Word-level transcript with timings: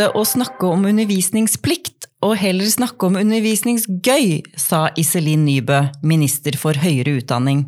Slutte 0.00 0.16
å 0.16 0.22
snakke 0.24 0.64
om 0.64 0.86
undervisningsplikt, 0.88 2.06
og 2.24 2.38
heller 2.40 2.64
snakke 2.72 3.04
om 3.04 3.18
undervisningsgøy, 3.20 4.56
sa 4.56 4.86
Iselin 4.96 5.42
Nybø, 5.44 5.80
minister 6.00 6.54
for 6.56 6.72
høyere 6.72 7.18
utdanning. 7.18 7.66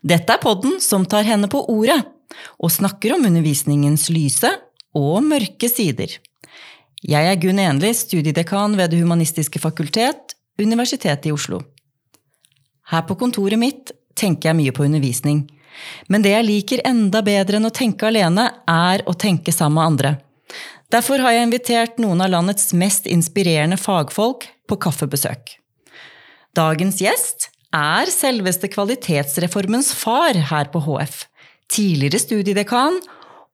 Dette 0.00 0.32
er 0.32 0.40
podden 0.40 0.78
som 0.80 1.04
tar 1.04 1.26
henne 1.28 1.44
på 1.52 1.60
ordet, 1.68 1.98
og 2.56 2.72
snakker 2.72 3.12
om 3.12 3.26
undervisningens 3.28 4.06
lyse 4.08 4.48
og 4.96 5.18
mørke 5.26 5.68
sider. 5.68 6.14
Jeg 7.04 7.28
er 7.28 7.36
Gunn 7.36 7.60
Enli, 7.60 7.90
studiedekan 7.92 8.78
ved 8.78 8.94
Det 8.94 9.02
humanistiske 9.02 9.60
fakultet, 9.60 10.38
Universitetet 10.56 11.28
i 11.28 11.34
Oslo. 11.34 11.60
Her 12.88 13.04
på 13.04 13.18
kontoret 13.20 13.60
mitt 13.60 13.92
tenker 14.16 14.54
jeg 14.54 14.60
mye 14.62 14.72
på 14.72 14.86
undervisning. 14.88 15.44
Men 16.08 16.24
det 16.24 16.32
jeg 16.32 16.48
liker 16.48 16.82
enda 16.88 17.20
bedre 17.20 17.60
enn 17.60 17.68
å 17.68 17.74
tenke 17.76 18.08
alene, 18.08 18.48
er 18.64 19.04
å 19.04 19.12
tenke 19.12 19.52
sammen 19.52 19.76
med 19.82 19.92
andre. 19.92 20.14
Derfor 20.88 21.20
har 21.20 21.34
jeg 21.36 21.44
invitert 21.44 21.98
noen 22.00 22.22
av 22.24 22.30
landets 22.32 22.70
mest 22.72 23.04
inspirerende 23.10 23.76
fagfolk 23.76 24.46
på 24.68 24.78
kaffebesøk. 24.80 25.58
Dagens 26.56 27.02
gjest 27.04 27.50
er 27.76 28.08
selveste 28.08 28.70
kvalitetsreformens 28.72 29.92
far 29.92 30.38
her 30.48 30.70
på 30.72 30.80
HF. 30.86 31.26
Tidligere 31.68 32.22
studiedekan 32.22 32.96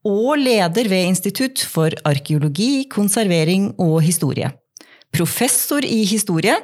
og 0.06 0.38
leder 0.38 0.86
ved 0.92 1.10
Institutt 1.10 1.64
for 1.66 1.90
arkeologi, 2.06 2.86
konservering 2.86 3.72
og 3.82 3.98
historie. 4.06 4.52
Professor 5.10 5.82
i 5.82 6.04
historie, 6.06 6.54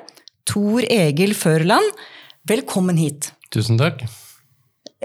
Tor 0.47 0.87
Egil 0.87 1.35
Førland, 1.35 1.91
velkommen 2.47 2.99
hit. 2.99 3.33
Tusen 3.51 3.81
takk. 3.81 4.07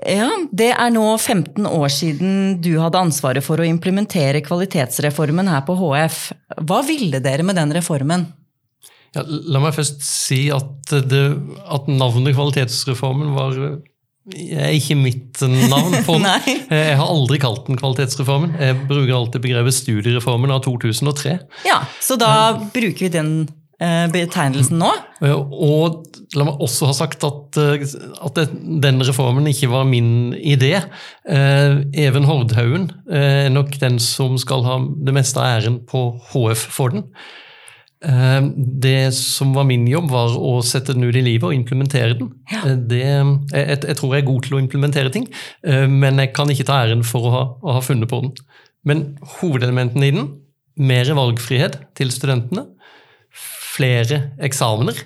Ja, 0.04 0.28
Det 0.52 0.74
er 0.76 0.90
nå 0.92 1.06
15 1.16 1.64
år 1.70 1.88
siden 1.94 2.58
du 2.64 2.74
hadde 2.82 3.00
ansvaret 3.00 3.46
for 3.46 3.62
å 3.64 3.68
implementere 3.68 4.42
kvalitetsreformen 4.44 5.48
her 5.48 5.64
på 5.68 5.78
HF. 5.80 6.18
Hva 6.68 6.82
ville 6.88 7.22
dere 7.24 7.46
med 7.48 7.56
den 7.56 7.72
reformen? 7.78 8.26
Ja, 9.16 9.24
la 9.24 9.62
meg 9.64 9.76
først 9.78 10.02
si 10.04 10.50
at, 10.52 10.92
det, 11.08 11.22
at 11.72 11.86
navnet 11.88 12.36
Kvalitetsreformen 12.36 13.32
var 13.38 13.56
ikke 14.76 14.98
mitt 15.00 15.40
navn 15.72 15.96
på 16.04 16.18
den. 16.26 16.50
jeg 16.68 16.98
har 17.00 17.06
aldri 17.08 17.40
kalt 17.40 17.70
den 17.70 17.80
Kvalitetsreformen. 17.80 18.58
Jeg 18.60 18.82
bruker 18.90 19.14
alltid 19.16 19.46
begrepet 19.46 19.78
Studiereformen 19.78 20.52
av 20.52 20.66
2003. 20.68 21.38
Ja, 21.70 21.80
Så 22.04 22.18
da 22.20 22.34
bruker 22.74 23.06
vi 23.08 23.14
den 23.14 23.32
betegnelsen 23.80 24.80
nå. 24.80 24.92
Og 25.26 26.04
la 26.36 26.48
meg 26.48 26.64
også 26.64 26.90
ha 26.90 26.96
sagt 26.96 27.24
at, 27.28 27.60
eh, 27.60 27.86
at 28.26 28.42
den 28.84 29.02
reformen 29.06 29.48
ikke 29.52 29.70
var 29.72 29.88
min 29.88 30.34
idé. 30.36 30.74
Eh, 31.28 31.82
Even 32.06 32.28
Hordhaugen 32.28 32.90
er 33.10 33.50
nok 33.54 33.78
den 33.82 34.00
som 34.00 34.38
skal 34.42 34.66
ha 34.68 34.80
det 34.80 35.16
meste 35.16 35.42
av 35.42 35.60
æren 35.60 35.82
på 35.88 36.08
HF 36.32 36.70
for 36.76 36.96
den. 36.96 37.10
Det 38.06 39.16
som 39.18 39.56
var 39.56 39.66
min 39.66 39.88
jobb, 39.90 40.12
var 40.12 40.36
å 40.38 40.60
sette 40.62 40.94
den 40.94 41.08
ut 41.08 41.16
i 41.18 41.24
livet 41.26 41.48
og 41.48 41.56
implementere 41.56 42.14
den. 42.20 42.28
Ja. 42.52 42.76
Det, 42.76 43.00
jeg, 43.02 43.80
jeg, 43.82 43.96
tror 43.98 44.14
jeg 44.14 44.22
er 44.22 44.28
god 44.28 44.46
til 44.46 44.58
å 44.58 44.60
implementere 44.62 45.14
ting, 45.16 45.26
men 45.64 46.22
jeg 46.22 46.36
kan 46.36 46.52
ikke 46.52 46.68
ta 46.68 46.84
æren 46.84 47.02
for 47.08 47.26
å 47.26 47.32
ha, 47.34 47.42
å 47.66 47.78
ha 47.80 47.82
funnet 47.82 48.12
på 48.12 48.20
den. 48.28 48.36
Men 48.86 49.02
hovedelementene 49.40 50.06
i 50.06 50.14
den, 50.20 50.28
mer 50.78 51.10
valgfrihet 51.18 51.80
til 51.98 52.14
studentene, 52.14 52.68
flere 53.76 54.22
eksamener 54.44 54.98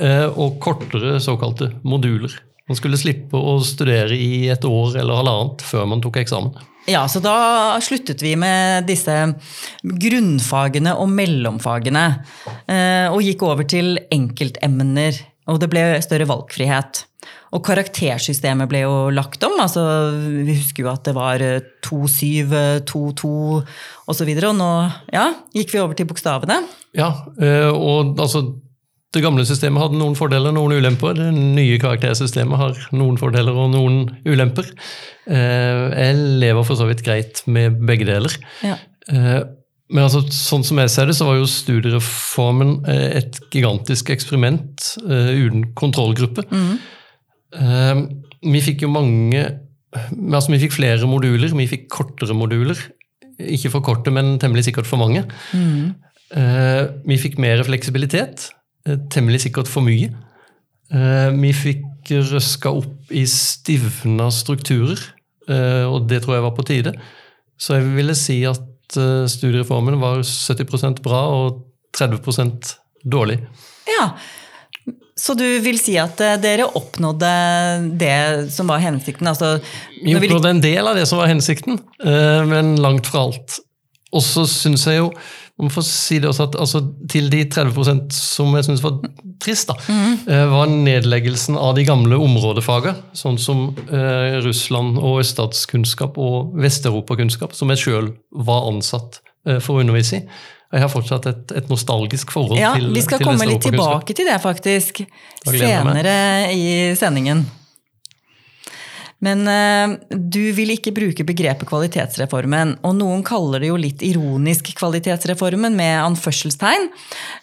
eh, 0.00 0.28
og 0.28 0.58
kortere 0.62 1.16
såkalte 1.22 1.72
moduler. 1.86 2.34
Man 2.66 2.78
skulle 2.78 2.98
slippe 2.98 3.38
å 3.38 3.58
studere 3.62 4.16
i 4.18 4.48
et 4.50 4.64
år 4.66 4.98
eller 4.98 5.20
halvannet 5.20 5.62
før 5.62 5.86
man 5.86 6.02
tok 6.02 6.18
eksamen. 6.22 6.56
Ja, 6.90 7.04
så 7.10 7.18
da 7.22 7.78
sluttet 7.82 8.22
vi 8.22 8.36
med 8.38 8.86
disse 8.86 9.14
grunnfagene 9.82 10.94
og 10.98 11.10
mellomfagene. 11.14 12.04
Eh, 12.66 13.06
og 13.10 13.22
gikk 13.26 13.42
over 13.46 13.66
til 13.66 13.96
enkeltemner. 14.14 15.18
Og 15.50 15.60
det 15.62 15.70
ble 15.70 15.82
større 16.02 16.26
valgfrihet. 16.26 17.04
Og 17.54 17.62
karaktersystemet 17.66 18.68
ble 18.70 18.82
jo 18.82 18.94
lagt 19.14 19.44
om. 19.46 19.56
altså 19.62 19.84
Vi 20.18 20.56
husker 20.58 20.86
jo 20.86 20.92
at 20.92 21.06
det 21.06 21.14
var 21.16 21.42
2-7, 21.86 22.54
2-2 22.88 23.32
osv. 24.10 24.30
Og, 24.34 24.44
og 24.50 24.54
nå 24.58 24.70
ja, 25.14 25.26
gikk 25.54 25.74
vi 25.74 25.82
over 25.82 25.98
til 25.98 26.08
bokstavene. 26.10 26.60
Ja, 26.96 27.12
eh, 27.38 27.70
og 27.70 28.16
altså 28.18 28.48
det 29.14 29.22
gamle 29.24 29.46
systemet 29.48 29.80
hadde 29.80 30.00
noen 30.00 30.16
fordeler 30.18 30.50
og 30.50 30.58
noen 30.58 30.80
ulemper. 30.80 31.14
Det 31.16 31.28
nye 31.32 31.78
karaktersystemet 31.80 32.60
har 32.60 32.80
noen 32.96 33.20
fordeler 33.20 33.56
og 33.56 33.70
noen 33.72 34.02
ulemper. 34.26 34.72
Eh, 35.30 35.84
jeg 35.94 36.18
lever 36.42 36.66
for 36.66 36.78
så 36.78 36.88
vidt 36.90 37.04
greit 37.06 37.44
med 37.46 37.78
begge 37.86 38.08
deler. 38.10 38.34
Ja. 38.66 38.76
Eh, 39.08 39.38
men 39.94 40.02
altså, 40.02 40.24
sånn 40.34 40.66
som 40.66 40.80
jeg 40.82 40.90
ser 40.90 41.06
det, 41.06 41.14
så 41.14 41.28
var 41.28 41.38
jo 41.38 41.46
studiereformen 41.46 42.80
et 42.90 43.36
gigantisk 43.54 44.10
eksperiment 44.10 44.96
uten 45.06 45.68
kontrollgruppe. 45.78 46.42
Mm. 46.50 46.72
Vi 47.56 48.60
fikk 48.60 48.84
jo 48.84 48.90
mange 48.92 49.44
altså 49.96 50.52
Vi 50.52 50.60
fikk 50.60 50.76
flere 50.76 51.08
moduler, 51.08 51.52
vi 51.56 51.68
fikk 51.70 51.88
kortere 51.92 52.36
moduler. 52.36 52.78
Ikke 53.36 53.70
for 53.72 53.84
korte, 53.84 54.12
men 54.12 54.38
temmelig 54.40 54.66
sikkert 54.68 54.88
for 54.88 55.00
mange. 55.00 55.24
Mm. 55.52 55.94
Eh, 56.36 56.82
vi 57.06 57.18
fikk 57.20 57.38
mer 57.42 57.62
fleksibilitet. 57.66 58.50
Eh, 58.86 58.98
temmelig 59.12 59.44
sikkert 59.44 59.68
for 59.70 59.84
mye. 59.86 60.10
Eh, 60.92 61.28
vi 61.36 61.52
fikk 61.52 62.12
røska 62.30 62.70
opp 62.70 63.10
i 63.10 63.24
stivna 63.26 64.28
strukturer, 64.30 65.00
og 65.90 66.06
det 66.10 66.20
tror 66.22 66.36
jeg 66.36 66.42
var 66.44 66.54
på 66.54 66.64
tide. 66.66 66.92
Så 67.58 67.74
jeg 67.74 67.88
ville 67.96 68.14
si 68.14 68.36
at 68.46 68.62
studiereformen 68.94 69.98
var 69.98 70.22
70% 70.22 71.02
bra 71.02 71.24
og 71.34 71.64
30% 71.98 72.76
dårlig. 73.02 73.40
Ja, 73.90 74.12
så 75.16 75.32
du 75.38 75.44
vil 75.64 75.78
si 75.80 75.94
at 76.00 76.20
dere 76.42 76.68
oppnådde 76.76 77.30
det 77.96 78.16
som 78.52 78.68
var 78.68 78.82
hensikten? 78.84 79.30
Altså, 79.30 79.56
vi 80.02 80.16
oppnådde 80.18 80.52
en 80.52 80.60
del 80.64 80.90
av 80.90 80.98
det 80.98 81.06
som 81.08 81.22
var 81.22 81.30
hensikten, 81.32 81.80
men 82.50 82.74
langt 82.84 83.08
fra 83.08 83.24
alt. 83.24 83.56
Og 84.12 84.22
så 84.22 84.44
syns 84.48 84.84
jeg 84.86 85.00
jo 85.00 85.10
man 85.56 85.72
får 85.72 85.84
si 85.88 86.18
det 86.20 86.28
også 86.28 86.50
at 86.50 86.56
altså, 86.60 86.82
Til 87.08 87.30
de 87.32 87.44
30% 87.48 88.12
som 88.12 88.52
jeg 88.58 88.66
syns 88.66 88.82
var 88.84 88.98
trist, 89.40 89.70
da, 89.70 89.76
mm. 89.88 90.26
var 90.52 90.70
nedleggelsen 90.72 91.58
av 91.60 91.74
de 91.76 91.84
gamle 91.84 92.16
områdefagene, 92.24 93.12
sånn 93.16 93.36
som 93.40 93.66
eh, 93.84 94.38
Russland 94.44 94.96
og 94.96 95.20
øststatskunnskap 95.20 96.16
og 96.20 96.54
vesteuropakunnskap, 96.64 97.52
som 97.56 97.72
jeg 97.72 97.82
sjøl 97.82 98.08
var 98.48 98.68
ansatt 98.70 99.20
eh, 99.44 99.58
for 99.60 99.76
å 99.76 99.84
undervise 99.84 100.22
i. 100.22 100.24
Jeg 100.74 100.82
har 100.82 100.90
fortsatt 100.90 101.28
et, 101.30 101.52
et 101.60 101.68
nostalgisk 101.70 102.32
forhold 102.34 102.58
ja, 102.58 102.72
til 102.74 102.90
Vi 102.94 103.04
skal 103.04 103.20
til 103.22 103.28
komme 103.30 103.46
litt 103.46 103.62
tilbake 103.62 104.16
til 104.16 104.26
det, 104.26 104.40
faktisk, 104.42 105.04
senere 105.46 106.16
i 106.54 106.66
sendingen. 106.98 107.44
Men 109.24 109.46
uh, 109.48 109.94
du 110.10 110.42
vil 110.56 110.74
ikke 110.74 110.92
bruke 110.96 111.24
begrepet 111.26 111.68
kvalitetsreformen. 111.68 112.76
Og 112.86 112.98
noen 112.98 113.22
kaller 113.26 113.62
det 113.62 113.70
jo 113.70 113.78
litt 113.80 114.04
ironisk 114.04 114.74
kvalitetsreformen, 114.76 115.76
med 115.78 116.02
anførselstegn. 116.02 116.90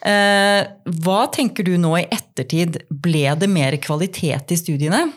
Uh, 0.04 0.60
hva 1.02 1.24
tenker 1.34 1.66
du 1.66 1.74
nå 1.80 1.96
i 1.98 2.06
ettertid? 2.06 2.84
Ble 2.88 3.26
det 3.40 3.50
mer 3.50 3.78
kvalitet 3.82 4.54
i 4.54 4.60
studiene? 4.60 5.08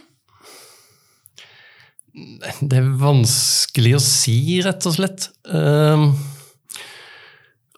Det 2.17 2.79
er 2.79 2.89
vanskelig 2.97 3.93
å 3.99 4.01
si, 4.01 4.39
rett 4.65 4.89
og 4.89 4.97
slett. 4.97 5.29
Uh, 5.45 6.09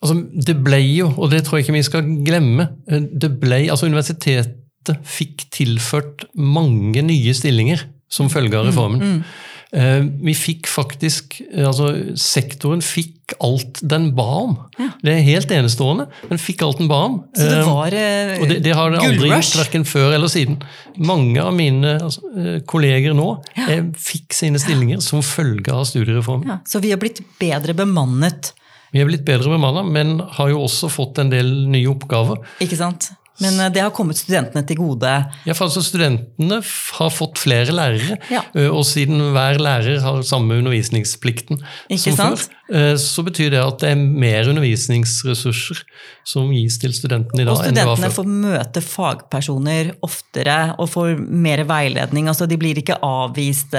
altså, 0.01 0.16
det 0.48 0.57
ble 0.63 0.81
jo, 0.84 1.12
og 1.18 1.31
det 1.34 1.44
tror 1.46 1.60
jeg 1.60 1.68
ikke 1.68 1.78
vi 1.78 1.86
skal 1.88 2.10
glemme 2.25 2.69
det 2.88 3.31
ble, 3.42 3.66
altså 3.69 3.90
Universitetet 3.90 4.57
fikk 5.06 5.50
tilført 5.54 6.25
mange 6.34 7.04
nye 7.06 7.36
stillinger 7.36 7.86
som 8.10 8.31
følge 8.31 8.57
av 8.57 8.69
reformen. 8.72 9.00
Mm, 9.00 9.16
mm. 9.22 9.50
Eh, 9.69 10.00
vi 10.25 10.34
fikk 10.34 10.66
faktisk 10.66 11.36
altså 11.54 11.92
Sektoren 12.18 12.80
fikk 12.81 13.36
alt 13.46 13.78
den 13.86 14.07
ba 14.18 14.25
om. 14.40 14.56
Ja. 14.80 14.88
Det 15.04 15.13
er 15.13 15.28
helt 15.28 15.51
enestående. 15.54 16.07
Den 16.25 16.42
fikk 16.42 16.63
alt 16.66 16.80
den 16.81 16.90
ba 16.90 17.04
om. 17.06 17.19
Så 17.38 17.46
det 17.46 17.60
eh, 17.60 17.69
var 17.69 17.94
uh, 17.94 18.34
Og 18.40 18.50
det, 18.50 18.57
det 18.66 18.74
har 18.74 18.90
det 18.90 19.04
aldri 19.06 19.30
gjort, 19.30 19.60
verken 19.62 19.86
før 19.86 20.16
eller 20.18 20.31
siden. 20.31 20.57
Mange 20.98 21.44
av 21.44 21.54
mine 21.54 22.00
altså, 22.00 22.25
kolleger 22.69 23.13
nå 23.18 23.28
ja. 23.60 23.84
fikk 23.94 24.34
sine 24.34 24.62
stillinger 24.62 25.04
som 25.06 25.22
følge 25.25 25.75
av 25.75 25.86
studiereformen. 25.92 26.50
Ja, 26.50 26.57
så 26.66 26.81
vi 26.81 26.96
har 26.96 27.01
blitt 27.01 27.22
bedre 27.38 27.78
bemannet? 27.78 28.56
Vi 28.94 29.01
har 29.01 29.09
blitt 29.09 29.25
bedre 29.27 29.53
bemanna, 29.53 29.83
men 29.86 30.19
har 30.38 30.51
jo 30.53 30.63
også 30.65 30.89
fått 30.91 31.21
en 31.21 31.31
del 31.33 31.51
nye 31.69 31.89
oppgaver. 31.91 32.41
Ikke 32.63 32.80
sant? 32.80 33.12
Men 33.39 33.59
eh, 33.59 33.71
det 33.74 33.83
har 33.83 33.94
kommet 33.95 34.19
studentene 34.19 34.63
til 34.68 34.80
gode? 34.80 35.09
Ja, 35.47 35.56
for 35.56 35.68
altså 35.68 35.83
Studentene 35.86 36.59
har 36.62 37.12
fått 37.13 37.39
flere 37.41 37.74
lærere. 37.75 38.19
Ja. 38.31 38.44
Eh, 38.53 38.68
og 38.68 38.86
siden 38.88 39.21
hver 39.36 39.59
lærer 39.62 40.01
har 40.03 40.21
samme 40.27 40.59
undervisningsplikten 40.59 41.62
Ikke 41.88 42.01
som 42.03 42.18
sant? 42.19 42.47
før, 42.47 42.75
eh, 42.75 42.94
så 43.01 43.24
betyr 43.25 43.53
det 43.56 43.62
at 43.63 43.83
det 43.83 43.94
er 43.94 44.00
mer 44.00 44.50
undervisningsressurser 44.51 45.83
som 46.27 46.51
gis 46.53 46.80
til 46.81 46.94
studentene 46.95 47.44
i 47.44 47.47
dag. 47.47 47.56
Og 47.56 47.63
studentene 47.63 48.12
får 48.13 48.27
møte 48.30 48.83
fagpersoner 48.86 49.94
oftere 50.06 50.59
og 50.77 50.91
får 50.91 51.15
mer 51.19 51.63
veiledning. 51.69 52.27
altså 52.30 52.47
De 52.50 52.59
blir 52.59 52.81
ikke 52.83 53.00
avvist. 53.06 53.74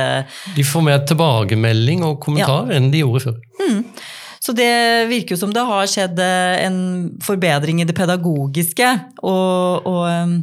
De 0.57 0.65
får 0.65 0.87
mer 0.87 1.05
tilbakemelding 1.09 2.07
og 2.07 2.19
kommentar 2.25 2.71
ja. 2.71 2.79
enn 2.79 2.91
de 2.93 3.05
gjorde 3.05 3.29
før. 3.29 3.39
Mm. 3.61 3.85
Så 4.41 4.55
det 4.57 4.73
virker 5.11 5.37
jo 5.37 5.41
som 5.43 5.53
det 5.53 5.65
har 5.69 5.89
skjedd 5.91 6.21
eh, 6.25 6.63
en 6.65 6.79
forbedring 7.25 7.83
i 7.83 7.89
det 7.89 7.97
pedagogiske 7.97 8.95
og, 9.23 9.87
og 9.87 10.41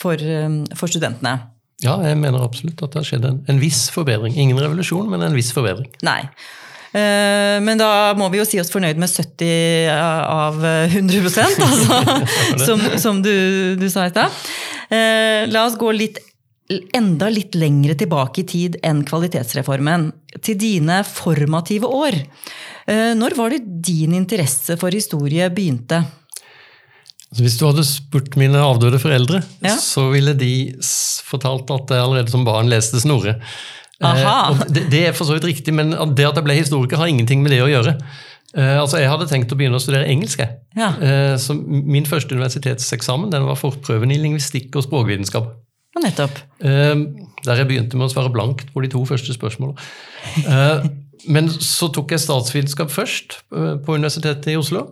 for, 0.00 0.22
for, 0.74 0.90
studentene. 0.90 1.36
Ja, 1.84 1.92
jeg 2.02 2.16
mener 2.18 2.42
absolutt 2.42 2.80
at 2.82 2.90
det 2.90 2.98
har 2.98 3.06
skjedd 3.06 3.28
en, 3.28 3.36
en 3.46 3.60
viss 3.62 3.84
forbedring. 3.94 4.34
Ingen 4.34 4.58
revolusjon, 4.58 5.06
men 5.12 5.22
en 5.22 5.36
viss 5.36 5.52
forbedring. 5.54 5.86
Nei. 6.02 6.24
Eh, 6.90 7.60
men 7.62 7.78
da 7.78 8.10
må 8.18 8.26
vi 8.32 8.40
jo 8.40 8.46
si 8.48 8.58
oss 8.58 8.72
fornøyd 8.72 8.98
med 8.98 9.10
70 9.10 9.86
av 9.94 10.58
100% 10.90 11.60
altså, 11.68 12.00
som, 12.64 12.82
som 12.98 13.20
du, 13.22 13.34
du, 13.78 13.86
sa 13.92 14.08
i 14.08 14.14
stad. 14.14 14.40
Eh, 14.90 15.46
la 15.50 15.68
oss 15.68 15.78
gå 15.78 15.92
litt, 15.94 16.18
enda 16.96 17.28
litt 17.32 17.56
lengre 17.58 17.96
tilbake 17.98 18.42
i 18.42 18.46
tid 18.48 18.78
enn 18.86 19.02
kvalitetsreformen. 19.08 20.10
Til 20.44 20.58
dine 20.60 21.00
formative 21.06 21.90
år. 21.90 22.16
Eh, 22.86 23.10
når 23.18 23.36
var 23.38 23.54
det 23.54 23.64
din 23.82 24.14
interesse 24.18 24.76
for 24.80 24.94
historie 24.94 25.50
begynte? 25.50 26.04
Altså, 27.30 27.44
hvis 27.46 27.58
du 27.58 27.66
hadde 27.68 27.86
spurt 27.86 28.38
mine 28.38 28.58
avdøde 28.58 28.98
foreldre, 29.02 29.42
ja. 29.62 29.76
så 29.78 30.08
ville 30.10 30.34
de 30.38 30.54
fortalt 31.26 31.70
at 31.70 31.92
jeg 31.94 32.02
allerede 32.02 32.32
som 32.32 32.46
barn 32.46 32.70
leste 32.70 33.02
Snorre. 33.02 33.36
Eh, 34.00 34.64
det, 34.72 34.88
det, 34.90 35.04
er 35.06 35.14
for 35.14 35.28
så 35.28 35.36
vidt 35.36 35.46
riktig, 35.50 35.74
men 35.76 35.92
det 35.92 36.26
at 36.26 36.38
jeg 36.38 36.46
ble 36.46 36.58
historiker, 36.58 36.98
har 36.98 37.10
ingenting 37.10 37.44
med 37.44 37.54
det 37.54 37.62
å 37.62 37.70
gjøre. 37.70 37.98
Eh, 38.56 38.76
altså, 38.80 38.98
Jeg 38.98 39.10
hadde 39.12 39.28
tenkt 39.30 39.52
å 39.54 39.58
begynne 39.58 39.78
å 39.78 39.82
studere 39.82 40.08
engelsk. 40.10 40.42
Ja. 40.74 40.90
Eh, 40.98 41.34
så 41.38 41.54
min 41.54 42.08
første 42.08 42.34
universitetseksamen 42.34 43.30
den 43.30 43.46
var 43.46 43.58
forprøven 43.60 44.10
i 44.10 44.18
lingvistikk 44.18 44.74
og 44.78 44.88
språkvitenskap. 44.88 45.52
Ja, 45.90 46.02
nettopp. 46.04 46.38
Eh, 46.62 47.04
der 47.44 47.60
jeg 47.62 47.68
begynte 47.70 47.98
med 47.98 48.06
å 48.06 48.12
svare 48.12 48.32
blankt 48.32 48.70
på 48.74 48.82
de 48.84 48.90
to 48.92 49.02
første 49.08 49.34
spørsmålene. 49.34 49.78
Eh, 50.46 50.88
men 51.32 51.50
så 51.50 51.90
tok 51.92 52.14
jeg 52.14 52.22
statsvitenskap 52.22 52.92
først 52.94 53.40
eh, 53.50 53.74
på 53.82 53.96
Universitetet 53.98 54.52
i 54.52 54.58
Oslo 54.60 54.86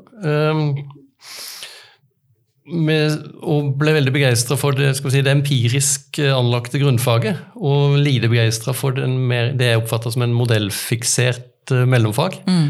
med, 2.68 3.14
og 3.48 3.70
ble 3.80 3.94
veldig 3.96 4.12
begeistra 4.12 4.58
for 4.60 4.76
det, 4.76 4.90
si, 4.98 5.22
det, 5.24 5.32
empirisk 5.32 6.18
anlagte 6.20 6.80
grunnfaget. 6.82 7.38
Og 7.56 7.96
lite 8.02 8.28
begeistra 8.28 8.74
for 8.76 8.98
mer, 9.08 9.54
det 9.56 9.70
jeg 9.70 9.80
oppfatta 9.80 10.12
som 10.12 10.26
en 10.26 10.34
modellfiksert 10.36 11.72
mellomfag. 11.88 12.42
Mm. 12.44 12.66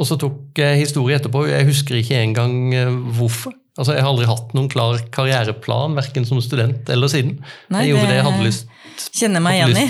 Og 0.00 0.08
så 0.08 0.16
tok 0.20 0.56
jeg 0.56 0.80
historie 0.80 1.18
etterpå. 1.20 1.44
Jeg 1.50 1.68
husker 1.68 1.98
ikke 1.98 2.22
engang 2.22 2.54
hvorfor. 3.18 3.52
Altså, 3.78 3.94
Jeg 3.96 4.04
har 4.04 4.10
aldri 4.12 4.28
hatt 4.28 4.52
noen 4.56 4.68
klar 4.72 5.00
karriereplan, 5.14 5.96
verken 5.96 6.26
som 6.28 6.42
student 6.44 6.90
eller 6.92 7.08
siden. 7.08 7.38
Nei, 7.72 7.86
jeg 7.86 7.94
gjorde 7.94 8.10
det 8.10 8.18
jeg 8.18 8.26
hadde 8.28 8.44
lyst, 8.50 8.76
kjenner 9.16 9.44
meg 9.44 9.60
igjen 9.60 9.80
i. 9.86 9.88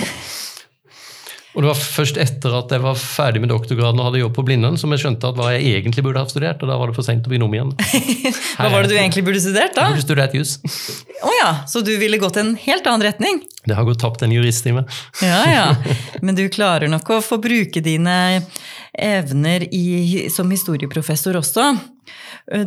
Og 1.53 1.61
det 1.61 1.69
var 1.69 1.77
først 1.77 2.17
etter 2.17 2.55
at 2.57 2.71
jeg 2.73 2.81
var 2.81 2.97
ferdig 2.97 3.43
med 3.43 3.51
doktorgraden 3.53 3.99
og 4.01 4.07
hadde 4.09 4.23
jobb 4.23 4.33
på 4.39 4.45
Blindern, 4.47 4.79
som 4.81 4.93
jeg 4.95 5.03
skjønte 5.03 5.29
at 5.29 5.37
hva 5.37 5.51
jeg 5.53 5.75
egentlig 5.83 6.05
burde 6.07 6.23
ha 6.23 6.31
studert, 6.31 6.63
og 6.65 6.71
da 6.71 6.79
var 6.81 6.89
det 6.89 6.97
for 6.97 7.05
sent 7.05 7.27
å 7.29 7.33
begynne 7.33 7.45
om 7.45 7.57
igjen. 7.59 7.75
hva 8.57 8.71
var 8.73 8.87
det 8.87 8.95
du 8.95 8.97
egentlig 8.97 9.25
burde 9.27 9.43
studert, 9.45 9.75
da? 9.77 9.91
Jeg 9.91 9.99
burde 9.99 10.07
studert 10.07 10.37
jus. 10.39 10.55
Oh, 11.21 11.35
ja, 11.43 11.51
Så 11.69 11.83
du 11.85 11.93
ville 12.01 12.17
gått 12.23 12.39
en 12.41 12.55
helt 12.63 12.89
annen 12.89 13.05
retning? 13.05 13.43
Det 13.69 13.77
har 13.77 13.85
gått 13.85 14.01
tapt 14.01 14.25
en 14.25 14.33
jurist 14.33 14.65
i 14.71 14.73
meg. 14.79 14.97
ja, 15.21 15.43
ja. 15.51 15.67
Men 16.25 16.39
du 16.39 16.47
klarer 16.53 16.89
nok 16.89 17.13
å 17.13 17.21
få 17.21 17.37
bruke 17.43 17.85
dine 17.85 18.17
evner 18.93 19.65
i, 19.73 20.29
som 20.33 20.51
historieprofessor 20.53 21.39
også. 21.41 21.69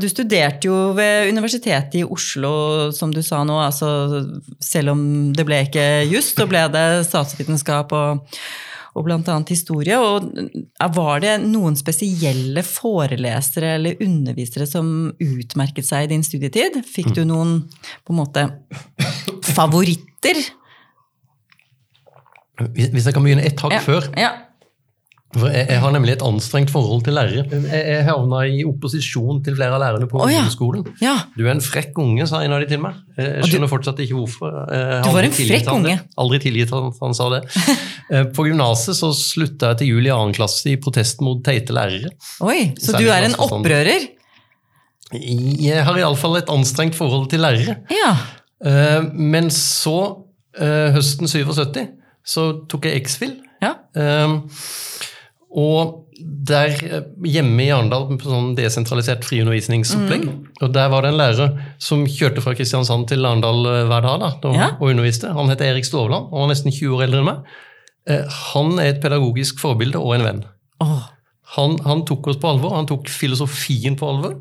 Du 0.01 0.07
studerte 0.09 0.69
jo 0.69 0.93
ved 0.97 1.29
Universitetet 1.29 1.99
i 1.99 2.05
Oslo, 2.05 2.91
som 2.95 3.11
du 3.13 3.21
sa 3.25 3.43
nå. 3.45 3.57
Altså, 3.61 4.25
selv 4.63 4.95
om 4.95 5.01
det 5.35 5.45
ble 5.45 5.65
ikke 5.67 5.85
just, 6.09 6.39
så 6.39 6.47
ble 6.49 6.63
det 6.73 6.87
statsvitenskap 7.09 7.93
og 7.93 8.25
og 8.95 9.03
bl.a. 9.03 9.39
historie. 9.49 9.97
Og 9.99 10.29
var 10.95 11.23
det 11.23 11.33
noen 11.43 11.75
spesielle 11.75 12.63
forelesere 12.65 13.75
eller 13.75 14.03
undervisere 14.03 14.67
som 14.69 15.11
utmerket 15.19 15.87
seg 15.87 16.07
i 16.07 16.13
din 16.13 16.23
studietid? 16.23 16.79
Fikk 16.87 17.11
du 17.17 17.25
noen 17.27 17.57
på 18.07 18.15
en 18.15 18.21
måte 18.21 18.47
favoritter? 19.43 20.39
Hvis 22.71 23.03
jeg 23.03 23.11
kan 23.11 23.25
begynne 23.25 23.43
ett 23.43 23.59
hakk 23.59 23.75
ja. 23.75 23.83
før. 23.83 24.07
Ja. 24.15 24.31
For 25.35 25.51
jeg, 25.51 25.67
jeg, 25.67 25.79
har 25.83 25.91
nemlig 25.91 26.15
et 26.15 26.23
anstrengt 26.25 26.71
forhold 26.71 27.03
til 27.05 27.17
lærere. 27.17 27.43
Jeg, 27.51 27.81
jeg 27.91 28.05
havna 28.07 28.41
i 28.47 28.63
opposisjon 28.67 29.41
til 29.43 29.57
flere 29.57 29.75
av 29.75 29.83
lærerne 29.83 30.07
på 30.11 30.21
oh, 30.23 30.31
ja. 30.31 30.45
skolen. 30.51 30.85
Ja. 31.03 31.17
Du 31.35 31.43
er 31.43 31.53
en 31.53 31.63
frekk 31.63 31.97
unge, 32.01 32.27
sa 32.29 32.41
en 32.45 32.55
av 32.55 32.63
de 32.63 32.69
til 32.71 32.81
meg. 32.83 32.97
Jeg 33.19 33.49
skjønner 33.49 33.67
du, 33.67 33.71
fortsatt 33.73 33.99
ikke 34.05 34.17
hvorfor. 34.17 34.55
du 35.03 35.11
var 35.15 35.27
en 35.27 35.35
frekk 35.35 35.71
unge. 35.73 35.97
Aldri 36.23 36.41
tilgitt 36.47 36.71
han, 36.75 36.91
han 37.01 37.17
sa 37.17 37.31
det. 37.37 37.43
Eh, 38.05 38.21
på 38.37 38.43
gymnaset 38.45 38.93
så 38.93 39.07
slutta 39.17 39.71
jeg 39.71 39.79
til 39.79 39.87
jul 39.95 40.05
i 40.05 40.11
annen 40.13 40.33
klasse 40.37 40.67
i 40.69 40.75
protest 40.77 41.23
mot 41.25 41.39
teite 41.41 41.73
lærere. 41.73 42.11
Oi, 42.45 42.67
Så 42.77 42.91
Særlig 42.93 43.07
du 43.07 43.09
er 43.15 43.25
en 43.25 43.37
opprører? 43.41 44.05
Jeg 45.15 45.85
har 45.87 45.97
iallfall 45.97 46.37
et 46.37 46.51
anstrengt 46.53 46.93
forhold 46.97 47.25
til 47.31 47.41
lærere. 47.41 47.79
Ja. 47.89 48.11
Eh, 48.61 49.09
men 49.13 49.49
så, 49.49 50.25
eh, 50.59 50.93
høsten 50.93 51.25
77, 51.27 51.87
så 52.21 52.45
tok 52.69 52.85
jeg 52.85 53.01
X-Fill. 53.05 53.35
Ja. 53.65 53.73
Og 55.55 56.01
der 56.45 56.73
hjemme 57.25 57.65
i 57.65 57.71
Arendal 57.73 58.07
på 58.07 58.29
sånn 58.29 58.53
desentralisert 58.57 59.25
friundervisningsopplegg. 59.27 60.25
Mm. 60.29 60.41
Og 60.63 60.73
der 60.75 60.91
var 60.93 61.03
det 61.03 61.11
en 61.11 61.19
lærer 61.19 61.55
som 61.81 62.05
kjørte 62.07 62.43
fra 62.43 62.53
Kristiansand 62.57 63.07
til 63.11 63.25
Arendal 63.27 63.65
eh, 63.71 63.81
hver 63.89 64.05
dag 64.05 64.21
da, 64.21 64.29
og, 64.37 64.57
ja. 64.57 64.69
og 64.77 64.91
underviste. 64.93 65.31
Han 65.35 65.51
het 65.51 65.63
Erik 65.65 65.87
Stovland, 65.87 66.29
og 66.29 66.45
var 66.45 66.51
nesten 66.53 66.73
20 66.73 66.97
år 66.97 67.07
eldre 67.07 67.23
enn 67.23 67.29
meg. 67.31 67.55
Eh, 68.09 68.37
han 68.53 68.77
er 68.79 68.93
et 68.93 69.01
pedagogisk 69.03 69.59
forbilde 69.63 70.01
og 70.01 70.15
en 70.17 70.27
venn. 70.27 70.43
Oh. 70.83 71.07
Han, 71.55 71.79
han, 71.85 72.05
tok 72.07 72.31
oss 72.31 72.39
på 72.41 72.51
alvor, 72.51 72.75
han 72.77 72.87
tok 72.89 73.09
filosofien 73.11 73.97
på 73.99 74.11
alvor. 74.11 74.39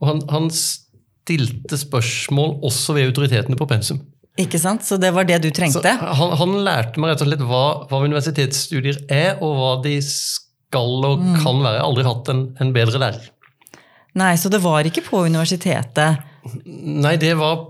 Og 0.00 0.08
han, 0.08 0.24
han 0.32 0.48
stilte 0.54 1.78
spørsmål 1.80 2.58
også 2.66 2.96
ved 2.96 3.10
autoritetene 3.10 3.58
på 3.58 3.68
pensum. 3.70 4.00
Ikke 4.40 4.60
sant? 4.62 4.86
Så 4.86 4.96
det 5.00 5.10
var 5.12 5.26
det 5.28 5.40
du 5.44 5.50
trengte? 5.52 5.90
Han, 6.00 6.36
han, 6.38 6.60
lærte 6.64 7.02
meg 7.02 7.12
rett 7.12 7.24
og 7.24 7.28
slett 7.28 7.42
hva, 7.44 7.64
hva 7.90 8.04
universitetsstudier 8.06 9.02
er, 9.12 9.34
og 9.42 9.58
hva 9.58 9.72
de 9.84 9.98
skal 10.06 10.48
skal 10.70 11.04
og 11.06 11.20
mm. 11.20 11.36
kan 11.42 11.60
være. 11.60 11.76
Jeg 11.76 11.82
har 11.82 11.90
aldri 11.90 12.06
hatt 12.06 12.32
en, 12.32 12.42
en, 12.62 12.72
bedre 12.74 13.02
lærer. 13.02 13.28
Nei, 14.20 14.34
Så 14.38 14.50
det 14.50 14.62
var 14.62 14.86
ikke 14.86 15.04
på 15.06 15.24
universitetet? 15.26 16.26
Nei, 16.66 17.14
det 17.20 17.34
var, 17.38 17.60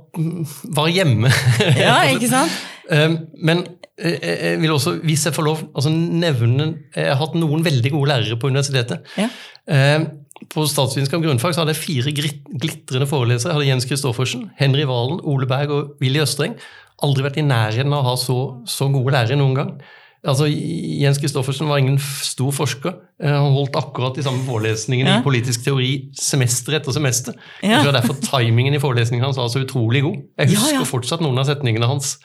var 0.76 0.88
hjemme. 0.92 1.32
ja, 1.84 2.02
ikke 2.12 2.30
sant? 2.30 2.60
Ehm, 2.90 3.12
men 3.38 3.60
eh, 4.02 4.16
jeg 4.18 4.56
vil 4.58 4.72
også, 4.74 4.96
hvis 5.06 5.22
jeg 5.28 5.34
får 5.36 5.44
lov, 5.46 5.60
altså 5.78 5.92
nevne 5.94 6.64
Jeg 6.90 7.04
har 7.06 7.20
hatt 7.20 7.36
noen 7.38 7.62
veldig 7.62 7.92
gode 7.94 8.08
lærere 8.10 8.38
på 8.40 8.50
universitetet. 8.50 9.04
Ja. 9.14 9.28
Ehm, 9.70 10.08
på 10.50 10.64
statsvitenskap 10.66 11.22
grunnfag 11.22 11.54
så 11.54 11.62
hadde 11.62 11.76
jeg 11.76 11.84
fire 11.84 12.14
glitrende 12.16 13.06
forelesere. 13.06 13.52
Jeg 13.52 13.58
hadde 13.60 13.68
Jens 13.68 13.86
Kristoffersen, 13.86 14.48
Henry 14.58 14.88
Valen, 14.90 15.20
Ole 15.22 15.46
Berg 15.46 15.70
og 15.76 16.02
Willy 16.02 16.18
Østreng. 16.24 16.58
Aldri 17.06 17.28
vært 17.28 17.38
i 17.38 17.46
nærheten 17.46 17.94
av 17.94 18.02
å 18.02 18.08
ha 18.08 18.18
så, 18.18 18.40
så 18.66 18.90
gode 18.90 19.14
lærere 19.14 19.38
noen 19.38 19.54
gang. 19.60 19.72
Altså, 20.20 20.44
Jens 21.00 21.16
Christoffersen 21.16 21.68
var 21.70 21.80
ingen 21.80 21.96
stor 21.98 22.50
forsker. 22.52 22.92
Eh, 23.22 23.32
han 23.32 23.54
holdt 23.54 23.78
akkurat 23.78 24.18
de 24.18 24.24
samme 24.24 24.42
forelesningene 24.44 25.14
ja. 25.14 25.20
i 25.22 25.24
politisk 25.24 25.64
teori 25.64 25.88
semester 26.16 26.76
etter 26.76 26.92
semester. 26.92 27.38
Ja. 27.62 27.78
Jeg 27.78 27.86
tror 27.86 27.96
Derfor 27.96 28.18
timingen 28.26 28.76
i 28.76 28.82
forelesningen 28.82 29.24
hans 29.24 29.40
var 29.40 29.48
så 29.52 29.62
utrolig 29.64 30.04
god. 30.04 30.18
Jeg 30.42 30.52
husker 30.52 30.76
ja, 30.76 30.84
fortsatt 30.88 31.24
noen 31.24 31.40
av 31.40 31.48
setningene 31.48 31.88
hans 31.88 32.18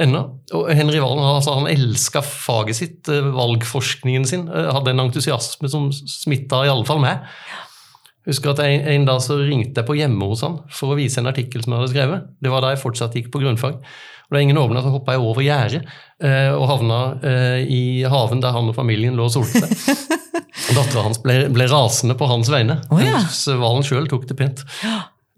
ennå. 0.00 0.22
Og 0.58 0.68
Henry 0.76 1.00
Valen 1.00 1.24
altså, 1.24 1.56
han 1.56 1.70
elska 1.72 2.20
faget 2.26 2.80
sitt, 2.82 3.00
eh, 3.08 3.32
valgforskningen 3.32 4.28
sin. 4.28 4.44
Eh, 4.52 4.68
hadde 4.76 4.92
en 4.92 5.06
entusiasme 5.08 5.72
som 5.72 5.88
smitta 5.96 6.66
iallfall 6.68 7.00
meg. 7.00 7.24
Jeg 7.24 7.69
husker 8.30 8.52
at 8.52 8.62
en, 8.64 8.86
en 8.94 9.08
dag 9.08 9.20
så 9.24 9.38
ringte 9.40 9.82
jeg 9.82 9.88
på 9.88 9.98
hjemme 9.98 10.30
hos 10.30 10.44
han 10.46 10.60
for 10.74 10.94
å 10.94 10.98
vise 10.98 11.20
en 11.22 11.30
artikkel 11.30 11.64
som 11.64 11.74
jeg 11.74 11.82
hadde 11.82 11.92
skrevet. 11.92 12.30
Det 12.40 12.52
var 12.52 12.64
da 12.64 12.72
jeg 12.74 12.82
fortsatt 12.82 13.16
gikk 13.18 13.30
på 13.34 13.42
grunnfag. 13.42 13.78
Og 14.30 14.36
da 14.36 14.42
ingen 14.44 14.60
åpna, 14.62 14.82
så 14.84 14.92
hoppa 14.94 15.16
jeg 15.16 15.26
over 15.26 15.42
gjerdet 15.42 15.80
eh, 16.22 16.52
og 16.54 16.68
havna 16.70 16.98
eh, 17.26 17.62
i 17.66 17.82
haven 18.06 18.42
der 18.42 18.54
han 18.54 18.70
og 18.70 18.76
familien 18.76 19.16
lå 19.18 19.26
og 19.26 19.34
solte 19.34 19.64
seg. 19.66 20.18
Dattera 20.76 21.02
hans 21.08 21.18
ble, 21.24 21.48
ble, 21.50 21.66
rasende 21.70 22.14
på 22.18 22.28
hans 22.30 22.50
vegne, 22.52 22.76
oh, 22.94 23.00
ja. 23.02 23.24
Svalen 23.34 23.64
Valen 23.64 23.86
sjøl 23.86 24.06
tok 24.10 24.28
det 24.30 24.36
pent. 24.38 24.62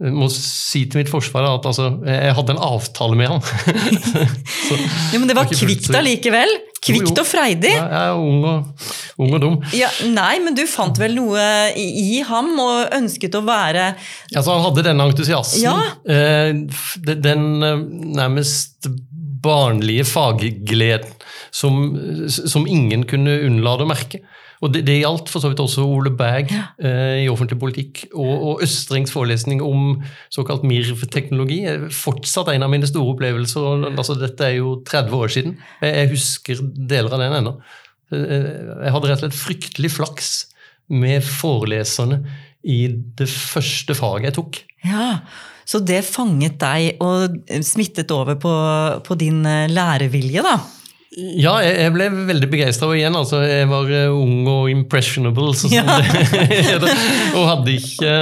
Jeg 0.02 0.12
må 0.12 0.26
si 0.34 0.82
til 0.90 1.00
mitt 1.00 1.12
forsvar 1.12 1.46
at 1.46 1.68
altså, 1.68 1.88
jeg 2.04 2.36
hadde 2.36 2.56
en 2.56 2.62
avtale 2.66 3.16
med 3.16 3.32
han. 3.32 3.40
så, 4.66 4.76
ja, 5.14 5.20
Men 5.22 5.30
det 5.30 5.38
var 5.38 5.48
kvikt 5.48 5.88
allikevel? 5.96 6.52
Kvikt 6.82 7.14
og 7.14 7.26
freidig? 7.28 7.70
Ja, 7.76 7.84
jeg 7.86 8.10
er 8.10 8.18
ung 8.18 8.42
og, 8.42 8.88
ung 9.22 9.36
og 9.36 9.42
dum. 9.44 9.56
Ja, 9.76 9.86
nei, 10.10 10.34
men 10.42 10.56
du 10.58 10.64
fant 10.66 10.98
vel 10.98 11.14
noe 11.14 11.44
i, 11.78 12.18
ham 12.26 12.50
og 12.58 12.96
ønsket 12.96 13.38
å 13.38 13.44
være 13.46 13.92
Altså, 14.34 14.48
Han 14.50 14.64
hadde 14.66 14.84
denne 14.88 15.06
entusiasmen. 15.06 15.62
Ja. 15.62 15.76
Eh, 16.02 16.50
den 17.12 17.46
eh, 17.62 17.84
nærmest 18.18 18.90
barnlige 19.42 20.06
faggleden 20.10 21.14
som, 21.54 21.78
som 22.30 22.66
ingen 22.66 23.06
kunne 23.10 23.38
unnlate 23.46 23.86
å 23.86 23.90
merke. 23.90 24.22
Og 24.62 24.70
det, 24.70 24.84
det 24.86 25.00
gjaldt 25.00 25.30
for 25.32 25.42
så 25.42 25.50
vidt 25.50 25.60
også 25.62 25.82
Ole 25.82 26.12
Berg 26.14 26.52
ja. 26.54 26.68
eh, 26.78 27.24
i 27.24 27.30
offentlig 27.30 27.58
politikk. 27.58 28.04
Og, 28.12 28.32
og 28.32 28.62
Østrengs 28.62 29.10
forelesning 29.14 29.62
om 29.64 29.96
såkalt 30.32 30.62
MIRV-teknologi 30.66 31.60
fortsatt 31.94 32.52
en 32.52 32.66
av 32.66 32.70
mine 32.70 32.86
store 32.86 33.16
opplevelser. 33.16 33.88
Altså, 33.90 34.16
dette 34.20 34.46
er 34.46 34.60
jo 34.60 34.76
30 34.86 35.18
år 35.18 35.32
siden. 35.34 35.56
Jeg, 35.82 35.96
jeg 35.98 36.12
husker 36.14 36.62
deler 36.78 37.16
av 37.16 37.24
den 37.24 37.38
ennå. 37.40 37.56
Eh, 38.14 38.50
jeg 38.86 38.94
hadde 38.94 39.10
rett 39.10 39.18
og 39.18 39.24
slett 39.24 39.40
fryktelig 39.40 39.92
flaks 39.96 40.32
med 40.92 41.24
foreleserne 41.24 42.20
i 42.68 42.84
det 43.18 43.26
første 43.30 43.96
faget 43.98 44.30
jeg 44.30 44.36
tok. 44.38 44.60
Ja, 44.86 45.22
Så 45.66 45.78
det 45.78 46.02
fanget 46.06 46.58
deg 46.60 47.02
og 47.02 47.36
smittet 47.64 48.10
over 48.14 48.38
på, 48.38 48.52
på 49.06 49.18
din 49.18 49.42
eh, 49.46 49.70
lærevilje, 49.70 50.42
da? 50.46 50.56
Ja, 51.12 51.58
jeg 51.60 51.92
ble 51.92 52.06
veldig 52.30 52.46
begeistra. 52.48 52.86
Igjen, 52.96 53.12
altså, 53.18 53.42
jeg 53.44 53.66
var 53.68 53.90
eh, 53.92 54.08
ung 54.08 54.46
og 54.48 54.70
impressionable. 54.72 55.50
Sånn 55.58 55.74
ja. 55.74 55.84
og 57.36 57.42
hadde 57.50 57.74
ikke, 57.76 58.12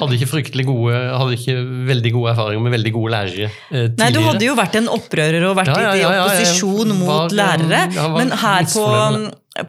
hadde 0.00 0.16
ikke, 0.16 0.28
fryktelig 0.30 0.66
gode 0.66 0.96
Hadde 0.98 1.36
ikke 1.36 1.54
veldig 1.90 2.12
gode 2.16 2.32
erfaringer 2.32 2.64
med 2.64 2.74
veldig 2.74 2.92
gode 2.96 3.12
lærere 3.14 3.50
eh, 3.50 3.52
tidligere. 3.70 4.00
Nei, 4.02 4.08
Du 4.16 4.20
hadde 4.26 4.48
jo 4.48 4.56
vært 4.58 4.80
en 4.80 4.90
opprører 4.90 5.46
og 5.46 5.54
vært 5.60 5.70
ja, 5.70 5.92
ja, 5.94 6.10
i 6.16 6.24
opposisjon 6.24 6.96
mot 6.96 7.12
var, 7.12 7.36
lærere. 7.38 8.08
Men 8.16 8.34
her 8.42 8.66
på, 8.72 8.88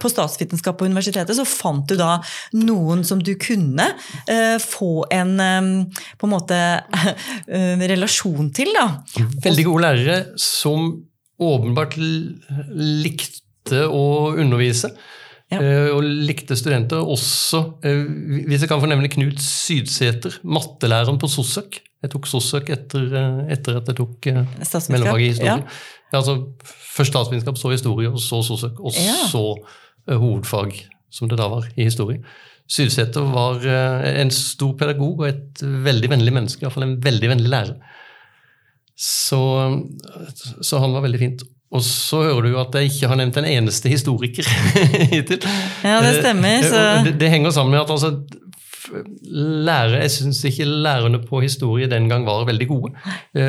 på 0.02 0.14
statsvitenskap 0.16 0.82
på 0.82 0.90
universitetet 0.90 1.38
så 1.38 1.46
fant 1.46 1.86
du 1.86 1.96
da 2.02 2.16
noen 2.58 3.06
som 3.06 3.22
du 3.22 3.36
kunne 3.42 3.92
eh, 4.26 4.58
få 4.58 5.06
en 5.14 5.38
eh, 5.38 6.02
på 6.18 6.30
en 6.30 6.34
måte 6.34 6.60
eh, 7.46 7.88
relasjon 7.94 8.50
til. 8.58 8.74
da. 8.74 8.90
Veldig 9.46 9.70
gode 9.70 9.86
lærere 9.86 10.20
som 10.42 10.90
åpenbart 11.42 11.98
likte 11.98 13.86
å 13.88 14.04
undervise. 14.40 14.92
Ja. 15.52 15.60
Uh, 15.60 15.90
og 15.98 16.06
likte 16.30 16.56
studenter. 16.56 17.02
Også, 17.04 17.64
hvis 17.84 18.62
jeg 18.64 18.70
kan 18.72 18.80
fornevne 18.84 19.12
Knut 19.12 19.42
Sydsæter, 19.44 20.40
mattelæreren 20.48 21.20
på 21.20 21.30
Sossøk. 21.32 21.82
Jeg 22.02 22.14
tok 22.14 22.30
Sossøk 22.30 22.72
etter, 22.74 23.10
etter, 23.52 23.82
at 23.82 23.92
jeg 23.92 23.98
tok 24.00 24.30
mellomfag 24.94 25.26
i 25.26 25.34
historie. 25.34 25.58
Ja. 25.60 26.16
Altså, 26.18 26.38
først 26.96 27.14
statsvitenskap, 27.14 27.60
så 27.60 27.74
historie, 27.76 28.10
og 28.10 28.24
så 28.24 28.42
Sossøk. 28.48 28.80
og 28.80 28.96
ja. 28.96 29.20
så 29.32 29.44
hovedfag, 30.10 30.80
som 31.14 31.30
det 31.30 31.38
da 31.40 31.52
var, 31.52 31.68
i 31.76 31.86
historie. 31.86 32.24
Sydsæter 32.72 33.28
var 33.34 33.62
en 34.08 34.32
stor 34.32 34.72
pedagog 34.80 35.20
og 35.20 35.28
et 35.28 35.62
veldig 35.62 36.10
vennlig 36.16 36.34
menneske, 36.34 36.64
iallfall 36.64 36.88
en 36.88 36.98
veldig 37.04 37.34
vennlig 37.36 37.52
lærer. 37.52 38.00
Så, 39.02 39.42
så, 40.62 40.78
han 40.78 40.94
var 40.94 41.02
veldig 41.08 41.20
fint. 41.22 41.42
Og 41.72 41.82
så 41.86 42.20
hører 42.26 42.46
du 42.46 42.52
jo 42.52 42.60
at 42.62 42.76
jeg 42.78 42.92
ikke 42.92 43.10
har 43.10 43.18
nevnt 43.18 43.40
en 43.40 43.48
eneste 43.48 43.90
historiker 43.90 44.46
hittil. 45.14 45.42
Ja, 45.88 45.98
det 46.04 46.20
stemmer. 46.20 46.60
Eh, 46.60 46.68
så... 46.70 46.84
Det, 47.08 47.16
det, 47.22 47.32
henger 47.32 47.56
sammen 47.56 47.74
med 47.74 47.82
at 47.82 47.94
altså, 47.96 48.12
lærer, 49.32 50.02
Jeg 50.04 50.14
syns 50.18 50.44
ikke 50.46 50.68
lærerne 50.68 51.22
på 51.24 51.42
historie 51.42 51.90
den 51.90 52.10
gang 52.12 52.28
var 52.28 52.46
veldig 52.46 52.68
gode. 52.70 52.94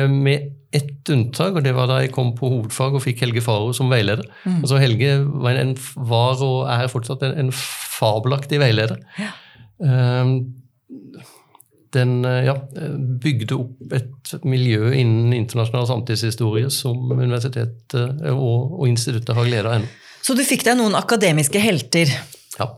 Med 0.09 0.49
ett 0.73 1.09
unntak, 1.13 1.53
og 1.53 1.65
det 1.65 1.75
var 1.77 1.91
da 1.91 1.99
jeg 2.01 2.13
kom 2.15 2.31
på 2.37 2.49
hovedfag 2.49 2.95
og 2.97 3.03
fikk 3.03 3.21
Helge 3.27 3.43
Faro 3.45 3.75
som 3.77 3.91
veileder. 3.93 4.25
Mm. 4.47 4.63
Altså 4.63 4.81
Helge 4.81 5.19
var, 5.21 5.59
en, 5.61 5.75
var, 5.95 6.41
og 6.41 6.65
er 6.71 6.89
fortsatt 6.89 7.27
en, 7.27 7.35
en 7.43 7.53
fabelaktig 7.53 8.57
veileder. 8.63 8.97
Ja. 9.21 9.29
Um, 9.83 10.62
den 11.93 12.23
ja, 12.23 12.55
bygde 13.23 13.57
opp 13.57 13.95
et 13.95 14.33
miljø 14.47 14.91
innen 14.91 15.33
internasjonal 15.37 15.87
samtidshistorie 15.89 16.71
som 16.73 17.11
universitetet 17.13 18.23
og, 18.33 18.79
og 18.79 18.87
instituttet 18.89 19.35
har 19.37 19.49
glede 19.49 19.69
av 19.69 19.77
ennå. 19.79 19.91
Så 20.23 20.35
du 20.37 20.43
fikk 20.47 20.63
deg 20.63 20.77
noen 20.79 20.95
akademiske 20.95 21.59
helter? 21.59 22.11
Ja. 22.55 22.69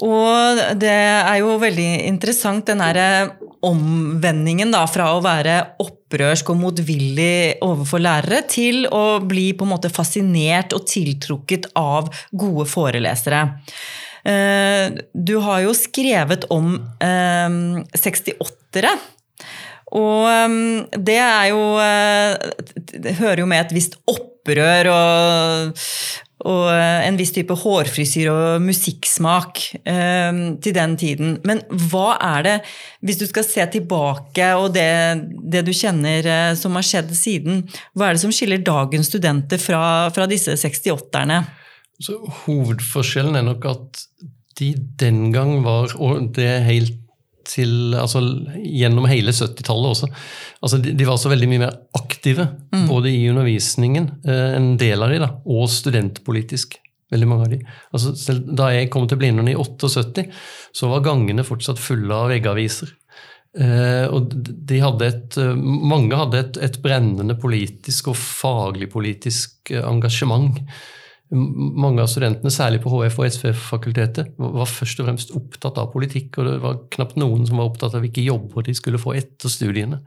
Og 0.00 0.60
det 0.80 0.92
er 0.92 1.36
jo 1.40 1.56
veldig 1.60 1.88
interessant, 2.08 2.66
den 2.68 2.80
derre 2.80 3.36
omvendingen 3.66 4.72
da, 4.72 4.86
fra 4.88 5.10
å 5.12 5.22
være 5.24 5.56
opprørsk 5.82 6.52
og 6.52 6.60
motvillig 6.62 7.60
overfor 7.64 8.00
lærere, 8.00 8.42
til 8.48 8.86
å 8.88 9.20
bli 9.24 9.50
på 9.52 9.66
en 9.66 9.74
måte 9.74 9.92
fascinert 9.92 10.72
og 10.76 10.86
tiltrukket 10.88 11.70
av 11.78 12.08
gode 12.32 12.64
forelesere. 12.70 13.42
Eh, 14.24 14.92
du 15.12 15.36
har 15.44 15.64
jo 15.64 15.76
skrevet 15.76 16.46
om 16.52 16.74
68-ere. 17.00 18.94
Eh, 18.94 19.06
og 19.96 20.26
eh, 20.30 20.56
det 21.02 21.18
er 21.18 21.46
jo 21.50 21.62
Det 22.76 23.16
hører 23.18 23.42
jo 23.42 23.48
med 23.50 23.64
et 23.64 23.78
visst 23.80 23.98
opprør 24.10 24.92
og 24.96 25.80
og 26.40 26.70
en 26.72 27.18
viss 27.20 27.34
type 27.36 27.52
hårfrisyr 27.52 28.30
og 28.32 28.62
musikksmak 28.64 29.58
til 29.84 30.72
den 30.72 30.94
tiden. 30.96 31.34
Men 31.44 31.60
hva 31.68 32.14
er 32.16 32.46
det, 32.46 32.54
hvis 33.04 33.18
du 33.20 33.26
skal 33.28 33.44
se 33.44 33.66
tilbake 33.74 34.46
og 34.56 34.70
det, 34.72 34.86
det 35.52 35.60
du 35.68 35.72
kjenner 35.76 36.54
som 36.56 36.80
har 36.80 36.86
skjedd 36.88 37.12
siden, 37.12 37.60
hva 37.92 38.08
er 38.08 38.16
det 38.16 38.22
som 38.24 38.32
skiller 38.32 38.64
dagens 38.64 39.12
studenter 39.12 39.60
fra, 39.60 39.82
fra 40.16 40.24
disse 40.32 40.56
68-erne? 40.56 41.42
Hovedforskjellen 42.44 43.36
er 43.36 43.46
nok 43.46 43.66
at 43.70 44.04
de 44.60 44.72
den 45.00 45.30
gang 45.34 45.60
var, 45.64 45.94
og 46.00 46.32
det 46.36 46.48
er 46.48 46.66
helt 46.66 46.96
til, 47.50 47.94
altså, 47.98 48.20
gjennom 48.60 49.08
hele 49.10 49.32
70-tallet 49.34 49.94
også. 49.94 50.08
Altså, 50.60 50.78
de, 50.82 50.92
de, 50.94 51.06
var 51.08 51.18
så 51.18 51.32
veldig 51.32 51.48
mye 51.50 51.62
mer 51.64 51.74
aktive, 51.98 52.46
mm. 52.70 52.84
både 52.86 53.10
i 53.10 53.24
undervisningen, 53.32 54.06
eh, 54.28 54.52
en 54.58 54.74
del 54.80 55.02
av 55.02 55.10
de, 55.10 55.18
da, 55.22 55.30
og 55.50 55.66
studentpolitisk. 55.72 56.78
Veldig 57.10 57.26
mange 57.26 57.46
av 57.48 57.50
de. 57.56 57.58
Altså, 57.90 58.12
selv 58.14 58.52
da 58.54 58.68
jeg 58.70 58.90
kom 58.92 59.08
til 59.10 59.18
Blindern 59.18 59.50
i 59.50 59.56
78, 59.58 60.28
så 60.76 60.90
var 60.92 61.02
gangene 61.02 61.42
fortsatt 61.46 61.80
fulle 61.82 62.14
av 62.14 62.30
veggaviser. 62.30 62.92
Eh, 63.58 64.06
og 64.14 64.30
de 64.46 64.78
hadde 64.78 65.08
et, 65.10 65.38
eh, 65.42 65.56
mange 65.58 66.14
hadde 66.14 66.38
et, 66.38 66.60
et 66.68 66.76
brennende 66.84 67.34
politisk 67.34 68.12
og 68.12 68.18
faglig 68.20 68.86
politisk 68.92 69.72
eh, 69.74 69.82
engasjement 69.82 70.60
mange 71.30 72.02
av 72.02 72.10
studentene, 72.10 72.50
særlig 72.50 72.80
på 72.82 72.90
HF 72.90 73.20
og 73.20 73.28
SV-fakultetet, 73.30 74.32
var 74.40 74.66
først 74.66 75.00
og 75.00 75.06
fremst 75.06 75.32
opptatt 75.38 75.78
av 75.78 75.92
politikk, 75.92 76.40
og 76.40 76.48
det 76.48 76.58
var 76.64 76.80
knapt 76.96 77.20
noen 77.20 77.46
som 77.46 77.60
var 77.60 77.70
opptatt 77.70 77.94
av 77.94 78.02
hvilke 78.04 78.24
jobber 78.24 78.66
de 78.66 78.74
skulle 78.74 79.00
få 79.00 79.14
etter 79.20 79.52
studiene. 79.52 80.00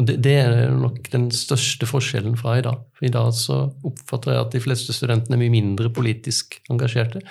Og 0.00 0.08
det, 0.08 0.16
det, 0.24 0.34
er 0.42 0.72
nok 0.74 1.04
den 1.12 1.28
største 1.34 1.86
forskjellen 1.86 2.34
fra 2.40 2.56
i 2.58 2.64
dag. 2.66 2.80
For 2.96 3.06
I 3.06 3.12
dag 3.14 3.34
så 3.36 3.60
oppfatter 3.86 4.34
jeg 4.34 4.42
at 4.42 4.56
de 4.56 4.62
fleste 4.64 4.96
studentene 4.96 5.36
er 5.36 5.44
mye 5.44 5.54
mindre 5.54 5.92
politisk 5.94 6.58
engasjerte, 6.72 7.22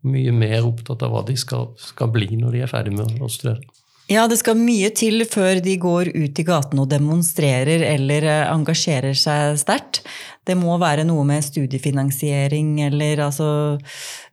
og 0.00 0.14
mye 0.16 0.34
mer 0.34 0.66
opptatt 0.66 1.04
av 1.06 1.14
hva 1.14 1.22
de 1.28 1.36
skal, 1.38 1.70
skal 1.80 2.10
bli 2.12 2.34
når 2.40 2.56
de 2.56 2.64
er 2.66 2.72
ferdig 2.72 2.96
med 2.98 3.22
å 3.22 3.30
studere. 3.30 3.62
Ja, 4.10 4.24
det 4.26 4.40
skal 4.40 4.58
mye 4.58 4.88
til 4.90 5.22
før 5.30 5.60
de 5.62 5.76
går 5.78 6.08
ut 6.16 6.38
i 6.42 6.44
gaten 6.46 6.80
og 6.82 6.88
demonstrerer 6.90 7.84
eller 7.92 8.24
eh, 8.26 8.48
engasjerer 8.50 9.14
seg 9.14 9.60
sterkt. 9.60 10.00
Det 10.50 10.58
må 10.58 10.74
være 10.80 11.06
noe 11.06 11.24
med 11.28 11.44
studiefinansiering 11.46 12.80
eller 12.88 13.24
altså 13.28 13.48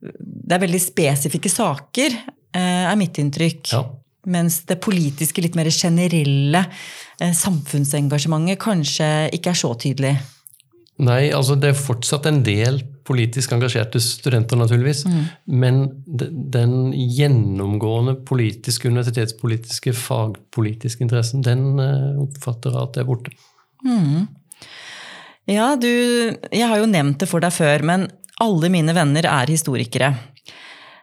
Det 0.01 0.55
er 0.55 0.63
veldig 0.63 0.81
spesifikke 0.81 1.51
saker, 1.51 2.17
eh, 2.57 2.85
er 2.89 2.97
mitt 2.99 3.19
inntrykk. 3.21 3.73
Ja. 3.73 3.83
Mens 4.27 4.59
det 4.67 4.81
politiske, 4.83 5.43
litt 5.43 5.55
mer 5.55 5.69
generelle 5.71 6.65
eh, 7.21 7.31
samfunnsengasjementet 7.37 8.59
kanskje 8.59 9.11
ikke 9.37 9.53
er 9.53 9.61
så 9.61 9.71
tydelig. 9.79 10.17
Nei, 10.97 11.27
altså 11.29 11.53
det 11.61 11.71
er 11.71 11.77
fortsatt 11.77 12.25
en 12.25 12.39
del 12.45 12.79
politisk 13.07 13.53
engasjerte 13.55 14.01
studenter, 14.03 14.57
naturligvis. 14.59 15.03
Mm. 15.07 15.19
Men 15.61 15.77
den 16.05 16.73
gjennomgående 16.95 18.17
politiske, 18.27 18.89
universitetspolitiske, 18.89 19.93
fagpolitiske 19.93 21.05
interessen, 21.05 21.45
den 21.45 21.77
eh, 21.83 22.17
oppfatter 22.25 22.73
jeg 22.73 22.81
at 22.83 22.97
det 22.97 23.03
er 23.03 23.09
borte. 23.11 23.35
Mm. 23.85 24.25
Ja, 25.47 25.75
du 25.79 25.87
Jeg 26.51 26.67
har 26.67 26.81
jo 26.81 26.89
nevnt 26.89 27.21
det 27.21 27.29
for 27.29 27.43
deg 27.43 27.53
før, 27.55 27.85
men 27.87 28.07
alle 28.43 28.69
mine 28.69 28.93
venner 28.93 29.25
er 29.25 29.49
historikere. 29.49 30.11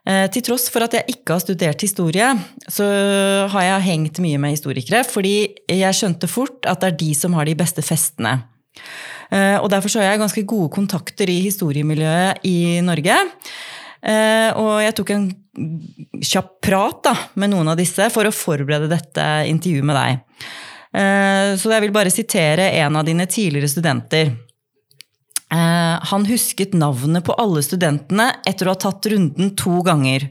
Eh, 0.04 0.26
til 0.28 0.44
tross 0.44 0.68
for 0.68 0.84
at 0.84 0.92
jeg 0.92 1.16
ikke 1.16 1.32
har 1.32 1.42
studert 1.42 1.80
historie, 1.80 2.26
så 2.68 2.84
har 3.50 3.64
jeg 3.64 3.86
hengt 3.88 4.20
mye 4.20 4.38
med 4.38 4.52
historikere, 4.52 5.00
fordi 5.08 5.48
jeg 5.72 5.96
skjønte 5.96 6.28
fort 6.28 6.68
at 6.68 6.82
det 6.82 6.90
er 6.92 6.98
de 7.00 7.14
som 7.16 7.34
har 7.38 7.48
de 7.48 7.56
beste 7.56 7.82
festene. 7.82 8.36
Eh, 9.32 9.56
og 9.56 9.70
derfor 9.72 9.88
så 9.88 10.02
har 10.02 10.12
jeg 10.12 10.20
ganske 10.20 10.44
gode 10.46 10.68
kontakter 10.76 11.32
i 11.32 11.40
historiemiljøet 11.46 12.44
i 12.44 12.82
Norge. 12.84 13.16
Eh, 14.04 14.50
og 14.60 14.84
jeg 14.84 14.96
tok 14.98 15.14
en 15.14 15.26
kjapp 16.20 16.58
prat 16.64 17.00
da, 17.08 17.14
med 17.40 17.54
noen 17.54 17.72
av 17.72 17.80
disse 17.80 18.10
for 18.12 18.28
å 18.28 18.34
forberede 18.34 18.92
dette 18.92 19.24
intervjuet 19.48 19.88
med 19.88 19.96
deg. 19.96 20.44
Eh, 20.94 21.54
så 21.58 21.72
jeg 21.74 21.84
vil 21.84 21.94
bare 21.94 22.12
sitere 22.14 22.70
en 22.80 22.96
av 23.00 23.06
dine 23.08 23.26
tidligere 23.26 23.70
studenter. 23.72 24.34
Han 25.54 26.24
husket 26.26 26.72
navnet 26.74 27.22
på 27.22 27.34
alle 27.38 27.60
studentene 27.62 28.24
etter 28.48 28.66
å 28.66 28.72
ha 28.72 28.78
tatt 28.80 29.06
runden 29.12 29.52
to 29.54 29.84
ganger. 29.86 30.24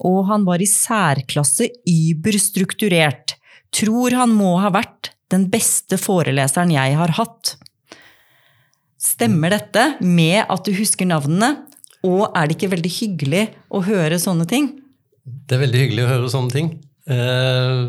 Og 0.00 0.22
han 0.30 0.46
var 0.46 0.62
i 0.62 0.68
særklasse 0.70 1.66
überstrukturert. 1.90 3.34
Tror 3.76 4.16
han 4.16 4.32
må 4.32 4.54
ha 4.62 4.70
vært 4.72 5.10
den 5.34 5.48
beste 5.52 5.98
foreleseren 6.00 6.72
jeg 6.72 6.96
har 6.96 7.12
hatt. 7.18 7.56
Stemmer 9.00 9.52
dette 9.52 9.84
med 10.00 10.46
at 10.48 10.64
du 10.64 10.72
husker 10.78 11.08
navnene? 11.08 11.66
Og 12.04 12.28
er 12.36 12.48
det 12.48 12.58
ikke 12.58 12.72
veldig 12.74 12.92
hyggelig 12.98 13.44
å 13.72 13.80
høre 13.84 14.20
sånne 14.20 14.46
ting? 14.48 14.70
Det 15.24 15.56
er 15.56 15.64
veldig 15.64 15.80
hyggelig 15.80 16.04
å 16.04 16.10
høre 16.10 16.32
sånne 16.32 16.52
ting. 16.52 16.70
Eh, 17.08 17.80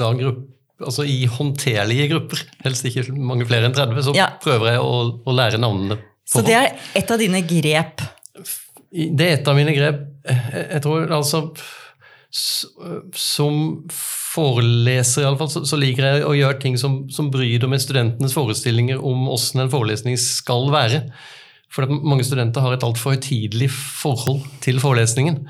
da 0.00 0.12
grupp, 0.16 0.40
altså 0.84 1.06
I 1.08 1.24
håndterlige 1.30 2.08
grupper, 2.12 2.44
helst 2.64 2.86
ikke 2.88 3.08
mange 3.14 3.46
flere 3.48 3.68
enn 3.68 3.76
30, 3.76 4.04
så 4.08 4.14
ja. 4.16 4.30
prøver 4.42 4.74
jeg 4.74 4.84
å, 4.84 4.94
å 5.24 5.34
lære 5.34 5.60
navnene. 5.62 5.98
Så 6.28 6.44
det 6.44 6.54
er 6.58 6.72
et 6.98 7.10
av 7.10 7.20
dine 7.20 7.42
grep? 7.48 8.04
Det 8.88 9.24
er 9.24 9.38
et 9.38 9.48
av 9.48 9.56
mine 9.56 9.74
grep. 9.76 10.04
Jeg 10.28 10.82
tror 10.84 11.10
altså 11.16 11.48
som 13.16 13.54
foreleser, 13.88 15.22
i 15.22 15.26
alle 15.28 15.38
fall, 15.40 15.48
så, 15.50 15.62
så, 15.66 15.78
liker 15.80 16.04
jeg 16.04 16.26
å 16.28 16.34
gjøre 16.36 16.60
ting 16.60 16.76
som, 16.80 17.00
som 17.12 17.30
bryter 17.32 17.70
med 17.70 17.80
studentenes 17.80 18.36
forestillinger 18.36 19.00
om 19.00 19.24
hvordan 19.30 19.64
en 19.64 19.72
forelesning 19.72 20.18
skal 20.20 20.68
være. 20.74 21.06
For 21.72 21.88
mange 21.88 22.26
studenter 22.28 22.64
har 22.64 22.76
et 22.76 22.84
altfor 22.84 23.16
høytidelig 23.16 23.70
forhold 23.72 24.44
til 24.64 24.80
forelesningen. 24.82 25.40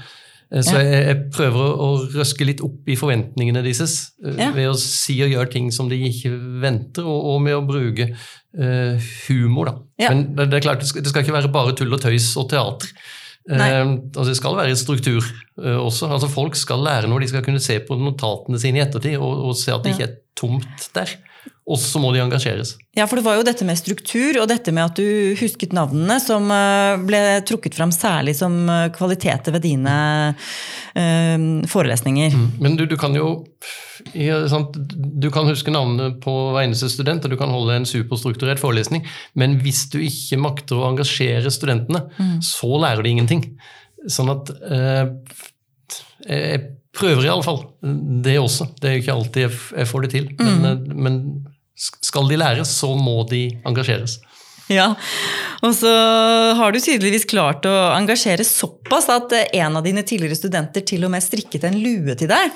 Eh, 0.49 0.65
så 0.65 0.79
jeg, 0.81 1.01
jeg, 1.05 1.19
prøver 1.35 1.75
å, 1.85 1.89
røske 2.15 2.47
litt 2.49 2.63
opp 2.65 2.89
i 2.89 2.97
forventningene 2.99 3.63
deres 3.65 3.95
eh, 4.25 4.41
ja. 4.41 4.49
ved 4.57 4.71
å 4.71 4.77
si 4.81 5.19
og 5.25 5.35
gjøre 5.35 5.53
ting 5.53 5.69
som 5.75 5.91
de 5.91 6.01
ikke 6.09 6.33
venter, 6.63 7.05
og, 7.05 7.35
og 7.35 7.43
med 7.45 7.59
å 7.59 7.65
bruke 7.69 8.11
uh, 8.15 9.09
humor. 9.29 9.75
Ja. 10.01 10.13
Men 10.13 10.31
det, 10.33 10.49
det, 10.49 10.61
er 10.61 10.67
klart, 10.71 10.83
det 10.83 10.91
skal, 10.91 11.05
det 11.05 11.13
skal, 11.13 11.27
ikke 11.27 11.37
være 11.37 11.53
bare 11.53 11.77
tull 11.77 11.93
og 11.93 12.03
tøys 12.03 12.31
og 12.41 12.49
teater. 12.53 12.93
Uh, 13.49 13.97
altså 14.13 14.29
det 14.29 14.39
skal 14.41 14.57
være 14.59 14.77
struktur 14.77 15.23
uh, 15.25 15.79
også. 15.85 16.09
Altså 16.17 16.33
folk 16.33 16.57
skal 16.59 16.85
lære 16.85 17.13
noe, 17.13 17.21
de 17.23 17.31
skal 17.31 17.45
kunne 17.45 17.63
se 17.65 17.79
på 17.85 17.97
notatene 18.01 18.61
sine 18.61 18.81
i 18.81 18.85
ettertid 18.85 19.21
og, 19.21 19.49
og 19.51 19.57
se 19.57 19.73
at 19.75 19.85
det 19.85 19.95
ja. 19.95 19.99
ikke 19.99 20.09
er 20.09 20.19
tomt 20.39 20.91
der. 20.97 21.17
Og 21.69 21.77
så 21.77 22.01
må 22.01 22.15
de 22.15 22.21
engasjeres. 22.23 22.77
Ja, 22.97 23.05
for 23.05 23.21
det 23.21 23.27
var 23.27 23.37
jo 23.37 23.45
dette 23.45 23.67
med 23.69 23.77
struktur 23.77 24.39
og 24.41 24.47
dette 24.49 24.73
med 24.73 24.89
at 24.89 24.97
du 24.97 25.37
husket 25.37 25.75
navnene 25.77 26.17
som 26.23 26.49
eh, 26.55 27.01
ble 27.05 27.21
trukket 27.49 27.77
fram 27.77 27.93
særlig 27.93 28.39
som 28.39 28.57
eh, 28.73 28.87
kvaliteter 28.95 29.53
ved 29.53 29.67
dine 29.67 29.97
uh, 30.33 31.45
forelesninger. 31.69 32.33
Mm. 32.33 32.47
Men 32.65 32.79
du, 32.81 32.87
du, 32.89 32.97
kan 33.01 33.17
jo 33.17 33.43
sant, 34.49 34.79
Du 35.21 35.29
kan 35.35 35.49
huske 35.51 35.75
navnene 35.75 36.15
på 36.23 36.35
hver 36.55 36.65
eneste 36.65 36.89
student, 36.93 37.27
og 37.27 37.35
du 37.35 37.39
kan 37.41 37.53
holde 37.53 37.77
en 37.77 37.89
superstrukturert 37.89 38.63
forelesning, 38.63 39.05
men 39.39 39.59
hvis 39.61 39.85
du 39.93 40.01
ikke 40.01 40.41
makter 40.41 40.81
å 40.81 40.89
engasjere 40.89 41.53
studentene, 41.53 42.07
mm. 42.17 42.41
så 42.49 42.73
lærer 42.81 43.05
de 43.05 43.13
ingenting. 43.13 43.45
Sånn 44.09 44.33
at 44.33 44.57
uh, 44.73 45.13
jeg 46.25 46.78
prøver 46.99 47.27
i 47.27 47.33
alle 47.33 47.47
fall 47.47 47.63
det 48.25 48.39
også. 48.41 48.69
Det 48.79 48.91
er 48.91 48.97
jo 48.97 49.05
ikke 49.05 49.19
alltid 49.19 49.45
jeg 49.47 49.91
får 49.91 50.07
det 50.07 50.15
til. 50.17 50.31
Men, 50.41 50.65
mm. 50.67 50.97
men 51.07 51.21
skal 51.79 52.27
de 52.31 52.41
læres, 52.41 52.73
så 52.81 52.95
må 52.99 53.23
de 53.31 53.47
engasjeres. 53.67 54.19
Ja, 54.69 54.91
og 55.65 55.73
så 55.73 55.91
har 56.59 56.75
du 56.75 56.77
tydeligvis 56.77 57.25
klart 57.29 57.65
å 57.65 57.73
engasjere 57.95 58.45
såpass 58.45 59.07
at 59.13 59.33
en 59.57 59.79
av 59.79 59.85
dine 59.87 60.03
tidligere 60.05 60.37
studenter 60.37 60.85
til 60.85 61.07
og 61.07 61.13
med 61.15 61.25
strikket 61.25 61.65
en 61.65 61.79
lue 61.81 62.13
til 62.21 62.29
deg. 62.29 62.53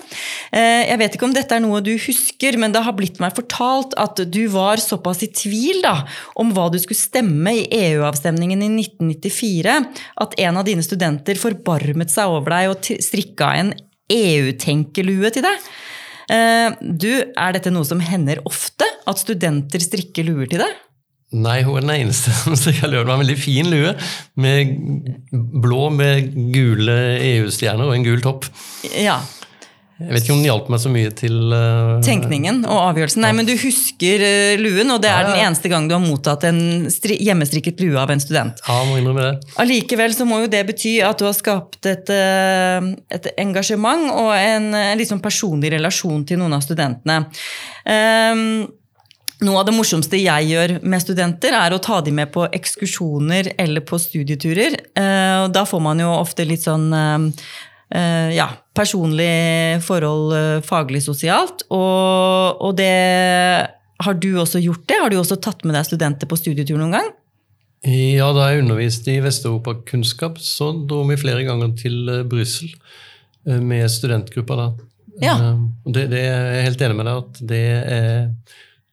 Eh, 0.52 0.90
jeg 0.90 1.00
vet 1.00 1.16
ikke 1.16 1.26
om 1.30 1.32
dette 1.32 1.56
er 1.56 1.64
noe 1.64 1.80
du 1.84 1.94
husker, 1.96 2.58
men 2.60 2.74
det 2.74 2.82
har 2.84 2.96
blitt 2.98 3.16
meg 3.22 3.32
fortalt 3.38 3.96
at 4.00 4.20
du 4.28 4.42
var 4.52 4.82
såpass 4.82 5.24
i 5.24 5.30
tvil 5.32 5.80
da, 5.86 6.02
om 6.36 6.52
hva 6.52 6.68
du 6.72 6.76
skulle 6.82 7.00
stemme 7.00 7.56
i 7.62 7.64
EU-avstemningen 7.80 8.60
i 8.60 8.68
1994, 8.74 9.78
at 10.26 10.36
en 10.44 10.60
av 10.60 10.68
dine 10.68 10.84
studenter 10.84 11.40
forbarmet 11.40 12.12
seg 12.12 12.28
over 12.28 12.58
deg 12.58 12.74
og 12.74 12.92
strikka 13.08 13.54
en 13.62 13.72
EU-tenkelue 14.12 15.32
til 15.34 15.46
deg. 15.46 15.68
Eh, 16.32 16.78
du, 16.80 17.10
Er 17.36 17.56
dette 17.56 17.72
noe 17.74 17.88
som 17.88 18.02
hender 18.04 18.42
ofte? 18.48 18.88
At 19.08 19.20
studenter 19.20 19.82
strikker 19.82 20.26
luer 20.28 20.50
til 20.50 20.62
deg? 20.62 20.80
Nei, 21.32 21.62
hun 21.64 21.78
er 21.78 21.86
den 21.86 21.94
eneste 21.96 22.32
som 22.42 22.56
strikker 22.58 22.90
lue. 22.90 23.02
Det 23.02 23.08
var 23.08 23.16
en 23.16 23.24
veldig 23.24 23.38
fin 23.40 23.70
lue. 23.72 23.94
Med 24.40 24.74
blå 25.32 25.86
med 25.94 26.32
gule 26.54 26.98
EU-stjerner 27.32 27.88
og 27.88 27.96
en 27.96 28.06
gul 28.06 28.24
topp. 28.24 28.48
Ja, 29.00 29.20
jeg 30.02 30.14
vet 30.16 30.24
ikke 30.24 30.34
om 30.34 30.40
den 30.40 30.48
hjalp 30.48 30.68
meg 30.72 30.80
så 30.82 30.90
mye 30.92 31.10
til 31.14 31.54
uh, 31.54 32.00
Tenkningen 32.04 32.62
og 32.66 32.78
avgjørelsen. 32.88 33.22
Nei, 33.24 33.30
men 33.38 33.48
du 33.48 33.52
husker 33.54 34.24
uh, 34.24 34.60
luen, 34.60 34.90
og 34.90 35.00
det 35.04 35.10
er 35.10 35.20
ja, 35.20 35.22
ja. 35.22 35.30
den 35.30 35.46
eneste 35.46 35.70
gang 35.72 35.86
du 35.88 35.94
har 35.96 36.02
mottatt 36.02 36.46
en 36.48 36.60
hjemmestrikket 36.90 37.80
lue 37.84 37.98
av 38.00 38.10
en 38.12 38.22
student. 38.22 38.60
Ja, 38.66 38.78
må 38.88 38.98
innrømme 39.00 39.28
det. 39.28 39.54
Allikevel 39.62 40.16
så 40.16 40.26
må 40.28 40.42
jo 40.42 40.50
det 40.52 40.64
bety 40.68 40.96
at 41.06 41.22
du 41.22 41.26
har 41.28 41.36
skapt 41.38 41.88
et, 41.90 42.12
uh, 42.12 42.92
et 43.14 43.30
engasjement 43.40 44.10
og 44.12 44.32
en, 44.36 44.70
en 44.76 45.00
liksom 45.00 45.22
personlig 45.24 45.72
relasjon 45.76 46.26
til 46.28 46.42
noen 46.42 46.58
av 46.58 46.64
studentene. 46.66 47.22
Um, 47.86 48.64
noe 49.42 49.58
av 49.62 49.66
det 49.66 49.74
morsomste 49.74 50.20
jeg 50.20 50.50
gjør 50.52 50.76
med 50.86 51.02
studenter, 51.02 51.54
er 51.58 51.74
å 51.74 51.82
ta 51.82 52.00
dem 52.04 52.20
med 52.20 52.30
på 52.34 52.44
ekskursjoner 52.46 53.54
eller 53.58 53.82
på 53.82 53.98
studieturer. 53.98 54.76
Da 54.94 55.64
får 55.66 55.82
man 55.82 55.98
jo 55.98 56.12
ofte 56.14 56.46
litt 56.46 56.62
sånn 56.62 56.92
ja, 57.90 58.46
personlig 58.76 59.80
forhold 59.84 60.34
eh, 60.36 60.64
faglig 60.66 61.02
sosialt. 61.04 61.66
Og, 61.70 62.60
og, 62.62 62.76
det 62.78 62.92
Har 64.02 64.14
du 64.18 64.30
også 64.40 64.62
gjort 64.62 64.86
det? 64.88 65.00
Har 65.00 65.10
du 65.12 65.18
også 65.20 65.38
tatt 65.40 65.64
med 65.64 65.76
deg 65.76 65.86
studenter 65.86 66.28
på 66.28 66.38
studietur 66.40 66.80
noen 66.80 66.96
gang? 66.98 67.10
Ja, 67.82 68.28
da 68.34 68.48
jeg 68.50 68.62
underviste 68.62 69.10
i 69.10 69.22
Vest-Europakunnskap, 69.22 70.38
så 70.38 70.70
dro 70.86 71.02
vi 71.08 71.18
flere 71.18 71.42
ganger 71.46 71.74
til 71.78 72.06
eh, 72.08 72.26
Brussel 72.26 72.70
med 73.42 73.88
studentgruppa. 73.90 74.54
da. 74.54 74.66
Ja. 75.18 75.32
Det, 75.82 76.04
det, 76.12 76.20
jeg 76.22 76.58
er 76.60 76.66
helt 76.68 76.82
enig 76.86 76.98
med 77.00 77.08
deg 77.08 77.24
at 77.24 77.40
det 77.50 77.64
er 77.90 78.20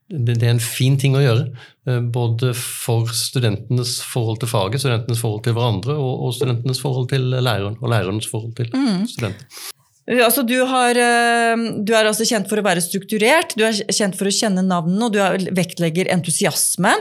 det, 0.09 0.37
er 0.41 0.55
en 0.55 0.61
fin 0.63 0.97
ting 0.99 1.15
å 1.17 1.23
gjøre. 1.23 1.47
Eh, 1.87 1.99
både 2.01 2.53
for 2.57 3.09
studentenes 3.13 3.99
forhold 4.09 4.41
til 4.41 4.51
faget, 4.51 4.81
studentenes 4.81 5.21
forhold 5.21 5.43
til 5.45 5.57
hverandre 5.57 5.97
og, 5.97 6.31
studentenes 6.37 6.81
forhold 6.81 7.09
til 7.11 7.27
læreren 7.35 7.77
og 7.79 7.91
lærernes 7.93 8.29
forhold 8.29 8.55
til 8.57 8.71
mm. 8.73 9.03
studenter. 9.11 9.67
Altså, 10.09 10.41
du, 10.41 10.55
har, 10.65 10.97
eh, 10.97 11.65
du, 11.85 11.91
er 11.93 12.07
altså 12.09 12.25
kjent 12.25 12.49
for 12.49 12.57
å 12.57 12.65
være 12.65 12.81
strukturert, 12.81 13.53
du 13.53 13.61
er 13.67 13.77
kjent 13.93 14.17
for 14.17 14.25
å 14.25 14.33
kjenne 14.33 14.63
navnene, 14.65 15.05
og 15.05 15.13
du 15.13 15.51
vektlegger 15.53 16.09
entusiasme. 16.15 16.95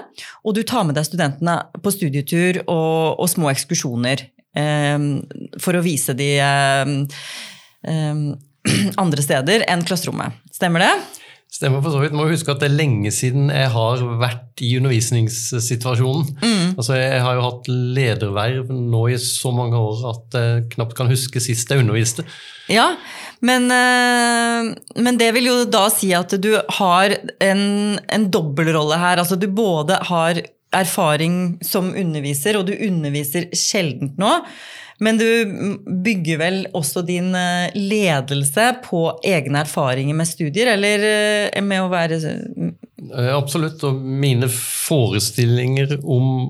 Og 0.45 0.59
du 0.59 0.61
tar 0.69 0.85
med 0.85 0.99
deg 0.99 1.09
studentene 1.09 1.57
på 1.81 1.95
studietur 1.95 2.61
og, 2.67 3.17
og 3.17 3.31
små 3.33 3.49
ekskursjoner 3.55 4.27
eh, 4.61 5.09
for 5.65 5.79
å 5.79 5.85
vise 5.87 6.13
de 6.19 6.35
eh, 6.45 6.93
eh, 7.89 8.21
andre 9.03 9.25
steder 9.25 9.65
enn 9.73 9.89
klasserommet. 9.89 10.37
Stemmer 10.53 10.85
det? 10.85 10.93
Stemmer 11.59 11.83
for 11.83 11.91
så 11.91 11.99
vidt. 12.05 12.15
Må 12.15 12.29
huske 12.31 12.53
at 12.53 12.61
det 12.63 12.69
er 12.69 12.77
lenge 12.79 13.11
siden 13.11 13.49
jeg 13.51 13.71
har 13.75 14.03
vært 14.21 14.63
i 14.63 14.69
undervisningssituasjonen. 14.79 16.29
Mm. 16.39 16.77
Altså, 16.79 16.95
Jeg 16.95 17.25
har 17.25 17.35
jo 17.35 17.47
hatt 17.49 17.71
lederverv 17.99 18.71
nå 18.71 19.01
i 19.11 19.17
så 19.19 19.51
mange 19.55 19.75
år 19.75 20.05
at 20.13 20.39
jeg 20.39 20.69
knapt 20.77 20.95
kan 20.99 21.11
huske 21.11 21.43
sist 21.43 21.73
jeg 21.75 21.83
underviste. 21.83 22.23
Ja, 22.71 22.93
men, 23.43 23.67
eh, 23.75 24.71
men 25.03 25.19
det 25.19 25.33
vil 25.35 25.51
jo 25.51 25.59
da 25.67 25.89
si 25.91 26.13
at 26.15 26.37
du 26.39 26.53
har 26.79 27.17
en, 27.43 27.65
en 28.07 28.31
dobbeltrolle 28.31 29.01
her. 29.03 29.19
Altså 29.19 29.35
du 29.35 29.49
både 29.51 29.99
har 30.13 30.39
erfaring 30.79 31.59
som 31.65 31.91
underviser, 31.91 32.59
og 32.59 32.69
du 32.69 32.77
underviser 32.77 33.51
sjeldent 33.57 34.19
nå. 34.21 34.37
Men 35.05 35.19
du 35.19 35.27
bygger 36.05 36.41
vel 36.41 36.57
også 36.77 37.05
din 37.07 37.31
eh, 37.39 37.75
ledelse 37.77 38.67
på 38.85 39.03
egne 39.27 39.63
erfaringer 39.63 40.17
med 40.19 40.29
studier, 40.29 40.73
eller 40.75 41.05
eh, 41.07 41.63
med 41.63 41.85
å 41.85 41.91
være 41.93 42.19
eh, 42.19 43.29
Absolutt. 43.37 43.85
Og 43.87 44.01
mine 44.03 44.49
forestillinger 44.51 46.01
om 46.03 46.49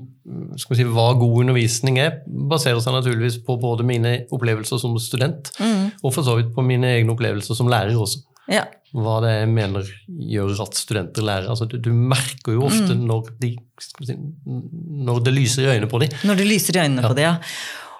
si, 0.57 0.85
hva 0.85 1.11
god 1.17 1.43
undervisning 1.43 1.99
er, 2.01 2.19
baserer 2.25 2.81
seg 2.83 2.95
naturligvis 2.97 3.39
på 3.45 3.57
både 3.61 3.85
mine 3.87 4.15
opplevelser 4.33 4.81
som 4.81 4.97
student 5.01 5.49
mm. 5.57 6.01
og 6.03 6.13
for 6.13 6.25
så 6.25 6.35
vidt 6.37 6.51
på 6.55 6.65
mine 6.65 6.89
egne 6.97 7.13
opplevelser 7.15 7.57
som 7.57 7.69
lærer 7.71 7.97
også. 7.97 8.25
Ja. 8.49 8.65
Hva 8.97 9.19
det 9.21 9.33
jeg 9.35 9.49
mener 9.53 9.89
gjør 10.07 10.63
at 10.65 10.77
studenter 10.77 11.25
lærer. 11.25 11.51
Altså, 11.53 11.67
du, 11.69 11.77
du 11.77 11.91
merker 11.93 12.55
jo 12.55 12.65
ofte 12.65 12.95
mm. 12.95 13.03
når, 13.09 13.29
de, 13.41 13.51
si, 13.85 14.15
når, 15.05 15.21
det 15.27 15.35
lyser 15.35 15.67
i 15.67 15.75
øynene 15.75 15.89
på 15.91 16.01
dem. 16.01 16.17
Når 16.25 16.41
det 16.41 16.47
lyser 16.49 16.79
i 16.79 16.81
øynene 16.87 17.05
ja. 17.05 17.11
på 17.11 17.19
dem, 17.19 17.27
ja. 17.29 17.35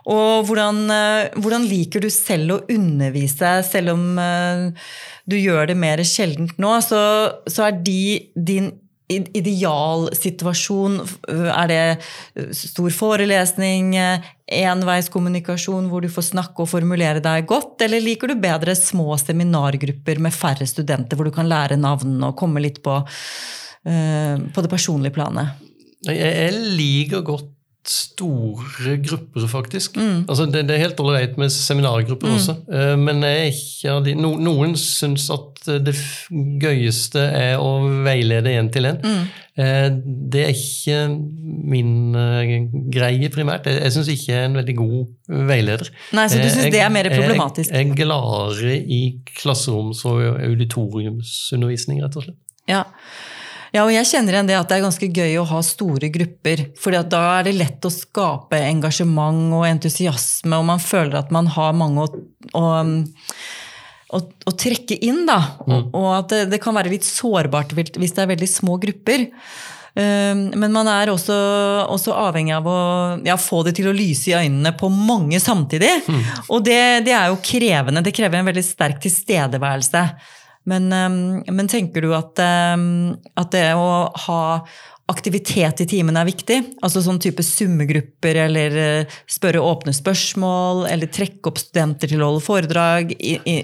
Og 0.09 0.47
hvordan, 0.49 0.83
eh, 0.89 1.37
hvordan, 1.37 1.67
liker 1.69 2.01
du 2.01 2.09
selv 2.13 2.55
å 2.55 2.61
undervise, 2.73 3.59
selv 3.67 3.93
om 3.93 4.03
eh, 4.21 4.69
du 5.29 5.37
gjør 5.37 5.69
det 5.69 5.77
mer 5.77 6.01
sjeldent 6.07 6.57
nå? 6.61 6.75
Så, 6.85 7.01
så 7.49 7.69
er 7.69 7.81
de 7.85 8.01
din 8.35 8.71
idealsituasjon 9.09 10.99
Er 11.33 11.69
det 11.71 12.53
stor 12.53 12.91
forelesning, 12.93 13.95
enveiskommunikasjon 14.53 15.87
hvor 15.89 16.05
du 16.05 16.09
får 16.13 16.27
snakke 16.27 16.61
og 16.61 16.69
formulere 16.69 17.23
deg 17.23 17.47
godt, 17.49 17.81
eller 17.85 18.05
liker 18.05 18.29
du 18.29 18.37
bedre 18.41 18.75
små 18.77 19.17
seminargrupper 19.17 20.21
med 20.21 20.35
færre 20.35 20.67
studenter, 20.69 21.17
hvor 21.17 21.29
du 21.29 21.33
kan 21.33 21.49
lære 21.49 21.79
navnene 21.81 22.29
og 22.29 22.37
komme 22.37 22.61
litt 22.61 22.83
på, 22.85 22.99
eh, 23.89 24.35
på 24.37 24.65
det 24.65 24.69
personlige 24.69 25.17
planet? 25.17 25.57
Jeg 26.05 26.53
liker 26.53 27.25
godt 27.25 27.49
store 27.87 28.97
grupper, 29.01 29.47
faktisk. 29.47 29.97
Mm. 29.97 30.25
Altså, 30.29 30.45
det, 30.45 30.65
det, 30.67 30.75
er 30.75 30.83
helt 30.83 30.99
ålreit 30.99 31.37
med 31.39 31.51
seminargrupper 31.53 32.27
mm. 32.27 32.33
også, 32.35 32.55
uh, 32.67 32.95
men 32.99 33.23
de, 33.23 34.15
no, 34.19 34.33
noen 34.41 34.75
syns 34.79 35.29
at 35.33 35.45
det 35.85 35.95
gøyeste 36.61 37.21
er 37.21 37.61
å 37.61 37.79
veilede 38.05 38.53
én 38.55 38.69
til 38.73 38.89
én. 38.89 38.99
Mm. 39.03 39.23
Uh, 39.59 39.87
det 40.35 40.43
er 40.45 40.53
ikke 40.53 40.99
min 41.73 42.15
uh, 42.15 42.53
greie, 42.93 43.31
primært. 43.33 43.67
Jeg, 43.69 43.81
jeg 43.85 43.95
syns 43.95 44.11
ikke 44.13 44.31
jeg 44.31 44.43
er 44.43 44.51
en 44.51 44.59
veldig 44.59 44.77
god 44.79 45.41
veileder. 45.49 45.91
Nei, 46.19 46.27
Så 46.31 46.43
du 46.43 46.47
syns 46.47 46.69
det 46.75 46.83
er 46.83 46.93
mer 46.93 47.09
problematisk? 47.13 47.73
Jeg, 47.73 47.89
jeg 47.89 47.95
er 47.95 48.03
gladere 48.03 48.77
i 48.79 49.01
klasseroms- 49.39 50.05
og 50.09 50.23
auditoriumsundervisning, 50.37 52.03
rett 52.05 52.19
og 52.19 52.27
slett. 52.27 52.39
Ja. 52.69 52.83
Ja, 53.75 53.83
og 53.85 53.93
jeg 53.93 54.07
kjenner 54.09 54.35
igjen 54.35 54.49
det 54.49 54.57
at 54.57 54.71
det 54.71 54.79
er 54.79 54.85
ganske 54.87 55.09
gøy 55.13 55.37
å 55.41 55.47
ha 55.51 55.61
store 55.65 56.09
grupper. 56.13 56.65
For 56.79 56.95
da 56.95 57.21
er 57.37 57.47
det 57.47 57.55
lett 57.59 57.85
å 57.85 57.93
skape 57.93 58.59
engasjement 58.65 59.53
og 59.59 59.67
entusiasme, 59.69 60.57
og 60.57 60.69
man 60.71 60.81
føler 60.81 61.19
at 61.21 61.33
man 61.35 61.49
har 61.53 61.75
mange 61.77 62.05
å, 62.07 62.23
å 62.57 62.67
å, 64.09 64.19
å 64.19 64.53
trekke 64.57 64.97
inn, 65.05 65.25
da. 65.29 65.39
Og, 65.67 65.91
og 65.93 66.07
at 66.15 66.31
det, 66.33 66.45
det 66.55 66.61
kan 66.63 66.73
være 66.77 66.93
litt 66.93 67.05
sårbart 67.05 67.75
hvis 67.77 68.15
det 68.15 68.23
er 68.23 68.31
veldig 68.31 68.49
små 68.49 68.79
grupper. 68.81 69.27
Um, 69.93 70.47
Men 70.57 70.73
man 70.73 70.87
er 70.89 71.11
også, 71.11 71.35
også 71.89 72.13
avhengig 72.17 72.55
av 72.55 72.67
å 72.69 72.79
ja, 73.25 73.37
få 73.41 73.63
det 73.67 73.75
til 73.79 73.89
å 73.89 73.95
lyse 73.95 74.31
i 74.31 74.37
øynene 74.37 74.73
på 74.77 74.89
mange 74.93 75.41
samtidig. 75.43 75.91
Og 76.47 76.65
det, 76.65 76.81
det 77.07 77.15
er 77.17 77.29
jo 77.29 77.41
krevende. 77.43 78.03
Det 78.05 78.15
krever 78.15 78.41
en 78.41 78.49
veldig 78.49 78.65
sterk 78.65 79.01
tilstedeværelse. 79.05 80.03
Men, 80.67 80.91
um, 80.93 81.41
men 81.47 81.69
tenker 81.71 82.03
du 82.03 82.13
at, 82.17 82.39
um, 82.75 83.15
at 83.39 83.51
det 83.55 83.71
å 83.79 84.09
ha 84.27 84.43
aktivitet 85.09 85.81
i 85.81 85.87
timen 85.89 86.19
er 86.19 86.27
viktig? 86.27 86.59
Altså 86.85 87.01
sånn 87.01 87.21
type 87.23 87.43
summegrupper, 87.45 88.43
eller 88.45 88.77
uh, 88.77 89.19
spørre 89.29 89.63
åpne 89.63 89.95
spørsmål, 89.95 90.85
eller 90.91 91.11
trekke 91.13 91.49
opp 91.49 91.61
studenter 91.61 92.11
til 92.11 92.21
å 92.21 92.31
holde 92.31 92.45
foredrag 92.45 93.13
i, 93.17 93.37
i, 93.41 93.57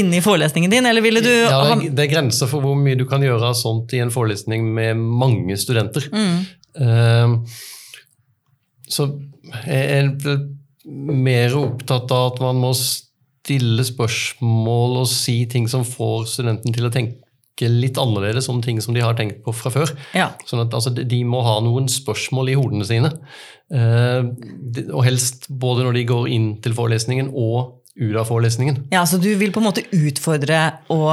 inne 0.00 0.18
i 0.18 0.24
forelesningen 0.24 0.72
din, 0.72 0.88
eller 0.88 1.04
ville 1.04 1.22
du 1.24 1.32
Ja, 1.32 1.76
det, 1.80 2.06
er 2.06 2.12
grenser 2.12 2.50
for 2.50 2.64
hvor 2.64 2.76
mye 2.78 2.98
du 2.98 3.06
kan 3.08 3.24
gjøre 3.24 3.52
av 3.52 3.58
sånt 3.58 3.94
i 3.96 4.02
en 4.04 4.12
forelesning 4.12 4.66
med 4.76 5.00
mange 5.00 5.56
studenter. 5.60 6.08
Eh, 6.12 7.38
så 8.92 9.08
jeg 9.64 9.86
er 9.96 10.12
mer 10.92 11.56
opptatt 11.56 12.12
av 12.12 12.32
at 12.32 12.42
man 12.42 12.60
må 12.62 12.72
stille 13.42 13.82
spørsmål 13.84 15.00
og 15.02 15.08
si 15.10 15.40
ting 15.50 15.66
som 15.70 15.82
får 15.86 16.28
studenten 16.30 16.74
til 16.76 16.86
å 16.86 16.92
tenke 16.94 17.18
litt 17.68 17.98
annerledes 18.00 18.48
om 18.50 18.60
ting 18.64 18.78
som 18.82 18.94
de 18.94 19.02
har 19.04 19.14
tenkt 19.18 19.42
på 19.44 19.52
fra 19.54 19.70
før. 19.70 19.90
Ja. 20.16 20.30
Sånn 20.48 20.62
at 20.64 20.72
altså, 20.74 20.90
de- 20.94 21.22
må 21.28 21.42
ha 21.46 21.58
noen 21.62 21.86
spørsmål 21.90 22.50
i 22.50 22.54
hodene 22.58 22.86
sine. 22.86 23.10
Eh, 23.72 24.22
og 24.92 25.02
helst 25.06 25.46
både 25.48 25.84
når 25.86 25.98
de 25.98 26.04
går 26.08 26.28
inn 26.32 26.48
til 26.64 26.74
forelesningen 26.74 27.30
og 27.34 27.80
ut 27.98 28.16
av 28.16 28.26
forelesningen. 28.30 28.86
Ja, 28.94 29.02
så 29.04 29.20
du 29.20 29.28
vil 29.38 29.52
på 29.52 29.60
en 29.60 29.68
måte 29.68 29.84
utfordre 29.92 30.62
og 30.94 31.12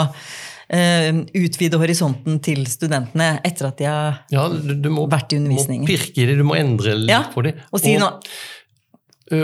eh, 0.71 1.11
utvide 1.37 1.77
horisonten 1.81 2.39
til 2.45 2.63
studentene 2.71 3.33
etter 3.45 3.67
at 3.69 3.77
de 3.81 3.89
har 3.89 4.21
Ja, 4.33 4.47
du, 4.49 4.73
du 4.79 4.89
må, 4.93 5.05
Vært 5.11 5.33
i 5.35 5.41
undervisningen. 5.41 5.85
Du 5.85 5.91
må 5.91 5.97
pirke 5.97 6.23
i 6.23 6.29
det, 6.31 6.37
du 6.39 6.45
må 6.47 6.55
endre 6.57 6.95
litt 7.03 7.11
Ja, 7.11 7.25
på 7.33 7.43
det. 7.45 7.57
og 7.71 7.83
si 7.83 7.97
noe. 7.99 8.15
og, 8.15 8.31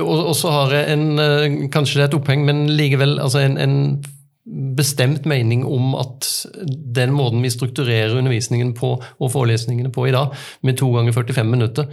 og 0.02 0.34
så 0.38 0.50
har 0.50 0.72
jeg 0.74 0.94
en, 0.96 1.70
kanskje 1.70 2.00
det 2.00 2.04
er 2.04 2.10
et 2.10 2.18
oppheng, 2.18 2.46
men 2.48 2.66
likevel 2.74 3.20
altså 3.22 3.44
en, 3.46 3.58
en 3.62 3.76
bestemt 4.46 5.26
mening 5.26 5.64
om 5.66 5.96
at 5.98 6.28
den 6.96 7.16
måten 7.18 7.42
vi 7.42 7.50
strukturerer 7.50 8.14
undervisningen 8.20 8.76
på 8.78 8.92
og 9.02 9.32
forelesningene 9.34 9.90
på 9.94 10.06
i 10.08 10.14
dag, 10.14 10.36
med 10.62 10.78
to 10.78 10.92
ganger 10.94 11.16
45 11.16 11.50
minutter 11.50 11.88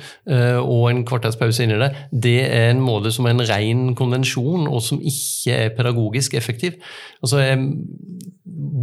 og 0.60 0.90
en 0.90 1.00
kvarters 1.08 1.38
pause 1.40 1.64
inni 1.64 1.78
det, 1.80 1.88
det 2.12 2.36
er 2.50 2.70
en 2.74 2.82
måte 2.84 3.12
som 3.14 3.24
er 3.26 3.32
en 3.36 3.46
ren 3.48 3.86
konvensjon, 3.96 4.68
og 4.68 4.82
som 4.84 5.00
ikke 5.00 5.56
er 5.56 5.72
pedagogisk 5.78 6.34
effektiv. 6.36 6.76
Altså, 7.24 7.40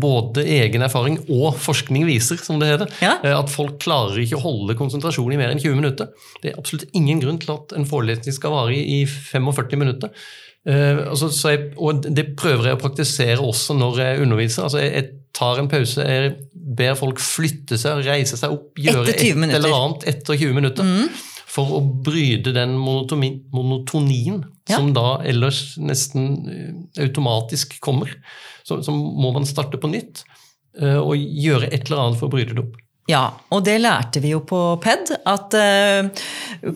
både 0.02 0.44
egen 0.48 0.82
erfaring 0.86 1.20
og 1.30 1.58
forskning 1.62 2.06
viser, 2.08 2.40
som 2.42 2.60
det 2.62 2.72
heter, 2.72 2.92
Ja. 3.02 3.18
eh, 3.24 3.38
at 3.38 3.50
folk 3.50 3.80
klarer 3.80 4.18
ikke 4.18 4.38
å 4.38 4.44
holde 4.44 4.76
konsentrasjonen 4.76 5.34
i 5.34 5.38
mer 5.38 5.52
enn 5.54 5.60
20 5.62 5.76
minutter. 5.76 6.10
Det 6.42 6.52
er 6.54 6.58
absolutt 6.60 6.90
ingen 6.94 7.20
grunn 7.22 7.38
til 7.40 7.54
at 7.54 7.74
en 7.78 7.86
forelesning 7.86 8.34
skal 8.34 8.52
vare 8.52 8.74
i 8.76 9.06
45 9.06 9.78
minutter. 9.78 10.10
Altså, 10.68 11.30
så 11.34 11.54
jeg, 11.54 11.72
og 11.80 12.04
det 12.04 12.36
prøver 12.38 12.68
jeg 12.70 12.78
å 12.78 12.82
praktisere 12.82 13.40
også 13.42 13.74
når 13.80 14.00
jeg 14.04 14.22
underviser. 14.26 14.66
Altså, 14.68 14.82
jeg, 14.84 14.92
jeg 14.94 15.10
tar 15.34 15.62
en 15.62 15.70
pause, 15.72 16.04
jeg 16.04 16.34
ber 16.80 16.98
folk 17.00 17.22
flytte 17.24 17.78
seg, 17.80 18.04
reise 18.06 18.38
seg 18.38 18.52
opp, 18.54 18.78
gjøre 18.78 19.14
et 19.14 19.36
minutter. 19.38 19.56
eller 19.58 19.74
annet 19.78 20.06
etter 20.12 20.38
20 20.38 20.54
minutter. 20.58 20.92
For 21.50 21.72
å 21.80 21.80
bryte 22.06 22.52
den 22.54 22.76
monotonien 22.78 24.44
Ja. 24.70 24.78
som 24.78 24.92
da 24.94 25.16
ellers 25.26 25.78
nesten 25.82 26.28
eh, 26.46 27.04
automatisk 27.08 27.80
kommer. 27.82 28.12
Så, 28.64 28.84
så 28.86 28.94
må 28.94 29.32
man 29.34 29.48
starte 29.50 29.80
på 29.82 29.90
nytt 29.90 30.22
eh, 30.80 31.00
og 31.00 31.16
gjøre 31.18 31.72
et 31.74 31.88
eller 31.90 32.04
annet 32.04 32.20
for 32.20 32.30
å 32.30 32.34
bryte 32.36 32.54
det 32.54 32.62
opp. 32.68 32.76
Ja, 33.10 33.24
og 33.50 33.64
det 33.66 33.80
lærte 33.82 34.22
vi 34.22 34.36
jo 34.36 34.44
på 34.46 34.58
PED, 34.84 35.16
at 35.26 35.56
eh, 35.58 36.10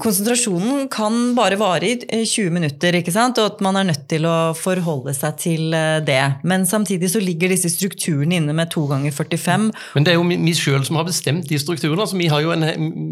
konsentrasjonen 0.02 0.88
kan 0.94 1.34
bare 1.38 1.60
vare 1.62 1.86
i 1.92 1.98
eh, 2.08 2.24
20 2.26 2.50
minutter, 2.56 2.98
ikke 2.98 3.14
sant? 3.14 3.38
og 3.38 3.52
at 3.52 3.62
man 3.66 3.78
er 3.78 3.88
nødt 3.92 4.08
til 4.10 4.26
å 4.26 4.36
forholde 4.58 5.14
seg 5.14 5.38
til 5.44 5.76
eh, 5.78 6.00
det. 6.06 6.20
Men 6.50 6.66
samtidig 6.70 7.12
så 7.14 7.22
ligger 7.22 7.54
disse 7.54 7.70
strukturene 7.74 8.40
inne 8.40 8.56
med 8.58 8.72
to 8.74 8.88
ganger 8.90 9.14
45. 9.14 9.70
Men 9.94 10.08
det 10.08 10.16
er 10.16 10.20
jo 10.20 10.26
vi- 10.32 10.56
sjøl 10.64 10.84
som 10.88 10.98
har 11.00 11.06
bestemt 11.08 11.48
de 11.50 11.58
strukturene. 11.62 12.02
Altså, 12.06 12.18
vi 12.18 12.28
har 12.32 12.42
jo 12.46 12.52
en, 12.56 12.66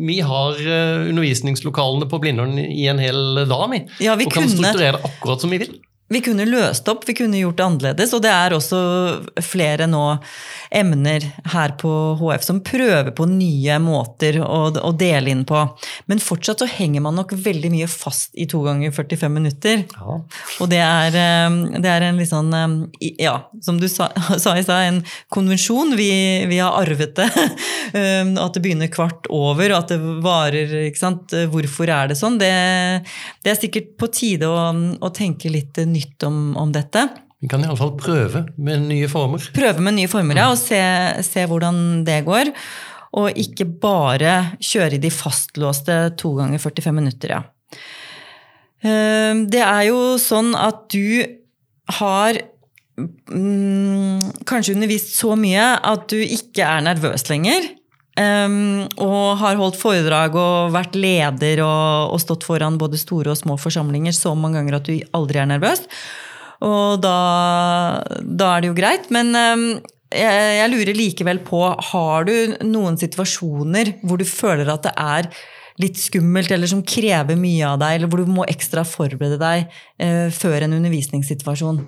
vi 0.08 0.20
har 0.26 0.58
eh, 0.62 1.08
undervisningslokalene 1.12 2.10
på 2.10 2.20
Blindern 2.24 2.58
i 2.62 2.88
en 2.92 3.02
hel 3.02 3.46
dag, 3.50 3.68
vi. 3.72 3.84
Ja, 4.08 4.18
vi 4.18 4.26
og 4.30 4.34
kan 4.34 4.44
kunne- 4.48 4.58
strukturere 4.58 4.98
det 4.98 5.06
akkurat 5.14 5.42
som 5.46 5.54
vi 5.54 5.62
vil. 5.66 5.78
Vi 6.12 6.20
kunne 6.24 6.46
løst 6.50 6.88
opp, 6.92 7.06
vi 7.08 7.16
kunne 7.16 7.40
gjort 7.40 7.58
det 7.60 7.66
annerledes, 7.66 8.12
og 8.16 8.24
det 8.26 8.32
er 8.34 8.56
også 8.56 8.80
flere 9.46 9.88
nå 9.88 10.04
emner 10.76 11.24
her 11.54 11.74
på 11.80 11.92
HF 12.20 12.44
som 12.44 12.60
prøver 12.68 13.12
på 13.16 13.28
nye 13.30 13.78
måter 13.84 14.42
å, 14.44 14.60
å 14.76 14.92
dele 14.96 15.32
inn 15.32 15.46
på. 15.48 15.62
Men 16.12 16.24
fortsatt 16.24 16.64
så 16.64 16.68
henger 16.68 17.04
man 17.06 17.16
nok 17.20 17.32
veldig 17.36 17.72
mye 17.74 17.88
fast 17.92 18.36
i 18.40 18.48
to 18.52 18.62
ganger 18.66 18.92
45 18.96 19.32
minutter. 19.38 19.86
Og 20.04 20.68
det 20.72 20.82
er, 20.84 21.16
eh, 21.16 21.58
det 21.80 21.92
er 21.92 22.08
en 22.10 22.20
litt 22.20 22.32
sånn, 22.32 22.52
eh, 22.60 23.12
ja, 23.24 23.38
som 23.64 23.80
du 23.80 23.88
sa, 23.92 24.10
sa 24.44 24.58
i 24.60 24.66
stad, 24.66 24.90
en 24.90 25.02
konvensjon. 25.32 25.96
Vi, 26.00 26.12
vi 26.52 26.60
har 26.64 26.76
arvet 26.82 27.16
det. 27.20 27.30
Eh, 27.92 28.24
At 28.40 28.56
det 28.56 28.62
begynner 28.64 28.88
kvart 28.88 29.26
over, 29.34 29.74
og 29.74 29.82
at 29.82 29.90
det 29.92 29.98
varer. 30.24 30.70
ikke 30.88 31.00
sant? 31.02 31.34
Hvorfor 31.52 31.90
er 31.92 32.08
det 32.08 32.16
sånn? 32.16 32.38
Det, 32.40 32.52
det 33.44 33.52
er 33.52 33.58
sikkert 33.60 33.90
på 34.00 34.08
tide 34.16 34.48
å, 34.48 34.62
å 35.04 35.10
tenke 35.12 35.52
litt 35.52 35.76
nytt 35.92 36.01
om, 36.28 36.56
om 36.60 36.72
dette. 36.76 37.08
Vi 37.42 37.50
kan 37.50 37.64
iallfall 37.66 37.96
prøve 37.98 38.44
med 38.62 38.86
nye 38.86 39.10
former. 39.10 39.42
Prøve 39.56 39.82
med 39.82 39.98
nye 39.98 40.10
former 40.12 40.38
ja, 40.38 40.52
og 40.54 40.60
se, 40.62 40.82
se 41.26 41.48
hvordan 41.50 42.04
det 42.06 42.22
går. 42.28 42.52
Og 43.18 43.40
ikke 43.42 43.66
bare 43.82 44.36
kjøre 44.64 44.96
i 45.00 45.02
de 45.04 45.12
fastlåste 45.12 45.98
to 46.22 46.36
ganger 46.38 46.62
45 46.62 46.96
minutter, 46.96 47.34
ja. 47.36 47.42
Eh, 48.86 49.34
Det 49.52 49.64
er 49.66 49.84
jo 49.90 50.16
sånn 50.22 50.54
at 50.56 50.86
du 50.94 51.26
har 51.98 52.38
mm, 53.02 54.46
kanskje 54.48 54.78
undervist 54.78 55.16
så 55.18 55.36
mye 55.40 55.66
at 55.82 56.08
du 56.14 56.20
ikke 56.22 56.64
er 56.68 56.86
nervøs 56.86 57.28
lenger. 57.32 57.68
Um, 58.22 58.90
og 59.02 59.40
har 59.40 59.60
holdt 59.60 59.80
foredrag 59.80 60.36
og 60.38 60.74
vært 60.76 60.98
leder 61.00 61.62
og, 61.66 62.12
og 62.16 62.20
stått 62.22 62.46
foran 62.48 62.80
både 62.82 63.00
store 63.00 63.34
og 63.34 63.40
små 63.40 63.56
forsamlinger 63.62 64.14
så 64.16 64.34
mange 64.38 64.60
ganger 64.60 64.78
at 64.78 64.90
du 64.90 64.98
aldri 65.18 65.42
er 65.42 65.50
nervøs. 65.50 65.86
Og 66.62 67.00
da, 67.02 67.16
da 68.22 68.52
er 68.52 68.62
det 68.62 68.70
jo 68.70 68.78
greit. 68.78 69.08
Men 69.14 69.32
um, 69.34 69.66
jeg, 70.12 70.52
jeg 70.60 70.74
lurer 70.74 70.98
likevel 70.98 71.42
på, 71.48 71.64
har 71.92 72.28
du 72.28 72.36
noen 72.68 73.00
situasjoner 73.02 73.96
hvor 74.04 74.22
du 74.22 74.28
føler 74.28 74.70
at 74.74 74.86
det 74.90 74.94
er 75.00 75.32
litt 75.82 75.98
skummelt, 75.98 76.52
eller 76.54 76.70
som 76.70 76.84
krever 76.86 77.40
mye 77.40 77.66
av 77.66 77.80
deg, 77.82 77.96
eller 77.96 78.12
hvor 78.12 78.22
du 78.22 78.30
må 78.30 78.46
ekstra 78.50 78.84
forberede 78.86 79.40
deg 79.42 79.66
uh, 80.04 80.28
før 80.36 80.68
en 80.68 80.78
undervisningssituasjon? 80.78 81.82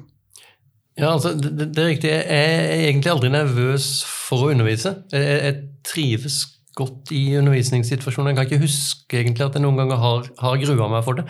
Ja, 1.00 1.10
altså, 1.16 1.32
det, 1.34 1.52
det- 1.74 1.78
er 1.84 1.88
riktig. 1.90 2.10
Jeg 2.10 2.26
er 2.30 2.88
egentlig 2.90 3.12
aldri 3.12 3.30
nervøs 3.34 3.88
for 4.06 4.46
å 4.46 4.52
undervise. 4.54 4.92
Jeg- 5.12 5.44
jeg 5.44 5.56
trives 5.84 6.36
godt 6.76 7.12
i 7.12 7.36
undervisningssituasjoner. 7.38 8.30
Jeg 8.34 8.36
kan 8.38 8.46
ikke 8.46 8.66
huske 8.66 9.20
egentlig 9.20 9.46
at 9.46 9.54
jeg 9.58 9.62
noen 9.66 9.78
ganger 9.78 9.98
har, 9.98 10.30
har 10.40 10.58
grua 10.62 10.90
meg 10.90 11.04
for 11.04 11.14
det. 11.14 11.26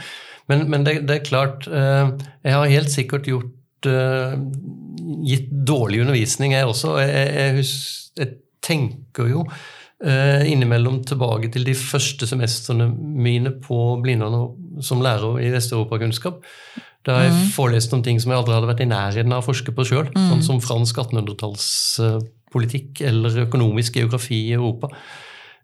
Men, 0.49 0.69
men 0.69 0.83
det, 0.83 1.07
det 1.07 1.15
er 1.21 1.25
klart, 1.29 1.67
eh, 1.67 2.11
jeg 2.43 2.53
har 2.53 2.67
helt 2.67 2.91
sikkert 2.91 3.27
gjort 3.27 3.87
eh, 3.87 4.35
gitt 5.27 5.49
dårlig 5.67 6.01
undervisning, 6.03 6.51
jeg 6.55 6.67
også. 6.67 6.97
Jeg, 6.99 7.35
jeg, 7.35 7.55
husker, 7.61 8.19
jeg 8.19 8.33
tenker 8.63 9.29
jo 9.31 9.45
eh, 10.03 10.43
innimellom 10.51 11.01
tilbake 11.07 11.51
til 11.51 11.63
de 11.67 11.75
første 11.75 12.27
semestrene 12.27 12.89
mine 12.91 13.55
på 13.63 13.79
Blindern 14.03 14.35
som 14.83 15.01
lærer 15.03 15.39
i 15.43 15.51
vesteuropakunnskap. 15.55 16.43
Da 17.03 17.17
har 17.17 17.23
jeg 17.27 17.49
forelest 17.55 17.91
om 17.93 18.01
ting 18.05 18.19
som 18.23 18.31
jeg 18.31 18.39
aldri 18.39 18.53
hadde 18.55 18.69
vært 18.69 18.83
i 18.85 18.87
nærheten 18.87 19.33
av 19.35 19.41
å 19.43 19.47
forske 19.49 19.73
på 19.75 19.83
sjøl. 19.89 20.07
Sånn 20.15 20.43
som 20.45 20.61
fransk 20.63 20.95
1800-tallspolitikk 21.03 23.01
eller 23.09 23.43
økonomisk 23.47 23.97
geografi 23.99 24.39
i 24.49 24.53
Europa. 24.55 24.89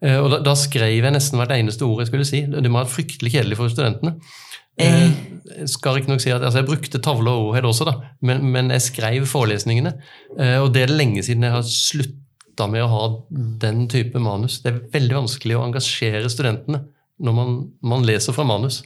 Eh, 0.01 0.17
Og 0.19 0.29
da, 0.33 0.39
da 0.43 0.53
skrev 0.59 0.99
jeg 1.03 1.13
nesten 1.15 1.39
hvert 1.39 1.55
eneste 1.55 1.85
ord 1.87 2.03
jeg 2.03 2.11
skulle 2.11 2.27
si. 2.27 2.43
Det 2.47 2.69
må 2.71 2.79
ha 2.81 2.85
vært 2.85 2.95
fryktelig 2.97 3.33
kjedelig 3.37 3.59
for 3.59 3.71
studentene. 3.71 4.15
Eh, 4.79 5.09
Jeg 5.59 5.67
skal 5.71 5.97
ikke 5.99 6.11
nok 6.13 6.21
si 6.23 6.31
at 6.31 6.43
altså 6.45 6.61
Jeg 6.61 6.69
brukte 6.69 7.01
tavle 7.03 7.31
og 7.31 7.49
ordhead 7.49 7.67
også, 7.67 7.85
da, 7.89 7.95
men, 8.21 8.43
men 8.53 8.69
jeg 8.75 8.81
skrev 8.91 9.25
forelesningene. 9.27 9.95
Eh, 10.37 10.57
Og 10.63 10.73
det 10.75 10.85
er 10.85 10.93
lenge 10.95 11.23
siden 11.25 11.43
jeg 11.47 11.55
har 11.55 11.63
slutta 11.67 12.67
med 12.69 12.83
å 12.83 12.91
ha 12.91 13.03
den 13.63 13.85
type 13.91 14.19
manus. 14.19 14.59
Det 14.63 14.73
er 14.73 14.81
veldig 14.91 15.15
vanskelig 15.23 15.55
å 15.55 15.65
engasjere 15.69 16.27
studentene 16.31 16.83
når 17.19 17.35
man, 17.35 17.55
man 17.83 18.05
leser 18.07 18.35
fra 18.35 18.45
manus. 18.47 18.79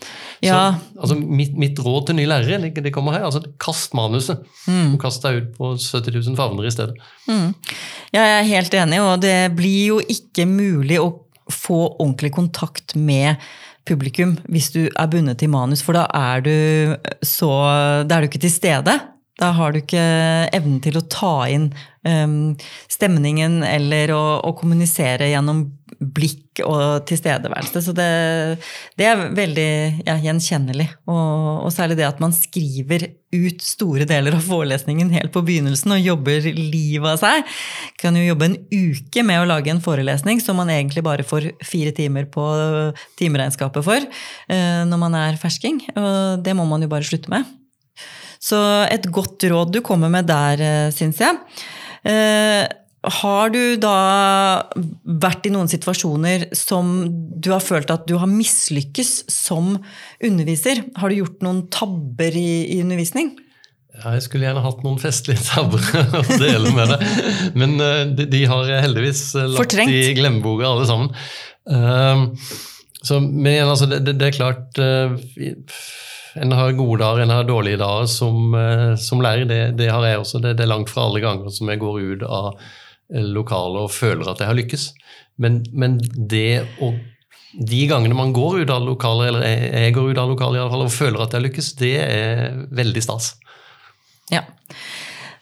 Ja. 0.43 0.74
Så, 0.74 1.02
altså, 1.02 1.17
mitt, 1.22 1.54
mitt 1.60 1.80
råd 1.80 2.08
til 2.10 2.17
nye 2.17 2.30
lærere 2.30 2.62
det, 2.63 2.84
det 2.86 2.93
kommer 2.96 3.17
her. 3.17 3.28
altså 3.28 3.43
Kast 3.62 3.93
manuset. 3.98 4.41
Og 4.67 4.98
kast 5.02 5.26
deg 5.26 5.41
ut 5.41 5.52
på 5.58 5.74
70 5.78 6.17
000 6.19 6.39
favner 6.39 6.67
i 6.67 6.74
stedet. 6.74 6.98
Ja, 7.30 8.24
jeg 8.24 8.39
er 8.39 8.50
helt 8.50 8.80
enig, 8.80 9.02
og 9.04 9.22
det 9.24 9.38
blir 9.58 9.93
jo 9.93 10.00
ikke 10.02 10.48
mulig 10.50 11.00
å 11.02 11.12
få 11.52 11.86
ordentlig 11.98 12.34
kontakt 12.34 12.96
med 12.96 13.41
publikum 13.88 14.38
hvis 14.52 14.69
du 14.74 14.86
er 14.88 15.10
bundet 15.12 15.41
til 15.41 15.52
manus, 15.52 15.84
for 15.84 15.98
da 15.98 16.06
er 16.15 16.43
du 16.46 16.54
så 17.26 17.52
Da 18.08 18.15
er 18.15 18.24
du 18.24 18.32
ikke 18.32 18.46
til 18.46 18.54
stede. 18.54 18.96
Da 19.41 19.50
har 19.58 19.74
du 19.74 19.82
ikke 19.82 20.04
evnen 20.54 20.78
til 20.84 21.00
å 21.00 21.08
ta 21.10 21.48
inn 21.50 21.72
um, 22.06 22.54
stemningen 22.91 23.63
eller 23.65 24.13
å, 24.13 24.22
å, 24.46 24.54
kommunisere 24.58 25.32
gjennom 25.32 25.65
blikk 26.13 26.62
og 26.66 27.06
tilstedeværelse. 27.10 27.82
Så 27.86 27.94
det, 27.98 28.08
det 29.00 29.08
er 29.10 29.24
veldig 29.36 29.70
ja, 30.06 30.18
gjenkjennelig. 30.22 30.88
Og, 31.08 31.63
og, 31.63 31.72
særlig 31.74 31.98
det 32.00 32.08
at 32.08 32.22
man 32.24 32.36
skriver 32.36 33.08
ut 33.34 33.63
store 33.66 34.06
deler 34.10 34.38
av 34.38 34.44
forelesningen 34.46 35.10
helt 35.16 35.34
på 35.34 35.42
begynnelsen 35.46 35.96
og 35.96 36.04
jobber 36.04 36.46
livet 36.54 37.16
av 37.16 37.22
seg. 37.22 37.56
Kan 38.02 38.20
jo 38.20 38.28
jobbe 38.28 38.52
en 38.52 38.60
uke 38.70 39.26
med 39.26 39.42
å 39.42 39.50
lage 39.50 39.74
en 39.74 39.82
forelesning 39.84 40.44
som 40.44 40.60
man 40.62 40.72
egentlig 40.74 41.06
bare 41.06 41.26
får 41.26 41.50
fire 41.66 41.96
timer 41.96 42.30
på 42.34 42.46
timeregnskapet 43.20 43.86
for 43.86 44.06
uh, 44.06 44.84
når 44.86 45.04
man 45.08 45.18
er 45.18 45.42
fersking. 45.42 45.82
Og 45.98 46.46
det 46.46 46.56
må 46.58 46.68
man 46.70 46.86
jo 46.86 46.92
bare 46.92 47.08
slutte 47.08 47.34
med. 47.34 47.50
Så 48.44 48.60
et 48.92 49.06
godt 49.13 49.46
råd 49.48 49.72
du 49.72 49.80
kommer 49.86 50.12
med 50.12 50.28
der, 50.28 50.60
eh, 50.60 50.89
syns 50.92 51.22
jeg. 51.24 51.38
Eh, 53.04 53.20
har 53.22 53.54
du 53.54 53.62
da 53.82 53.96
vært 55.04 55.48
i 55.48 55.54
noen 55.54 55.72
situasjoner 55.72 56.50
som 56.58 57.06
du 57.12 57.52
har 57.54 57.63
følt 57.63 57.92
at 57.94 58.08
du 58.10 58.16
har 58.22 58.30
mislykkes 58.32 59.13
som 59.32 59.78
underviser? 60.24 60.86
Har 61.00 61.12
du 61.12 61.22
gjort 61.22 61.42
noen 61.46 61.66
tabber 61.74 62.36
i, 62.38 62.76
i 62.76 62.82
undervisning? 62.84 63.34
Ja, 63.94 64.16
jeg 64.16 64.24
skulle 64.26 64.48
gjerne 64.48 64.63
hatt 64.66 64.82
noen 64.86 65.02
festlige 65.02 65.44
tabber 65.46 65.84
å 66.22 66.24
dele 66.42 66.72
med 66.74 66.96
deg. 66.96 67.04
Men 67.60 67.76
uh, 67.78 68.06
de, 68.10 68.26
de, 68.26 68.46
har 68.50 68.72
jeg 68.72 68.88
heldigvis 68.88 69.26
lagt 69.38 69.60
Fortrengt. 69.60 69.94
i 69.94 70.16
glemmeboka, 70.18 70.72
alle 70.72 70.88
sammen. 70.89 71.12
Uh, 71.70 72.32
så, 73.04 73.20
men 73.20 73.68
altså, 73.68 73.86
det, 73.92 74.16
det, 74.16 74.32
er 74.32 74.39
klart 74.39 74.80
en 76.34 76.52
har 76.52 76.72
gode 76.78 77.02
dager, 77.02 77.24
en 77.24 77.34
har 77.34 77.46
dårlige 77.46 77.80
dager 77.82 78.08
som, 78.10 78.54
eh, 78.58 78.96
som 78.98 79.22
lærer. 79.22 79.46
Det, 79.50 79.60
det, 79.78 79.89
har 79.92 80.06
jeg 80.08 80.22
også. 80.22 80.42
Det, 80.42 80.56
det, 80.58 80.66
er 80.66 80.72
langt 80.72 80.89
fra 80.89 81.06
alle 81.08 81.22
ganger 81.24 81.54
som 81.54 81.70
jeg 81.70 81.82
går 81.82 82.00
ut 82.02 82.26
av 82.28 82.56
eh, 83.12 83.26
lokalet 83.36 83.88
og 83.88 83.92
føler 83.94 84.30
at 84.30 84.44
jeg 84.44 84.52
har 84.52 84.60
lykkes. 84.60 84.92
Men, 85.42 85.63
men 85.74 85.98
det 86.16 86.63
å 86.84 86.94
de 87.54 87.84
gangene 87.86 88.18
man 88.18 88.34
går 88.34 88.63
ut 88.63 88.72
av 88.74 88.82
lokalet, 88.82 89.30
eller 89.30 89.44
jeg 89.46 89.94
går 89.94 90.12
ut 90.12 90.22
av 90.22 90.32
lokalet 90.32 90.58
i 90.58 90.62
alle 90.63 90.74
fall, 90.74 90.86
og 90.88 90.94
føler 90.94 91.22
at 91.22 91.34
jeg 91.34 91.38
har 91.38 91.46
lykkes, 91.46 91.68
det 91.78 91.94
er 92.02 92.56
veldig 92.74 93.04
stas. 93.06 93.34
Ja. 94.34 94.42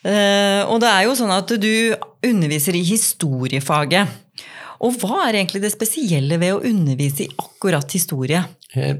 Uh, 0.02 0.66
og 0.66 0.82
det 0.82 0.90
er 0.90 1.06
jo 1.06 1.16
sånn 1.16 1.32
at 1.32 1.54
du 1.62 1.74
underviser 2.28 2.76
i 2.76 2.84
historiefaget. 2.84 4.20
Og 4.82 4.98
hva 4.98 5.28
er 5.28 5.38
egentlig 5.38 5.62
det 5.64 5.72
spesielle 5.76 6.40
ved 6.42 6.56
å 6.56 6.64
undervise 6.68 7.28
i 7.28 7.32
akkurat 7.40 7.96
historie? 7.96 8.42
Uh, 8.76 8.98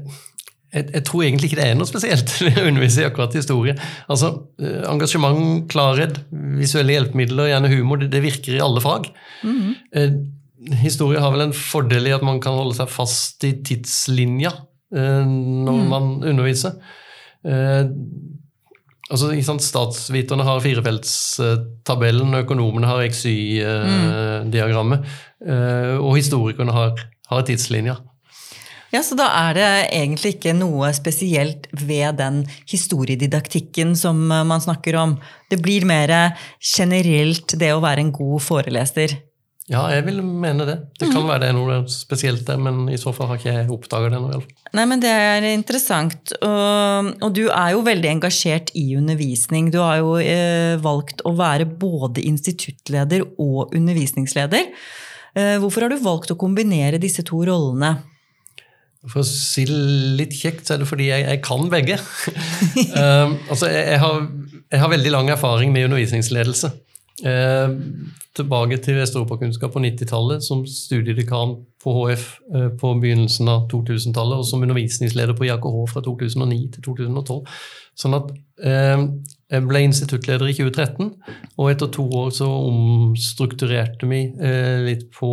jeg, 0.72 0.88
jeg, 0.88 1.04
tror 1.04 1.22
egentlig 1.26 1.50
ikke 1.50 1.58
det 1.60 1.66
er 1.68 1.74
noe 1.76 1.88
spesielt 1.88 2.30
å 2.48 2.66
undervise 2.70 3.02
i 3.02 3.08
akkurat 3.08 3.34
historie. 3.36 3.74
Altså, 4.12 4.32
eh, 4.62 4.82
Engasjement, 4.88 5.66
klarhet, 5.72 6.22
visuelle 6.58 6.96
hjelpemidler, 6.96 7.50
gjerne 7.52 7.72
humor, 7.74 8.00
det, 8.00 8.08
det 8.14 8.22
virker 8.24 8.56
i 8.56 8.64
alle 8.64 8.80
fag. 8.84 9.10
Mm 9.42 9.58
-hmm. 9.58 9.74
eh, 9.92 10.12
historie 10.82 11.20
har 11.20 11.30
vel 11.34 11.48
en 11.48 11.56
fordel 11.56 12.06
i 12.06 12.14
at 12.16 12.22
man 12.22 12.40
kan 12.40 12.56
holde 12.56 12.74
seg 12.78 12.88
fast 12.88 13.44
i 13.44 13.52
tidslinja 13.66 14.52
eh, 14.94 15.26
når 15.26 15.76
mm. 15.82 15.88
man 15.90 16.24
underviser. 16.24 16.72
Eh, 17.44 17.86
altså, 19.10 19.58
Statsviterne 19.58 20.44
har 20.44 20.60
firefeltstabellen, 20.60 22.34
økonomene 22.34 22.86
har 22.86 23.02
XY-diagrammet, 23.10 25.04
mm. 25.44 26.00
og 26.00 26.16
historikerne 26.16 26.72
har, 26.72 26.96
har 27.28 27.42
tidslinja. 27.42 27.96
Ja, 28.92 29.00
Så 29.02 29.16
da 29.16 29.30
er 29.48 29.56
det 29.56 29.68
egentlig 29.88 30.34
ikke 30.36 30.52
noe 30.52 30.90
spesielt 30.92 31.66
ved 31.72 32.18
den 32.20 32.42
historiedidaktikken 32.68 33.96
som 33.96 34.26
eh, 34.28 34.44
man 34.44 34.60
snakker 34.60 34.98
om. 35.00 35.18
Det 35.48 35.62
blir 35.64 35.86
mer 35.88 36.12
generelt 36.60 37.56
det 37.58 37.72
å 37.72 37.80
være 37.80 38.04
en 38.04 38.12
god 38.12 38.42
foreleser. 38.44 39.16
Ja, 39.70 39.84
jeg 39.94 40.02
vil 40.08 40.18
mene 40.20 40.66
det. 40.66 40.74
Det 40.98 41.06
kan 41.06 41.22
mm. 41.22 41.28
være 41.30 41.40
det 41.44 41.48
er 41.52 41.54
noe 41.56 41.76
spesielt 41.90 42.42
der, 42.48 42.58
men 42.60 42.82
i 42.90 42.98
så 43.00 43.12
fall 43.14 43.30
har 43.30 43.38
ikke 43.38 43.52
jeg 43.54 43.70
oppdaga 43.72 44.10
det 44.10 44.18
ennå. 44.18 44.40
Nei, 44.74 44.86
men 44.90 45.02
det 45.02 45.12
er 45.12 45.46
interessant. 45.52 46.34
Og, 46.42 47.12
og, 47.14 47.28
du 47.36 47.44
er 47.46 47.72
jo 47.76 47.84
veldig 47.86 48.10
engasjert 48.10 48.72
i 48.78 48.88
undervisning. 48.98 49.70
Du 49.72 49.78
har 49.80 50.00
jo 50.02 50.16
eh, 50.20 50.74
valgt 50.82 51.22
å 51.28 51.32
være 51.38 51.68
både 51.70 52.26
instituttleder 52.26 53.24
og 53.40 53.72
undervisningsleder. 53.72 54.72
Eh, 55.38 55.56
hvorfor 55.62 55.86
har 55.86 55.94
du 55.94 56.02
valgt 56.02 56.34
å 56.34 56.40
kombinere 56.40 57.00
disse 57.00 57.24
to 57.28 57.44
rollene? 57.46 57.94
For 59.10 59.22
å 59.22 59.26
si 59.26 59.64
det 59.66 59.76
litt 60.20 60.34
kjekt, 60.38 60.66
så 60.66 60.76
er 60.76 60.82
det 60.82 60.88
fordi 60.90 61.08
jeg, 61.08 61.26
jeg 61.26 61.42
kan 61.42 61.66
begge. 61.72 61.98
um, 62.94 63.34
altså, 63.50 63.66
jeg, 63.66 63.84
jeg, 63.90 64.00
har, 64.04 64.18
jeg, 64.70 64.82
har, 64.84 64.92
veldig 64.92 65.12
lang 65.14 65.30
erfaring 65.34 65.72
med 65.74 65.88
undervisningsledelse. 65.88 66.70
Uh, 67.22 67.74
tilbake 68.34 68.78
til 68.82 68.96
Vest-Europakunnskap 68.96 69.74
på 69.74 69.82
90-tallet 69.82 70.46
som 70.46 70.62
studiedekan 70.70 71.58
på 71.82 71.92
HF 71.98 72.22
uh, 72.54 72.60
eh, 72.60 72.70
på 72.78 72.94
begynnelsen 73.02 73.50
av 73.50 73.66
2000-tallet, 73.72 74.38
og 74.38 74.46
som 74.48 74.62
undervisningsleder 74.62 75.34
på 75.36 75.50
IAKH 75.50 75.82
fra 75.90 76.04
2009 76.06 76.62
til 76.76 76.86
2012. 76.86 77.42
Sånn 77.98 78.16
at 78.16 78.30
jeg 78.62 79.08
ble 79.68 79.84
instituttleder 79.84 80.48
i 80.48 80.56
2013, 80.56 81.10
og 81.60 81.68
etter 81.68 81.90
to 81.92 82.06
år 82.22 82.30
så 82.32 82.48
omstrukturerte 82.48 84.08
vi 84.08 84.22
litt 84.86 85.08
på, 85.12 85.32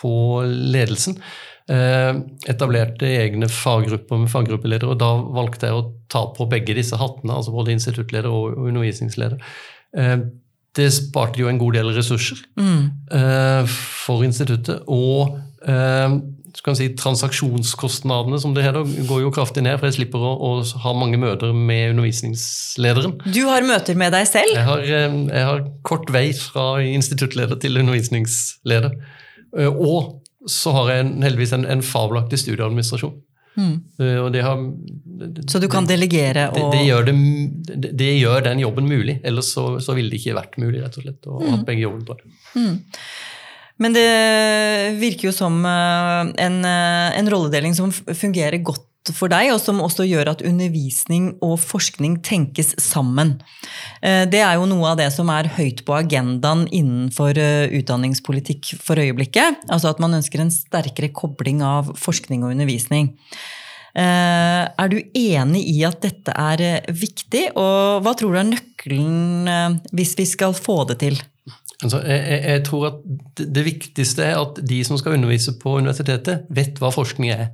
på 0.00 0.14
ledelsen. 0.44 1.16
Eh, 1.64 2.10
etablerte 2.52 3.08
egne 3.08 3.48
faggrupper 3.48 4.18
med 4.20 4.28
faggruppeledere, 4.28 4.92
og 4.92 4.98
da 5.00 5.14
valgte 5.32 5.70
jeg 5.70 5.78
å 5.78 5.86
ta 6.12 6.26
på 6.36 6.44
begge 6.50 6.76
disse 6.76 6.98
hattene, 7.00 7.38
altså 7.38 7.54
både 7.54 7.72
instituttleder 7.72 8.28
og 8.28 8.58
undervisningsleder. 8.66 9.40
Eh, 9.96 10.18
det 10.76 10.90
sparte 10.92 11.40
jo 11.40 11.48
en 11.48 11.60
god 11.60 11.78
del 11.78 11.92
ressurser 11.94 12.42
mm. 12.58 12.82
Eh, 13.16 13.74
for 14.04 14.26
instituttet. 14.26 14.82
Og 14.90 15.38
si, 16.78 16.88
transaksjonskostnadene 17.00 18.38
som 18.42 18.54
det 18.56 18.64
heter, 18.66 18.86
går 19.08 19.24
jo 19.24 19.32
kraftig 19.34 19.64
ned, 19.66 19.78
for 19.80 19.90
jeg 19.90 19.98
slipper 19.98 20.22
å, 20.22 20.32
å, 20.38 20.50
ha 20.84 20.94
mange 20.96 21.18
møter 21.20 21.52
med 21.54 21.94
undervisningslederen. 21.94 23.18
Du 23.26 23.42
har 23.50 23.66
møter 23.66 23.98
med 23.98 24.14
deg 24.14 24.28
selv? 24.30 24.54
Jeg 24.54 24.66
har, 24.68 24.84
jeg 24.86 25.48
har 25.50 25.64
kort 25.86 26.12
vei 26.14 26.28
fra 26.38 26.78
instituttleder 26.86 27.60
til 27.62 27.80
undervisningsleder. 27.82 28.94
Og 29.70 30.20
så 30.50 30.72
har 30.76 30.90
jeg 30.92 31.12
heldigvis 31.24 31.54
en, 31.56 31.68
en 31.70 31.84
fabelaktig 31.84 32.42
studieadministrasjon. 32.42 33.14
Mm. 33.56 33.76
Har, 34.42 34.62
så 35.50 35.60
du 35.62 35.68
kan 35.70 35.86
delegere 35.86 36.48
og 36.50 36.56
det, 36.56 36.64
det, 36.72 36.80
gjør 36.88 37.04
det, 37.06 37.92
det, 38.00 38.08
gjør 38.18 38.48
den 38.48 38.64
jobben 38.64 38.88
mulig. 38.90 39.20
Ellers 39.22 39.52
så, 39.54 39.68
så 39.82 39.94
ville 39.94 40.10
det 40.10 40.20
ikke 40.22 40.34
vært 40.40 40.58
mulig 40.58 40.82
rett 40.82 40.98
og 40.98 41.06
slett, 41.06 41.28
å 41.30 41.38
mm. 41.38 41.52
ha 41.52 41.60
begge 41.68 41.86
jobbene 41.86 42.08
på 42.08 42.18
det. 42.18 42.34
Mm. 42.58 42.74
Men 43.82 43.94
det 43.94 44.08
virker 45.00 45.30
jo 45.30 45.34
som 45.34 45.62
eh, 45.66 46.32
en, 46.44 46.58
eh, 46.64 47.14
en 47.18 47.30
rolledeling 47.30 47.74
som 47.74 47.90
fungerer 47.90 48.62
godt 48.62 49.10
for 49.12 49.28
deg, 49.28 49.50
og 49.52 49.58
som 49.60 49.82
også 49.84 50.06
gjør 50.08 50.30
at 50.30 50.44
undervisning 50.46 51.34
og 51.44 51.58
forskning 51.60 52.20
tenkes 52.24 52.72
sammen. 52.80 53.34
Eh, 54.00 54.22
det 54.30 54.40
er 54.44 54.54
jo 54.56 54.68
noe 54.70 54.92
av 54.92 55.00
det 55.02 55.10
som 55.12 55.32
er 55.34 55.50
høyt 55.58 55.82
på 55.84 55.96
agendaen 55.98 56.64
innenfor 56.70 57.36
utdanningspolitikk 57.80 58.76
for 58.78 59.02
øyeblikket. 59.02 59.66
Altså 59.66 59.90
at 59.90 60.00
man 60.00 60.16
ønsker 60.20 60.44
en 60.44 60.54
sterkere 60.54 61.10
kobling 61.12 61.60
av 61.66 61.92
forskning 61.98 62.46
og 62.46 62.54
undervisning. 62.54 63.12
Er 63.94 64.88
du 64.90 64.96
enig 65.14 65.60
i 65.70 65.76
at 65.86 66.00
dette 66.02 66.32
er 66.34 66.88
viktig, 66.90 67.44
og 67.54 68.02
hva 68.02 68.14
tror 68.18 68.34
du 68.34 68.40
er 68.40 68.48
nøkkelen 68.48 69.84
hvis 69.94 70.16
vi 70.18 70.26
skal 70.26 70.56
få 70.58 70.80
det 70.88 70.98
til? 71.04 71.20
Altså, 71.82 72.00
jeg, 72.06 72.40
jeg, 72.44 72.62
tror 72.64 72.86
at 72.86 73.44
Det 73.54 73.64
viktigste 73.66 74.22
er 74.22 74.38
at 74.38 74.60
de 74.68 74.78
som 74.86 74.98
skal 75.00 75.16
undervise 75.16 75.56
på 75.58 75.78
universitetet, 75.80 76.46
vet 76.54 76.78
hva 76.78 76.92
forskning 76.94 77.32
er. 77.34 77.48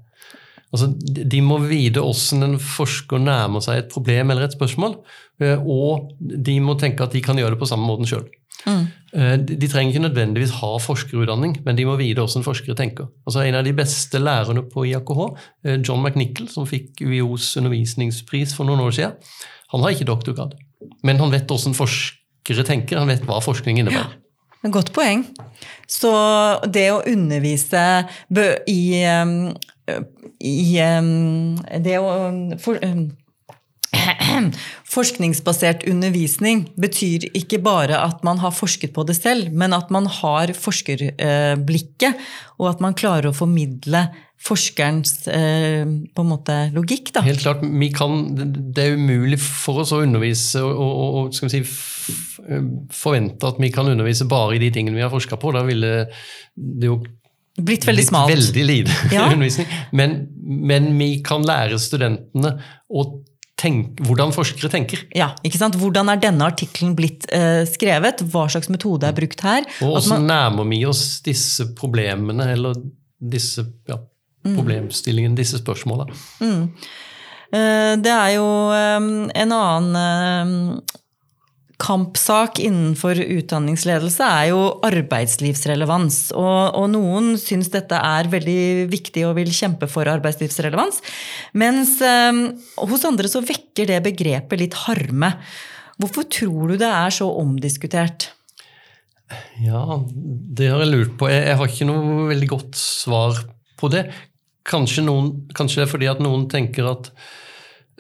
Altså, 0.71 0.91
de 1.33 1.41
må 1.43 1.59
vite 1.65 2.03
hvordan 2.03 2.47
en 2.47 2.61
forsker 2.63 3.23
nærmer 3.23 3.65
seg 3.65 3.81
et 3.81 3.89
problem 3.91 4.31
eller 4.31 4.47
et 4.47 4.55
spørsmål. 4.55 5.01
Eh, 5.43 5.59
og 5.59 6.13
de 6.21 6.61
må 6.63 6.77
tenke 6.79 7.07
at 7.07 7.17
de 7.17 7.23
kan 7.25 7.39
gjøre 7.39 7.57
det 7.57 7.63
på 7.63 7.69
samme 7.71 7.89
måten 7.89 8.07
sjøl. 8.07 8.29
Mm. 8.69 8.85
Eh, 9.17 9.35
de 9.41 9.69
trenger 9.71 9.95
ikke 9.95 10.05
nødvendigvis 10.05 10.55
ha 10.61 10.71
forskerutdanning, 10.85 11.57
men 11.65 11.79
de 11.79 11.89
må 11.89 11.97
vite 11.99 12.23
hvordan 12.23 12.47
forskere 12.47 12.77
tenker. 12.79 13.09
Altså, 13.27 13.43
en 13.43 13.59
av 13.59 13.67
de 13.67 13.75
beste 13.75 14.21
lærerne 14.21 14.63
på 14.71 14.87
IAKH, 14.93 15.25
eh, 15.65 15.81
John 15.81 16.05
McNichol, 16.05 16.51
som 16.53 16.69
fikk 16.69 17.03
UiOs 17.03 17.57
undervisningspris 17.59 18.55
for 18.55 18.69
noen 18.69 18.85
år 18.85 18.95
siden, 18.95 19.35
han 19.73 19.83
har 19.83 19.97
ikke 19.97 20.11
doktorgrad. 20.13 20.55
Men 21.07 21.19
han 21.19 21.33
vet 21.33 21.51
hvordan 21.51 21.77
forskere 21.77 22.20
tenker, 22.66 22.98
han 23.00 23.11
vet 23.11 23.24
hva 23.29 23.40
forskning 23.44 23.83
innebærer. 23.83 24.16
Ja. 24.16 24.70
Godt 24.70 24.92
poeng. 24.92 25.24
Så 25.88 26.11
det 26.68 26.90
å 26.92 27.00
undervise 27.09 27.85
i 28.68 28.83
i 30.40 30.61
det 31.85 31.96
å 32.00 32.12
for, 32.61 32.79
Forskningsbasert 34.94 35.85
undervisning 35.90 36.64
betyr 36.81 37.26
ikke 37.37 37.59
bare 37.62 37.98
at 37.98 38.24
man 38.26 38.40
har 38.42 38.55
forsket 38.55 38.94
på 38.94 39.05
det 39.09 39.16
selv, 39.18 39.50
men 39.53 39.74
at 39.76 39.90
man 39.90 40.07
har 40.20 40.53
forskerblikket, 40.57 42.26
og 42.59 42.70
at 42.70 42.83
man 42.85 42.96
klarer 42.98 43.31
å 43.31 43.37
formidle 43.37 44.07
forskerens 44.40 45.26
eh, 45.29 45.85
måte 46.24 46.57
logikk. 46.72 47.11
Da. 47.12 47.24
Helt 47.26 47.42
klart, 47.42 47.64
kan, 47.96 48.22
Det 48.72 48.87
er 48.87 48.96
umulig 48.96 49.40
for 49.42 49.83
oss 49.83 49.92
å 49.92 50.00
undervise 50.07 50.62
og, 50.64 50.81
og, 50.81 51.18
og 51.29 51.53
si, 51.53 51.61
forvente 52.94 53.48
at 53.48 53.59
vi 53.62 53.70
kan 53.74 53.88
undervise 53.88 54.26
bare 54.31 54.57
i 54.57 54.61
de 54.62 54.70
tingene 54.74 54.98
vi 54.98 55.05
har 55.05 55.12
forska 55.12 55.38
på. 55.40 55.53
Da 55.57 55.64
ville 55.66 56.05
det 56.55 56.90
jo 56.90 57.00
blitt 57.61 57.87
veldig 57.88 58.05
smalt. 58.07 58.33
Veldig 58.33 58.66
lite 58.66 59.00
ja. 59.14 59.26
undervisning. 59.29 59.68
Men, 59.96 60.22
men, 60.42 60.92
vi 60.98 61.11
kan 61.26 61.44
lære 61.46 61.81
studentene 61.83 62.55
å 62.88 63.07
tenke, 63.61 64.07
hvordan 64.09 64.33
forskere 64.33 64.70
tenker. 64.72 65.03
Ja, 65.16 65.35
ikke 65.44 65.61
sant? 65.61 65.76
Hvordan 65.76 66.09
er 66.09 66.22
denne 66.22 66.46
artikkelen 66.48 66.94
blitt 66.96 67.26
eh, 67.37 67.66
skrevet? 67.68 68.24
Hva 68.33 68.46
slags 68.53 68.70
metode 68.72 69.09
er 69.09 69.16
brukt 69.16 69.44
her? 69.44 69.66
Og 69.85 69.98
hvordan 69.98 70.24
man... 70.24 70.31
nærmer 70.33 70.70
vi 70.70 70.81
oss 70.88 71.20
disse 71.26 71.68
problemene, 71.76 72.53
eller 72.55 72.79
disse 73.20 73.66
ja, 73.90 74.00
Mm. 74.40 75.35
disse 75.37 75.59
spørsmåla. 75.59 76.07
Mm. 76.40 76.62
Eh, 77.53 77.96
det 78.00 78.12
er 78.12 78.31
jo 78.37 78.46
en 78.72 79.53
annen 79.53 80.81
kampsak 81.81 82.61
innenfor 82.62 83.19
utdanningsledelse 83.25 84.27
er 84.27 84.51
jo 84.51 84.61
arbeidslivsrelevans. 84.87 86.19
Og, 86.37 86.77
og, 86.77 86.87
noen 86.93 87.33
syns 87.40 87.73
dette 87.73 87.97
er 87.97 88.31
veldig 88.33 88.88
viktig 88.93 89.25
og 89.29 89.37
vil 89.40 89.53
kjempe 89.55 89.88
for 89.90 90.11
arbeidslivsrelevans. 90.12 91.01
Mens 91.61 91.97
eh, 92.05 92.43
hos 92.85 93.07
andre 93.09 93.31
så 93.33 93.43
vekker 93.45 93.90
det 93.90 94.03
begrepet 94.11 94.62
litt 94.62 94.79
harme. 94.85 95.33
Hvorfor 96.01 96.29
tror 96.33 96.73
du 96.73 96.79
det 96.81 96.88
er 96.88 97.12
så 97.12 97.29
omdiskutert? 97.40 98.31
Ja, 99.62 100.01
det 100.11 100.71
har 100.73 100.83
jeg 100.83 100.93
lurt 100.93 101.16
på. 101.21 101.29
Jeg, 101.31 101.45
jeg 101.49 101.59
har 101.61 101.73
ikke 101.73 101.88
noe 101.88 102.31
veldig 102.33 102.49
godt 102.51 102.79
svar 102.81 103.45
på 103.81 103.90
det. 103.93 104.09
Kanskje, 104.69 105.05
noen, 105.07 105.31
kanskje 105.57 105.81
det 105.81 105.87
er 105.87 105.93
fordi 105.93 106.09
at 106.11 106.23
noen 106.25 106.49
tenker 106.51 106.88
at 106.90 107.12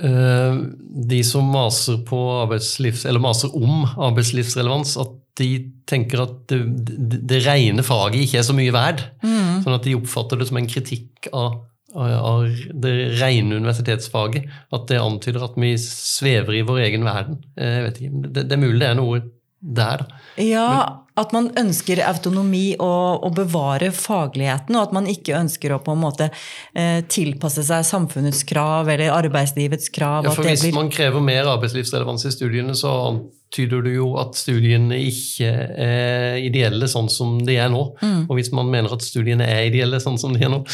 de 0.00 1.22
som 1.26 1.48
maser, 1.52 1.98
på 2.08 2.18
arbeidslivs, 2.40 3.06
eller 3.08 3.22
maser 3.22 3.52
om 3.56 3.84
arbeidslivsrelevans, 3.96 4.96
at 5.00 5.16
de 5.40 5.50
tenker 5.88 6.22
at 6.24 6.36
det, 6.50 6.60
det, 6.84 7.20
det 7.28 7.40
rene 7.46 7.84
faget 7.86 8.24
ikke 8.24 8.40
er 8.40 8.46
så 8.46 8.56
mye 8.56 8.74
verd. 8.74 9.02
Mm. 9.24 9.60
Sånn 9.64 9.76
at 9.76 9.86
de 9.86 9.96
oppfatter 9.98 10.40
det 10.40 10.48
som 10.50 10.60
en 10.60 10.70
kritikk 10.70 11.30
av, 11.36 11.60
av 11.94 12.46
det 12.84 12.94
rene 13.20 13.60
universitetsfaget. 13.60 14.48
At 14.76 14.88
det 14.90 15.00
antyder 15.00 15.46
at 15.46 15.58
vi 15.60 15.74
svever 15.80 16.58
i 16.58 16.64
vår 16.66 16.82
egen 16.88 17.06
verden. 17.08 17.40
Jeg 17.56 17.86
vet 17.86 18.00
ikke, 18.00 18.24
det, 18.28 18.48
det 18.50 18.56
er 18.56 18.64
mulig 18.64 18.82
det 18.82 18.90
er 18.90 18.98
noe 19.00 19.22
der. 19.60 20.06
Ja, 20.36 20.68
Men, 20.68 21.24
at 21.24 21.32
man 21.36 21.50
ønsker 21.58 22.00
autonomi 22.08 22.72
og, 22.80 23.26
å 23.26 23.30
bevare 23.34 23.90
fagligheten, 23.92 24.76
og 24.76 24.88
at 24.88 24.94
man 24.96 25.08
ikke 25.10 25.36
ønsker 25.36 25.74
å 25.76 25.80
på 25.84 25.92
en 25.92 26.00
måte 26.00 26.30
eh, 26.72 27.02
tilpasse 27.12 27.64
seg 27.68 27.84
samfunnets 27.86 28.42
krav 28.48 28.88
eller 28.88 29.12
arbeidslivets 29.12 29.92
krav. 29.92 30.24
Ja, 30.24 30.32
for 30.36 30.48
Hvis 30.48 30.64
blir... 30.64 30.76
man 30.78 30.88
krever 30.92 31.24
mer 31.24 31.50
arbeidslivsrelevans 31.52 32.24
i 32.24 32.32
studiene, 32.32 32.76
så 32.78 32.94
antyder 33.10 33.84
det 33.84 33.94
jo 33.98 34.14
at 34.22 34.38
studiene 34.40 34.96
ikke 35.10 35.52
er 35.84 36.40
ideelle 36.40 36.88
sånn 36.88 37.12
som 37.12 37.36
de 37.44 37.60
er 37.60 37.68
nå. 37.72 37.84
Mm. 38.00 38.22
Og 38.30 38.36
hvis 38.40 38.52
man 38.56 38.72
mener 38.72 38.96
at 38.96 39.04
studiene 39.04 39.44
er 39.44 39.68
ideelle 39.68 40.00
sånn 40.00 40.18
som 40.20 40.32
de 40.36 40.46
er 40.46 40.54
nå, 40.54 40.64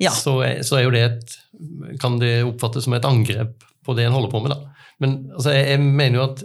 ja. 0.00 0.14
så, 0.16 0.38
er, 0.46 0.62
så 0.64 0.80
er 0.80 0.88
jo 0.88 0.96
det 0.96 1.06
et, 1.10 1.40
kan 2.00 2.16
det 2.22 2.38
oppfattes 2.46 2.88
som 2.88 2.96
et 2.96 3.08
angrep 3.08 3.68
på 3.84 3.96
det 3.96 4.08
en 4.08 4.16
holder 4.16 4.32
på 4.32 4.40
med. 4.44 4.56
da. 4.56 4.69
Men 5.00 5.16
altså, 5.32 5.54
jeg, 5.54 5.66
jeg, 5.72 5.80
mener 5.80 6.18
jo 6.18 6.26
at 6.26 6.42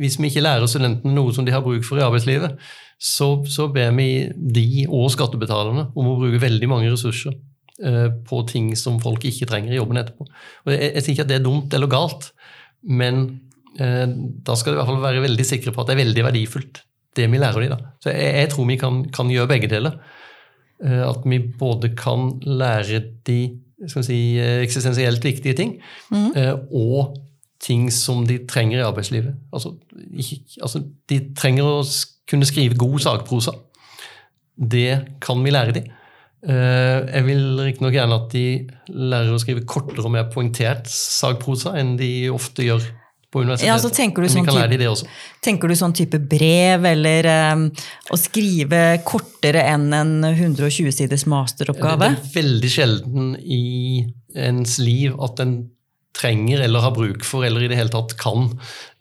hvis 0.00 0.18
vi 0.18 0.30
ikke 0.30 0.42
lærer 0.42 0.66
studentene 0.70 1.14
noe 1.14 1.34
som 1.34 1.46
de 1.46 1.54
har 1.54 1.62
bruk 1.64 1.84
for 1.86 2.00
i 2.00 2.04
arbeidslivet, 2.04 2.56
så, 2.98 3.28
så 3.50 3.68
ber 3.74 3.94
vi 3.96 4.08
de 4.34 4.86
og 4.88 5.10
skattebetalerne 5.14 5.88
om 5.94 6.10
å 6.10 6.16
bruke 6.18 6.42
veldig 6.42 6.70
mange 6.70 6.90
ressurser 6.90 7.34
eh, 7.84 8.08
på 8.26 8.42
ting 8.50 8.72
som 8.78 9.00
folk 9.02 9.26
ikke 9.28 9.48
trenger 9.50 9.74
i 9.74 9.78
jobben 9.78 10.00
etterpå. 10.02 10.26
Og 10.26 10.74
jeg, 10.74 10.90
jeg 10.90 11.04
sier 11.04 11.16
ikke 11.16 11.26
at 11.26 11.32
det 11.32 11.38
er 11.38 11.46
dumt 11.46 11.76
eller 11.76 11.90
galt, 11.92 12.30
men 12.84 13.24
eh, 13.78 14.06
da 14.46 14.58
skal 14.58 14.74
de 14.74 14.78
i 14.78 14.82
hvert 14.82 14.92
fall 14.92 15.04
være 15.04 15.24
veldig 15.26 15.46
sikre 15.48 15.74
på 15.74 15.82
at 15.82 15.90
det 15.90 15.96
er 15.96 16.04
veldig 16.04 16.26
verdifullt, 16.30 16.82
det 17.14 17.28
vi 17.30 17.42
lærer 17.42 17.68
dem. 17.70 17.90
Så 18.02 18.14
jeg, 18.14 18.32
jeg 18.40 18.54
tror 18.54 18.70
vi 18.70 18.78
kan, 18.80 19.02
kan, 19.14 19.30
gjøre 19.30 19.52
begge 19.54 19.70
deler. 19.70 20.00
Eh, 20.82 21.02
at 21.06 21.26
vi 21.30 21.38
både 21.60 21.92
kan 21.98 22.32
lære 22.42 23.04
de 23.26 23.38
si, 23.86 24.18
eh, 24.40 24.62
eksistensielt 24.64 25.22
viktige 25.22 25.54
ting, 25.58 25.76
mm. 26.10 26.32
og 26.74 27.14
ting 27.64 27.88
som 27.92 28.24
de 28.28 28.38
trenger 28.48 28.80
i 28.80 28.86
arbeidslivet. 28.86 29.36
Altså, 29.54 29.74
ikke, 30.12 30.40
altså, 30.60 30.82
de 31.10 31.20
trenger 31.36 31.68
å 31.68 31.82
kunne 32.28 32.48
skrive 32.48 32.78
god 32.80 32.98
sakprosa. 33.06 33.54
Det 34.54 35.18
kan 35.24 35.40
vi 35.44 35.54
lære 35.54 35.76
dem. 35.78 35.92
Eh, 36.44 36.98
jeg 37.08 37.24
vil 37.24 37.44
riktignok 37.62 37.96
gjerne 37.96 38.18
at 38.20 38.28
de 38.34 38.44
lærer 38.92 39.32
å 39.32 39.40
skrive 39.40 39.64
kortere 39.68 40.04
og 40.04 40.12
mer 40.12 40.28
poengtert 40.32 40.90
sakprosa 40.92 41.72
enn 41.80 41.94
de 41.96 42.28
ofte 42.32 42.66
gjør 42.66 42.84
på 43.34 43.42
universitetet. 43.42 43.70
Ja, 43.70 43.92
tenker, 43.96 44.22
du 44.22 44.30
sånn 44.30 44.46
type, 44.46 45.06
tenker 45.42 45.72
du 45.72 45.76
sånn 45.78 45.94
type 45.96 46.20
brev, 46.30 46.84
eller 46.86 47.28
um, 47.54 47.64
å 48.12 48.18
skrive 48.20 48.82
kortere 49.08 49.64
enn 49.72 49.88
en 49.96 50.12
120 50.28 50.92
siders 50.94 51.24
masteroppgave? 51.30 52.12
Det 52.12 52.28
er 52.28 52.34
veldig 52.36 52.70
sjelden 52.76 53.32
i 53.40 54.04
ens 54.36 54.76
liv 54.82 55.16
at 55.24 55.42
en 55.42 55.56
trenger 56.24 56.64
eller 56.64 56.84
har 56.84 56.94
bruk 56.96 57.24
for, 57.26 57.44
eller 57.46 57.64
i 57.64 57.70
det 57.70 57.78
hele 57.78 57.92
tatt 57.92 58.16
kan 58.20 58.48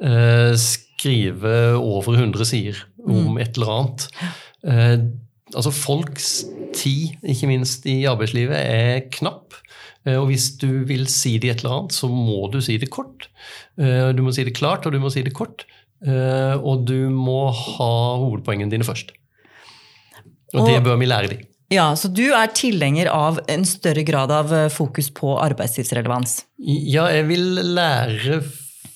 eh, 0.04 0.54
skrive 0.60 1.76
over 1.80 2.18
100 2.20 2.50
sider 2.50 2.84
om 3.04 3.34
mm. 3.34 3.42
et 3.44 3.58
eller 3.58 3.74
annet. 3.78 4.08
Eh, 4.68 4.96
altså 5.54 5.74
Folks 5.76 6.32
tid, 6.76 7.16
ikke 7.24 7.50
minst 7.52 7.88
i 7.90 8.04
arbeidslivet, 8.10 8.58
er 8.60 9.06
knapp. 9.14 9.60
Uh, 10.04 10.18
og 10.20 10.26
hvis 10.34 10.50
du 10.60 10.84
vil 10.84 11.06
si 11.08 11.38
det 11.40 11.48
i 11.48 11.52
et 11.54 11.62
eller 11.62 11.78
annet, 11.78 11.96
så 11.96 12.10
må 12.12 12.50
du 12.52 12.58
si 12.64 12.76
det 12.82 12.90
kort. 12.92 13.30
Du 13.78 14.20
må 14.20 14.34
si 14.36 14.44
det 14.44 14.52
klart, 14.58 14.84
og 14.84 14.92
du 14.92 15.00
må 15.00 15.08
si 15.14 15.24
det 15.24 15.32
kort. 15.38 15.64
Og 16.04 16.84
du 16.84 17.08
må 17.08 17.46
ha 17.56 17.94
hovedpoengene 18.20 18.74
dine 18.74 18.84
først. 18.84 19.14
Og, 20.52 20.60
og 20.60 20.68
det 20.68 20.82
bør 20.84 21.00
vi 21.00 21.08
lære 21.08 21.32
dem. 21.32 21.46
Ja, 21.74 21.88
Så 21.98 22.12
du 22.14 22.26
er 22.36 22.52
tilhenger 22.54 23.10
av 23.10 23.40
en 23.50 23.64
større 23.66 24.04
grad 24.06 24.32
av 24.32 24.54
eh, 24.54 24.70
fokus 24.70 25.10
på 25.14 25.34
arbeidslivsrelevans? 25.42 26.44
Ja, 26.62 27.08
jeg 27.12 27.26
vil 27.32 27.48
lære 27.74 28.44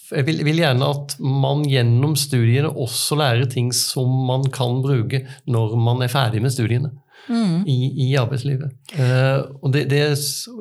jeg 0.07 0.23
vil, 0.23 0.39
vil, 0.47 0.61
gjerne 0.61 0.87
at 0.87 1.17
man 1.19 1.65
gjennom 1.67 2.13
studiene 2.15 2.69
også 2.69 3.17
lærer 3.19 3.49
ting 3.51 3.73
som 3.75 4.07
man 4.27 4.45
kan 4.55 4.79
bruke 4.83 5.25
når 5.51 5.75
man 5.83 6.05
er 6.05 6.11
ferdig 6.13 6.39
med 6.43 6.53
studiene 6.53 6.93
mm. 7.27 7.65
i, 7.67 7.79
i, 8.05 8.07
arbeidslivet. 8.19 8.71
Uh, 8.95 9.43
og, 9.61 9.73
det, 9.75 9.87
det, 9.91 10.03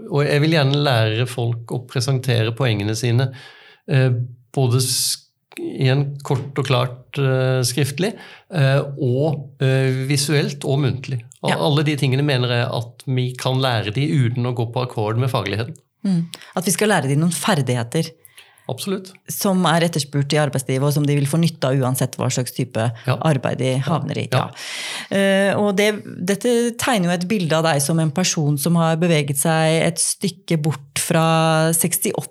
og, 0.09 0.25
jeg 0.27 0.43
vil 0.43 0.57
gjerne 0.57 0.83
lære 0.89 1.29
folk 1.31 1.75
å 1.75 1.85
presentere 1.87 2.55
poengene 2.59 2.97
sine 2.99 3.29
uh, 3.31 4.11
både 4.57 4.83
igjen 5.57 6.09
kort 6.27 6.59
og 6.59 6.67
klart 6.69 7.21
uh, 7.23 7.63
skriftlig, 7.65 8.13
og 9.01 9.63
visuelt 10.09 10.65
og 10.69 10.83
muntlig. 10.83 11.23
Ja. 11.51 11.59
Alle 11.63 11.85
de 11.87 11.97
tingene 11.99 12.25
mener 12.27 12.53
jeg 12.53 12.69
at 12.79 13.07
vi 13.09 13.31
kan 13.39 13.61
lære 13.63 13.95
de 13.97 14.07
uten 14.11 14.49
å 14.49 14.55
gå 14.57 14.69
på 14.75 14.85
akkord 14.87 15.21
med 15.21 15.33
fagligheten. 15.33 15.77
Mm. 16.07 16.23
At 16.59 16.69
vi 16.69 16.75
skal 16.75 16.93
lære 16.93 17.11
de 17.11 17.19
noen 17.19 17.35
ferdigheter. 17.35 18.13
Absolutt. 18.67 19.13
Som 19.31 19.63
er 19.71 19.87
etterspurt 19.87 20.33
i 20.35 20.41
arbeidslivet, 20.43 20.83
og 20.89 20.95
som 20.97 21.05
de 21.07 21.15
vil 21.15 21.29
få 21.31 21.39
nytte 21.39 21.69
av 21.69 21.79
uansett 21.79 22.17
hva 22.19 22.27
slags 22.35 22.55
type 22.57 22.83
ja. 22.83 23.15
arbeid 23.15 23.61
de 23.63 23.77
havner 23.87 24.19
i. 24.25 24.27
Ja. 24.33 24.49
og 25.61 25.77
det, 25.79 25.93
dette 26.27 26.55
tegner 26.81 27.13
jo 27.13 27.15
et 27.15 27.29
bilde 27.31 27.61
av 27.61 27.67
deg 27.69 27.83
som 27.85 28.01
en 28.03 28.11
person 28.15 28.59
som 28.59 28.79
har 28.81 28.99
beveget 28.99 29.39
seg 29.39 29.85
et 29.85 30.03
stykke 30.03 30.59
bort 30.67 30.99
fra 30.99 31.27
68 31.79 32.27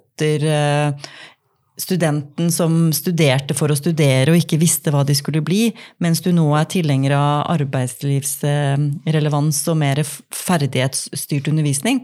studenten 1.78 2.52
som 2.52 2.94
studerte 2.96 3.54
for 3.58 3.72
å 3.72 3.78
studere 3.78 4.32
og 4.32 4.38
ikke 4.40 4.60
visste 4.62 4.92
hva 4.94 5.04
de 5.08 5.16
skulle 5.18 5.44
bli, 5.46 5.74
mens 6.04 6.22
du 6.24 6.32
nå 6.36 6.48
er 6.56 6.66
tilhenger 6.72 7.12
av 7.18 7.46
arbeidslivsrelevans 7.58 9.68
og 9.72 9.78
mer 9.82 9.98
ferdighetsstyrt 10.06 11.48
undervisning? 11.52 11.98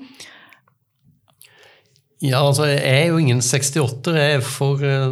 Ja, 2.22 2.44
altså 2.44 2.68
jeg 2.70 2.84
er 2.86 3.08
jo 3.10 3.18
ingen 3.22 3.42
68-er. 3.42 4.18
Jeg, 4.20 4.36
er 4.38 4.44
for, 4.46 4.84
eh, 4.86 5.10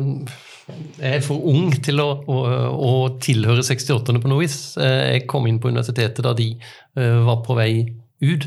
jeg 1.00 1.16
er 1.18 1.24
for 1.26 1.42
ung 1.50 1.72
til 1.82 1.98
å, 2.04 2.10
å, 2.30 2.38
å 2.70 2.92
tilhøre 3.24 3.64
68-erne 3.66 4.22
på 4.22 4.30
noe 4.30 4.44
vis. 4.44 4.78
Eh, 4.78 5.16
jeg 5.16 5.26
kom 5.32 5.48
inn 5.50 5.58
på 5.62 5.72
universitetet 5.74 6.22
da 6.26 6.36
de 6.38 6.52
eh, 6.54 7.18
var 7.26 7.42
på 7.48 7.58
vei 7.58 7.72
ut. 8.20 8.46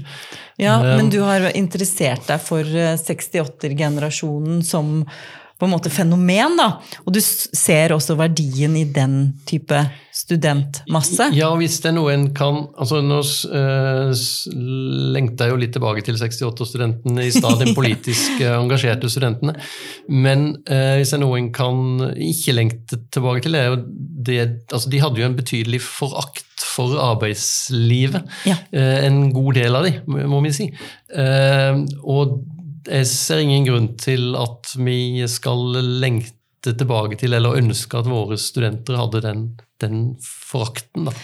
Ja, 0.60 0.76
Men 0.84 1.08
du 1.10 1.22
har 1.24 1.48
interessert 1.56 2.28
deg 2.28 2.40
for 2.44 2.62
68-generasjonen 2.62 4.60
som 4.68 5.00
på 5.62 5.68
en 5.68 5.76
måte 5.76 5.92
fenomen. 5.94 6.56
da, 6.58 6.80
Og 7.06 7.14
du 7.14 7.20
ser 7.22 7.94
også 7.94 8.16
verdien 8.18 8.74
i 8.74 8.82
den 8.90 9.36
type 9.46 9.78
studentmasse. 10.12 11.28
Ja, 11.36 11.52
hvis 11.54 11.76
det 11.84 11.92
er 11.92 11.94
noe 11.96 12.10
en 12.12 12.24
kan 12.36 12.64
altså 12.74 12.98
Nå 13.00 13.20
uh, 13.22 14.10
lengter 15.14 15.46
jeg 15.46 15.54
jo 15.54 15.60
litt 15.62 15.72
tilbake 15.76 16.02
til 16.04 16.18
68-studentene 16.18 17.28
i 17.28 17.30
stad, 17.32 17.62
de 17.62 17.72
politisk 17.78 18.42
uh, 18.42 18.58
engasjerte 18.58 19.10
studentene. 19.12 19.54
Men 20.10 20.48
uh, 20.66 20.98
hvis 20.98 21.14
det 21.14 21.20
er 21.20 21.22
noe 21.22 21.38
en 21.38 21.52
kan 21.54 22.08
ikke 22.18 22.56
lengte 22.58 22.98
tilbake 23.14 23.44
til, 23.46 23.54
er 23.54 23.70
jo 23.70 23.78
det 24.22 24.40
altså 24.70 24.90
De 24.90 25.00
hadde 25.02 25.22
jo 25.22 25.28
en 25.30 25.38
betydelig 25.38 25.80
forakt 25.86 26.66
for 26.72 26.98
arbeidslivet. 27.02 28.26
Ja. 28.48 28.54
En 28.72 29.26
god 29.34 29.56
del 29.58 29.76
av 29.76 29.86
de, 29.86 29.96
må 30.06 30.38
vi 30.44 30.52
si. 30.54 30.68
og 32.06 32.36
jeg 32.88 33.08
ser 33.10 33.42
ingen 33.42 33.66
grunn 33.68 33.88
til 34.00 34.34
at 34.38 34.72
vi 34.78 35.22
skal 35.30 35.76
lengte 36.02 36.74
tilbake 36.78 37.18
til 37.20 37.34
eller 37.36 37.58
ønske 37.58 37.98
at 37.98 38.10
våre 38.10 38.38
studenter 38.38 38.98
hadde 38.98 39.22
den, 39.24 39.46
den 39.82 40.04
forakten. 40.22 41.10
da. 41.10 41.16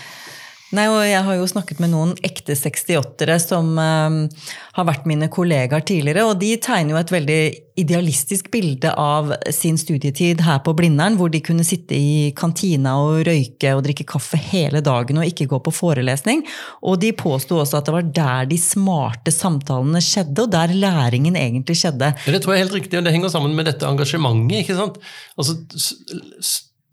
Nei, 0.77 0.85
og 0.93 1.01
Jeg 1.01 1.25
har 1.25 1.37
jo 1.39 1.47
snakket 1.49 1.79
med 1.81 1.95
noen 1.95 2.11
ekte 2.27 2.53
68-ere 2.53 3.39
som 3.41 3.71
uh, 3.81 4.45
har 4.77 4.87
vært 4.89 5.07
mine 5.09 5.31
kollegaer 5.33 5.81
tidligere. 5.81 6.27
og 6.29 6.43
De 6.43 6.51
tegner 6.61 6.93
jo 6.93 7.01
et 7.01 7.13
veldig 7.15 7.41
idealistisk 7.79 8.51
bilde 8.53 8.91
av 8.99 9.31
sin 9.55 9.79
studietid 9.81 10.43
her 10.45 10.61
på 10.67 10.75
Blindern, 10.77 11.17
hvor 11.17 11.33
de 11.33 11.41
kunne 11.45 11.65
sitte 11.65 11.97
i 11.97 12.35
kantina 12.37 12.99
og 13.01 13.23
røyke 13.29 13.73
og 13.79 13.85
drikke 13.87 14.05
kaffe 14.13 14.41
hele 14.51 14.83
dagen 14.85 15.23
og 15.23 15.31
ikke 15.31 15.49
gå 15.49 15.63
på 15.65 15.73
forelesning. 15.73 16.45
Og 16.85 17.01
de 17.01 17.15
påsto 17.17 17.63
også 17.63 17.81
at 17.81 17.89
det 17.89 17.97
var 17.97 18.13
der 18.21 18.53
de 18.53 18.61
smarte 18.61 19.33
samtalene 19.33 20.05
skjedde, 20.05 20.45
og 20.45 20.53
der 20.53 20.77
læringen 20.77 21.39
egentlig 21.39 21.79
skjedde. 21.81 22.13
Ja, 22.27 22.35
det 22.35 22.45
tror 22.45 22.55
jeg 22.55 22.61
er 22.61 22.67
helt 22.67 22.81
riktig, 22.83 23.01
og 23.01 23.09
det 23.09 23.17
henger 23.17 23.33
sammen 23.33 23.57
med 23.57 23.71
dette 23.71 23.89
engasjementet. 23.89 24.67
ikke 24.67 24.77
sant? 24.77 25.01
Altså, 25.39 25.57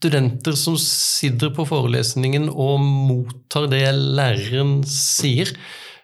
studenter 0.06 0.58
som 0.60 0.78
sitter 0.82 1.54
på 1.56 1.66
forelesningen 1.70 2.52
og 2.52 2.78
mottar 2.84 3.70
det 3.72 3.88
læreren 3.96 4.80
sier. 4.88 5.52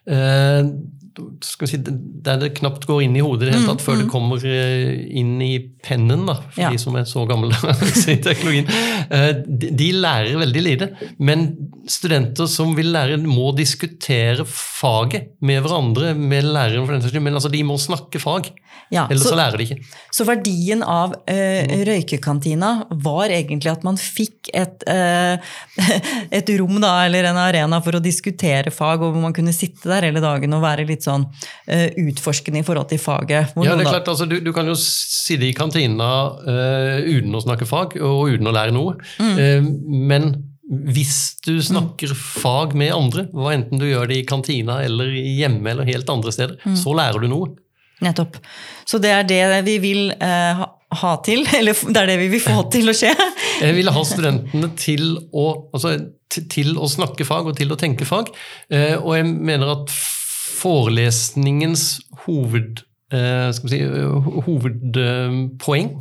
Eh, 0.10 0.72
si, 1.44 1.78
der 1.78 2.40
det 2.42 2.54
knapt 2.58 2.86
går 2.90 3.04
inn 3.06 3.16
i 3.20 3.24
hodet 3.24 3.50
det 3.50 3.56
hele 3.56 3.68
tatt, 3.68 3.82
mm, 3.82 3.86
før 3.86 4.00
det 4.00 4.06
mm. 4.08 4.12
kommer 4.14 4.46
eh, 4.48 5.02
inn 5.22 5.36
i 5.44 5.52
pennen, 5.84 6.24
da, 6.30 6.38
for 6.48 6.64
ja. 6.64 6.72
de 6.72 6.82
som 6.82 6.96
er 6.98 7.08
så 7.10 7.26
gamle 7.30 7.58
i 8.16 8.18
teknologien. 8.24 8.72
Eh, 9.12 9.30
de, 9.46 9.72
de, 9.78 9.92
lærer 10.02 10.40
veldig 10.42 10.66
lite. 10.66 10.90
Men 11.20 11.50
studenter 11.92 12.50
som 12.50 12.74
vil 12.78 12.92
lære, 12.96 13.20
må 13.26 13.52
diskutere 13.58 14.48
faget 14.48 15.36
med 15.46 15.62
hverandre, 15.66 16.16
med 16.18 16.48
læreren 16.50 16.88
for 16.88 16.96
den 16.96 17.04
saks 17.04 17.16
skyld, 17.16 17.28
men 17.28 17.40
altså, 17.40 17.54
de 17.54 17.64
må 17.68 17.78
snakke 17.82 18.22
fag. 18.24 18.54
Ja, 18.92 19.06
Eller 19.08 19.22
så, 19.24 19.30
så, 19.32 19.38
lærer 19.40 19.62
de 19.62 19.66
ikke. 19.70 20.00
Så 20.12 20.26
verdien 20.28 20.82
av 20.84 21.14
eh, 21.32 21.70
røykekantina 21.88 22.72
var 23.06 23.32
egentlig 23.32 23.72
at 23.72 23.86
man 23.88 23.96
fikk 23.96 24.52
et, 24.52 24.84
eh, 24.92 25.40
et 26.42 26.52
rom, 26.60 26.76
da, 26.84 26.98
eller 27.06 27.30
en 27.30 27.40
arena 27.40 27.80
for 27.86 27.96
å 27.96 28.04
diskutere 28.04 28.74
fag, 28.76 29.00
og 29.00 29.16
hvor 29.16 29.24
man 29.24 29.36
kunne 29.38 29.56
sitte 29.56 29.88
der 29.88 30.10
hele 30.10 30.24
dagen 30.24 30.58
og 30.58 30.66
være 30.66 30.90
litt 30.90 31.08
sånn 31.08 31.24
eh, 31.72 31.88
utforskende 32.04 32.60
i 32.60 32.68
forhold 32.68 32.92
til 32.92 33.00
faget. 33.00 33.56
ja, 33.64 33.78
det 33.80 33.88
er 33.88 33.94
klart, 33.94 34.12
altså, 34.12 34.28
du, 34.28 34.42
du, 34.44 34.52
kan 34.56 34.68
jo 34.68 34.76
sitte 34.76 35.48
i 35.48 35.56
kantina 35.56 36.12
uten 36.42 37.36
å 37.36 37.42
snakke 37.44 37.66
fag 37.70 37.96
og 38.04 38.36
uten 38.36 38.50
å 38.50 38.54
lære 38.56 38.76
noe, 38.76 38.98
mm. 39.24 39.70
men 40.10 40.34
hvis 40.72 41.16
du 41.44 41.58
snakker 41.64 42.14
fag 42.16 42.76
med 42.80 42.94
andre, 42.96 43.26
hva 43.36 43.52
enten 43.56 43.82
du 43.82 43.90
gjør 43.90 44.08
det 44.08 44.22
i 44.22 44.28
kantina 44.28 44.80
eller 44.86 45.10
hjemme 45.12 45.74
eller 45.74 45.90
helt 45.90 46.12
andre 46.12 46.32
steder, 46.32 46.62
mm. 46.64 46.78
så 46.80 46.96
lærer 46.96 47.24
du 47.24 47.28
noe. 47.32 47.50
Nettopp. 48.02 48.38
Så 48.88 49.00
det 49.02 49.12
er 49.14 49.28
det 49.30 49.42
vi 49.68 49.78
vil 49.84 50.14
eh, 50.16 50.64
ha 51.02 51.12
til, 51.26 51.46
eller 51.60 51.78
det 51.78 52.02
er 52.02 52.10
det 52.14 52.18
vi 52.24 52.32
vil 52.36 52.44
få 52.44 52.66
til 52.74 52.92
å 52.92 52.96
skje? 52.98 53.14
Jeg 53.66 53.78
vil 53.78 53.92
ha 53.94 54.04
studentene 54.08 54.72
til 54.80 55.06
å, 55.38 55.46
altså, 55.76 55.96
til 56.32 56.78
å 56.82 56.90
snakke 56.90 57.28
fag 57.28 57.52
og 57.52 57.58
til 57.60 57.74
å 57.74 57.80
tenke 57.80 58.08
fag. 58.10 58.32
Eh, 58.74 58.96
og 58.98 59.14
jeg 59.20 59.28
mener 59.30 59.70
at 59.76 59.92
forelesningens 60.62 61.84
hoved, 62.24 62.82
eh, 63.14 63.50
si, 63.54 63.82
hovedpoeng, 64.48 65.92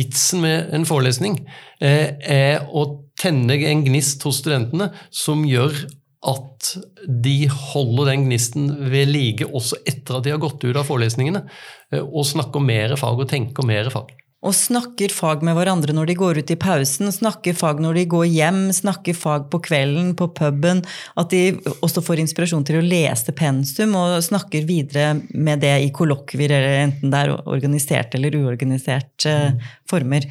vitsen 0.00 0.44
med 0.44 0.74
en 0.76 0.84
forelesning, 0.88 1.38
eh, 1.80 2.16
er 2.20 2.66
å 2.68 2.84
tenne 3.20 3.56
en 3.70 3.84
gnist 3.86 4.22
hos 4.24 4.42
studentene 4.42 4.90
som 5.10 5.44
gjør 5.48 5.86
at 6.20 6.72
de 7.08 7.36
holder 7.48 8.10
den 8.10 8.26
gnisten 8.28 8.68
ved 8.92 9.08
like 9.08 9.46
også 9.48 9.78
etter 9.88 10.18
at 10.18 10.26
de 10.26 10.34
har 10.34 10.42
gått 10.42 10.64
ut 10.66 10.76
av 10.76 10.84
forelesningene, 10.88 11.46
eh, 11.94 12.02
og 12.02 12.28
snakker 12.28 12.64
mer 12.64 12.96
fag 13.00 13.22
og 13.24 13.30
tenker 13.30 13.66
mer 13.66 13.88
fag. 13.92 14.12
Og 14.40 14.54
snakker 14.56 15.12
fag 15.12 15.42
med 15.44 15.52
hverandre 15.52 15.92
når 15.92 16.08
de 16.08 16.16
går 16.16 16.38
ut 16.40 16.50
i 16.52 16.56
pausen, 16.60 17.10
snakker 17.12 17.56
fag 17.56 17.80
når 17.84 17.98
de 17.98 18.04
går 18.14 18.24
hjem, 18.24 18.60
snakker 18.72 19.16
fag 19.16 19.50
på 19.52 19.60
kvelden, 19.66 20.14
på 20.16 20.30
puben. 20.32 20.80
At 21.20 21.28
de 21.34 21.58
også 21.84 22.00
får 22.04 22.22
inspirasjon 22.22 22.64
til 22.64 22.78
å 22.80 22.84
lese 22.84 23.34
pensum 23.36 23.92
og 24.00 24.16
snakker 24.24 24.64
videre 24.68 25.18
med 25.36 25.60
det 25.60 25.74
i 25.84 25.92
kollokvier, 25.92 26.56
enten 26.86 27.12
det 27.12 27.20
er 27.20 27.34
organisert 27.36 28.16
eller 28.16 28.38
uorganisert 28.40 29.28
mm. 29.28 29.60
former. 29.92 30.24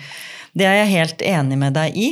Det 0.58 0.66
er 0.66 0.82
jeg 0.82 0.96
helt 0.96 1.28
enig 1.30 1.62
med 1.62 1.78
deg 1.78 2.02
i. 2.02 2.10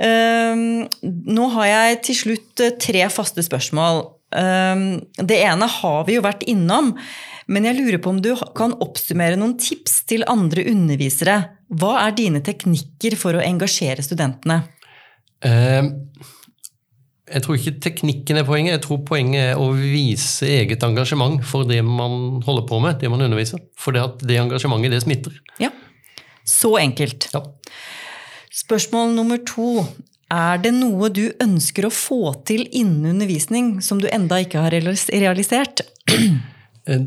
Ehm, 0.00 0.86
nå 1.04 1.50
har 1.56 1.68
jeg 1.68 2.00
til 2.08 2.18
slutt 2.22 2.64
eh, 2.64 2.76
tre 2.80 3.04
faste 3.12 3.44
spørsmål. 3.44 4.02
Ehm, 4.40 4.86
det 5.18 5.40
ene 5.44 5.68
har 5.68 6.02
vi 6.08 6.16
jo 6.16 6.24
vært 6.24 6.46
innom, 6.48 6.94
men 7.50 7.68
jeg 7.68 7.76
lurer 7.80 8.00
på 8.00 8.14
om 8.14 8.20
du 8.24 8.32
kan 8.56 8.76
oppsummere 8.80 9.38
noen 9.40 9.58
tips 9.60 10.04
til 10.08 10.24
andre 10.30 10.64
undervisere. 10.70 11.38
Hva 11.68 11.98
er 12.06 12.16
dine 12.16 12.42
teknikker 12.46 13.18
for 13.20 13.36
å 13.36 13.44
engasjere 13.44 14.04
studentene? 14.06 14.62
Ehm, 15.46 15.92
jeg 17.30 17.44
tror 17.44 17.58
ikke 17.58 17.76
teknikken 17.84 18.40
er 18.40 18.48
poenget, 18.48 18.74
jeg 18.78 18.84
tror 18.88 19.04
poenget 19.06 19.52
er 19.52 19.60
å 19.60 19.68
vise 19.76 20.48
eget 20.48 20.82
engasjement 20.82 21.44
for 21.46 21.68
det 21.68 21.78
man 21.86 22.40
holder 22.46 22.66
på 22.66 22.80
med, 22.82 22.98
det 23.02 23.12
man 23.12 23.22
underviser. 23.22 23.60
For 23.78 23.94
det, 23.94 24.02
det 24.24 24.40
engasjementet, 24.40 24.96
det 24.96 25.04
smitter. 25.04 25.36
Ja, 25.62 25.70
Så 26.48 26.72
enkelt. 26.80 27.28
Ja. 27.34 27.44
Spørsmål 28.50 29.14
nummer 29.14 29.38
to. 29.46 29.84
Er 30.30 30.58
det 30.62 30.72
noe 30.76 31.10
du 31.14 31.24
ønsker 31.42 31.86
å 31.86 31.92
få 31.94 32.32
til 32.46 32.64
innen 32.66 33.12
undervisning 33.12 33.76
som 33.82 34.00
du 34.02 34.08
enda 34.10 34.40
ikke 34.42 34.62
har 34.66 34.74
realisert? 34.74 35.84
Eh, 36.90 37.02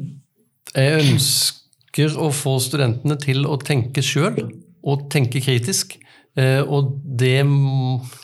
jeg 0.77 0.99
ønsker 1.01 2.13
å 2.21 2.27
få 2.35 2.51
studentene 2.61 3.15
til 3.19 3.47
å 3.49 3.57
tenke 3.59 4.03
sjøl, 4.05 4.37
og 4.85 5.07
tenke 5.11 5.41
kritisk. 5.43 5.95
Eh, 6.39 6.61
og 6.61 6.93
det, 7.03 7.41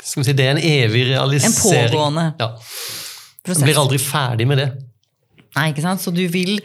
si, 0.05 0.24
det 0.30 0.45
er 0.45 0.53
en 0.53 0.61
evig 0.61 1.07
realisering. 1.09 1.55
En 1.55 1.89
pågående 1.89 2.26
ja. 2.39 2.47
prosess. 3.43 3.63
Jeg 3.63 3.67
blir 3.67 3.82
aldri 3.82 3.99
ferdig 4.03 4.47
med 4.49 4.61
det. 4.61 4.70
Nei, 5.57 5.72
ikke 5.74 5.84
sant? 5.84 6.03
Så 6.05 6.13
du 6.15 6.24
vil 6.32 6.59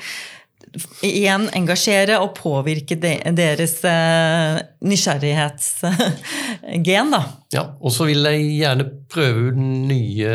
igjen 1.07 1.47
engasjere 1.55 2.18
og 2.22 2.35
påvirke 2.39 2.97
de, 3.01 3.16
deres 3.37 3.75
uh, 3.87 4.59
nysgjerrighetsgen, 4.85 7.11
da. 7.14 7.22
Ja, 7.55 7.64
og 7.79 7.91
så 7.95 8.03
vil 8.09 8.20
jeg 8.31 8.39
gjerne 8.59 8.85
prøve 9.12 9.39
ut 9.51 9.59
nye 9.61 10.33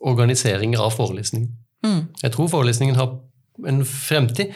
organiseringer 0.00 0.80
av 0.84 0.90
forelesningen. 0.96 1.50
Mm. 1.86 2.02
Jeg 2.22 2.30
tror 2.34 2.52
forelesningen 2.52 2.96
har 2.98 3.08
en 3.68 3.84
fremtid, 3.86 4.46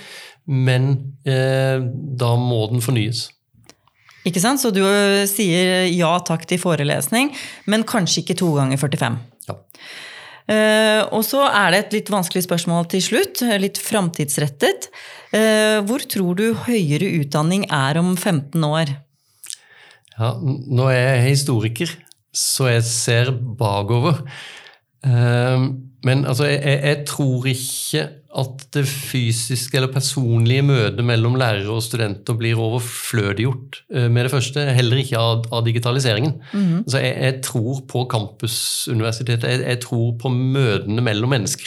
men 0.45 1.15
eh, 1.25 1.81
da 2.21 2.37
må 2.37 2.67
den 2.73 2.83
fornyes. 2.85 3.31
Ikke 4.25 4.41
sant? 4.41 4.61
Så 4.61 4.71
du 4.73 4.81
sier 5.29 5.85
ja 5.93 6.15
takk 6.25 6.47
til 6.49 6.61
forelesning, 6.61 7.33
men 7.69 7.85
kanskje 7.89 8.23
ikke 8.23 8.37
to 8.41 8.49
ganger 8.57 8.81
45. 8.81 9.19
Uh, 10.45 11.09
og 11.17 11.23
så 11.25 11.47
er 11.49 11.73
det 11.73 11.79
et 11.79 11.95
litt 11.99 12.11
vanskelig 12.13 12.45
spørsmål 12.45 12.89
til 12.93 13.01
slutt, 13.05 13.41
litt 13.63 13.81
framtidsrettet. 13.81 14.91
Uh, 15.33 15.81
hvor 15.89 16.05
tror 16.05 16.37
du 16.37 16.51
høyere 16.67 17.09
utdanning 17.23 17.65
er 17.73 18.01
om 18.01 18.13
15 18.13 18.67
år? 18.69 18.93
Ja, 20.19 20.35
nå 20.39 20.91
er 20.93 21.01
jeg 21.01 21.31
historiker, 21.31 21.95
så 22.35 22.69
jeg 22.71 22.85
ser 22.87 23.33
bakover. 23.35 24.21
Men 25.05 26.23
altså, 26.25 26.47
jeg, 26.49 26.63
jeg, 26.63 27.01
tror 27.11 27.49
ikke 27.51 28.05
at 28.35 28.65
det 28.75 28.83
fysiske 28.89 29.79
eller 29.79 29.93
personlige 29.95 30.65
møtet 30.67 31.07
mellom 31.07 31.37
lærere 31.39 31.71
og 31.71 31.85
studenter 31.87 32.35
blir 32.39 32.59
overflødiggjort 32.59 33.79
eh, 33.95 34.09
med 34.11 34.27
det 34.27 34.33
første. 34.33 34.65
Heller 34.75 35.03
ikke 35.05 35.21
av, 35.21 35.45
av 35.55 35.63
digitaliseringen. 35.67 36.41
Mm 36.53 36.65
-hmm. 36.65 36.79
altså 36.83 36.99
jeg, 36.99 37.17
jeg, 37.23 37.43
tror 37.43 37.81
på 37.89 38.05
campusuniversitetet. 38.11 39.51
Jeg, 39.51 39.61
jeg 39.61 39.81
tror 39.81 40.19
på 40.19 40.29
møtene 40.29 41.03
mellom 41.03 41.31
mennesker. 41.31 41.67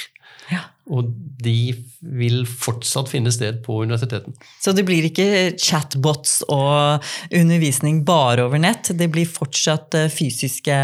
Ja. 0.51 0.59
Og 0.88 1.07
de 1.43 1.76
vil 2.01 2.45
fortsatt 2.47 3.09
finne 3.11 3.32
sted 3.32 3.63
på 3.63 3.82
universiteten. 3.84 4.36
Så 4.63 4.72
det 4.72 4.86
blir 4.88 5.07
ikke 5.07 5.55
chatbots 5.59 6.43
og 6.49 7.03
undervisning 7.32 8.05
bare 8.05 8.43
over 8.43 8.57
nett? 8.57 8.91
Det 8.97 9.09
blir 9.11 9.26
fortsatt 9.26 9.95
eh, 9.95 10.11
fysiske 10.11 10.78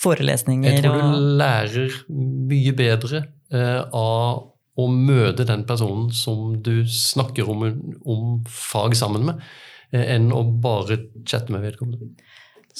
forelesninger? 0.00 0.70
Jeg 0.70 0.82
tror 0.86 1.02
du 1.02 1.20
lærer 1.40 2.00
mye 2.08 2.72
bedre 2.72 3.24
uh, 3.54 3.82
av 3.92 4.46
å 4.80 4.88
møte 4.90 5.46
den 5.48 5.66
personen 5.68 6.08
som 6.14 6.54
du 6.64 6.82
snakker 6.88 7.48
om, 7.50 7.66
om 8.04 8.38
fag 8.48 8.96
sammen 8.98 9.28
med, 9.28 9.44
eh, 9.92 10.06
enn 10.16 10.30
å 10.32 10.44
bare 10.62 10.98
chatte 11.24 11.52
med 11.54 11.64
vedkommende. 11.68 12.14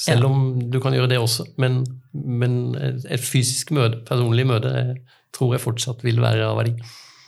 Selv 0.00 0.28
om 0.30 0.70
du 0.70 0.78
kan 0.80 0.94
gjøre 0.94 1.10
det 1.10 1.18
også, 1.20 1.44
men, 1.60 1.82
men 2.14 2.74
et 2.78 3.20
fysisk 3.20 3.72
møte, 3.76 4.04
personlig 4.06 4.46
møte, 4.48 4.72
tror 5.34 5.54
jeg 5.56 5.64
fortsatt 5.64 6.04
vil 6.06 6.22
være 6.22 6.46
av 6.46 6.60
verdi. 6.60 6.76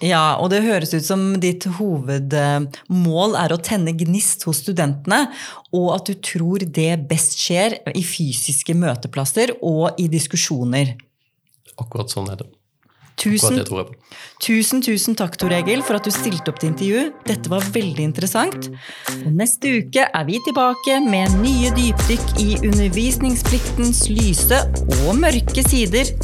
Ja, 0.03 0.35
og 0.43 0.49
det 0.51 0.65
høres 0.65 0.91
ut 0.97 1.07
som 1.07 1.21
ditt 1.43 1.63
hovedmål 1.77 3.37
er 3.39 3.55
å 3.55 3.61
tenne 3.63 3.95
gnist 3.95 4.43
hos 4.49 4.65
studentene, 4.65 5.29
og 5.71 5.93
at 5.95 6.11
du 6.11 6.17
tror 6.19 6.65
det 6.67 7.05
best 7.11 7.39
skjer 7.39 7.79
i 7.95 8.03
fysiske 8.03 8.75
møteplasser 8.79 9.55
og 9.61 10.01
i 10.03 10.09
diskusjoner. 10.11 10.97
Akkurat 11.79 12.11
sånn 12.11 12.33
er 12.35 12.43
det. 12.43 12.49
Tusen, 13.21 13.61
tusen, 14.43 14.83
tusen 14.83 15.17
takk, 15.19 15.37
Tor 15.39 15.53
Egil, 15.55 15.83
for 15.87 15.99
at 15.99 16.07
du 16.07 16.13
stilte 16.15 16.51
opp 16.51 16.61
til 16.63 16.73
intervju. 16.73 17.05
Dette 17.29 17.53
var 17.53 17.65
veldig 17.75 18.05
interessant. 18.05 18.69
Og 19.21 19.31
neste 19.39 19.77
uke 19.79 20.07
er 20.09 20.29
vi 20.29 20.41
tilbake 20.47 20.99
med 21.07 21.37
nye 21.43 21.73
dypdykk 21.77 22.37
i 22.43 22.51
undervisningspliktens 22.61 24.07
lyse 24.11 24.63
og 25.03 25.19
mørke 25.21 25.67
sider, 25.69 26.15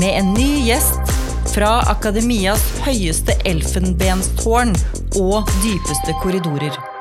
med 0.00 0.12
en 0.12 0.34
ny 0.36 0.50
gjest 0.68 1.14
fra 1.52 1.78
akademias 1.92 2.62
høyeste 2.84 3.36
elfenbenstårn 3.48 4.74
og 5.22 5.56
dypeste 5.64 6.14
korridorer. 6.22 6.95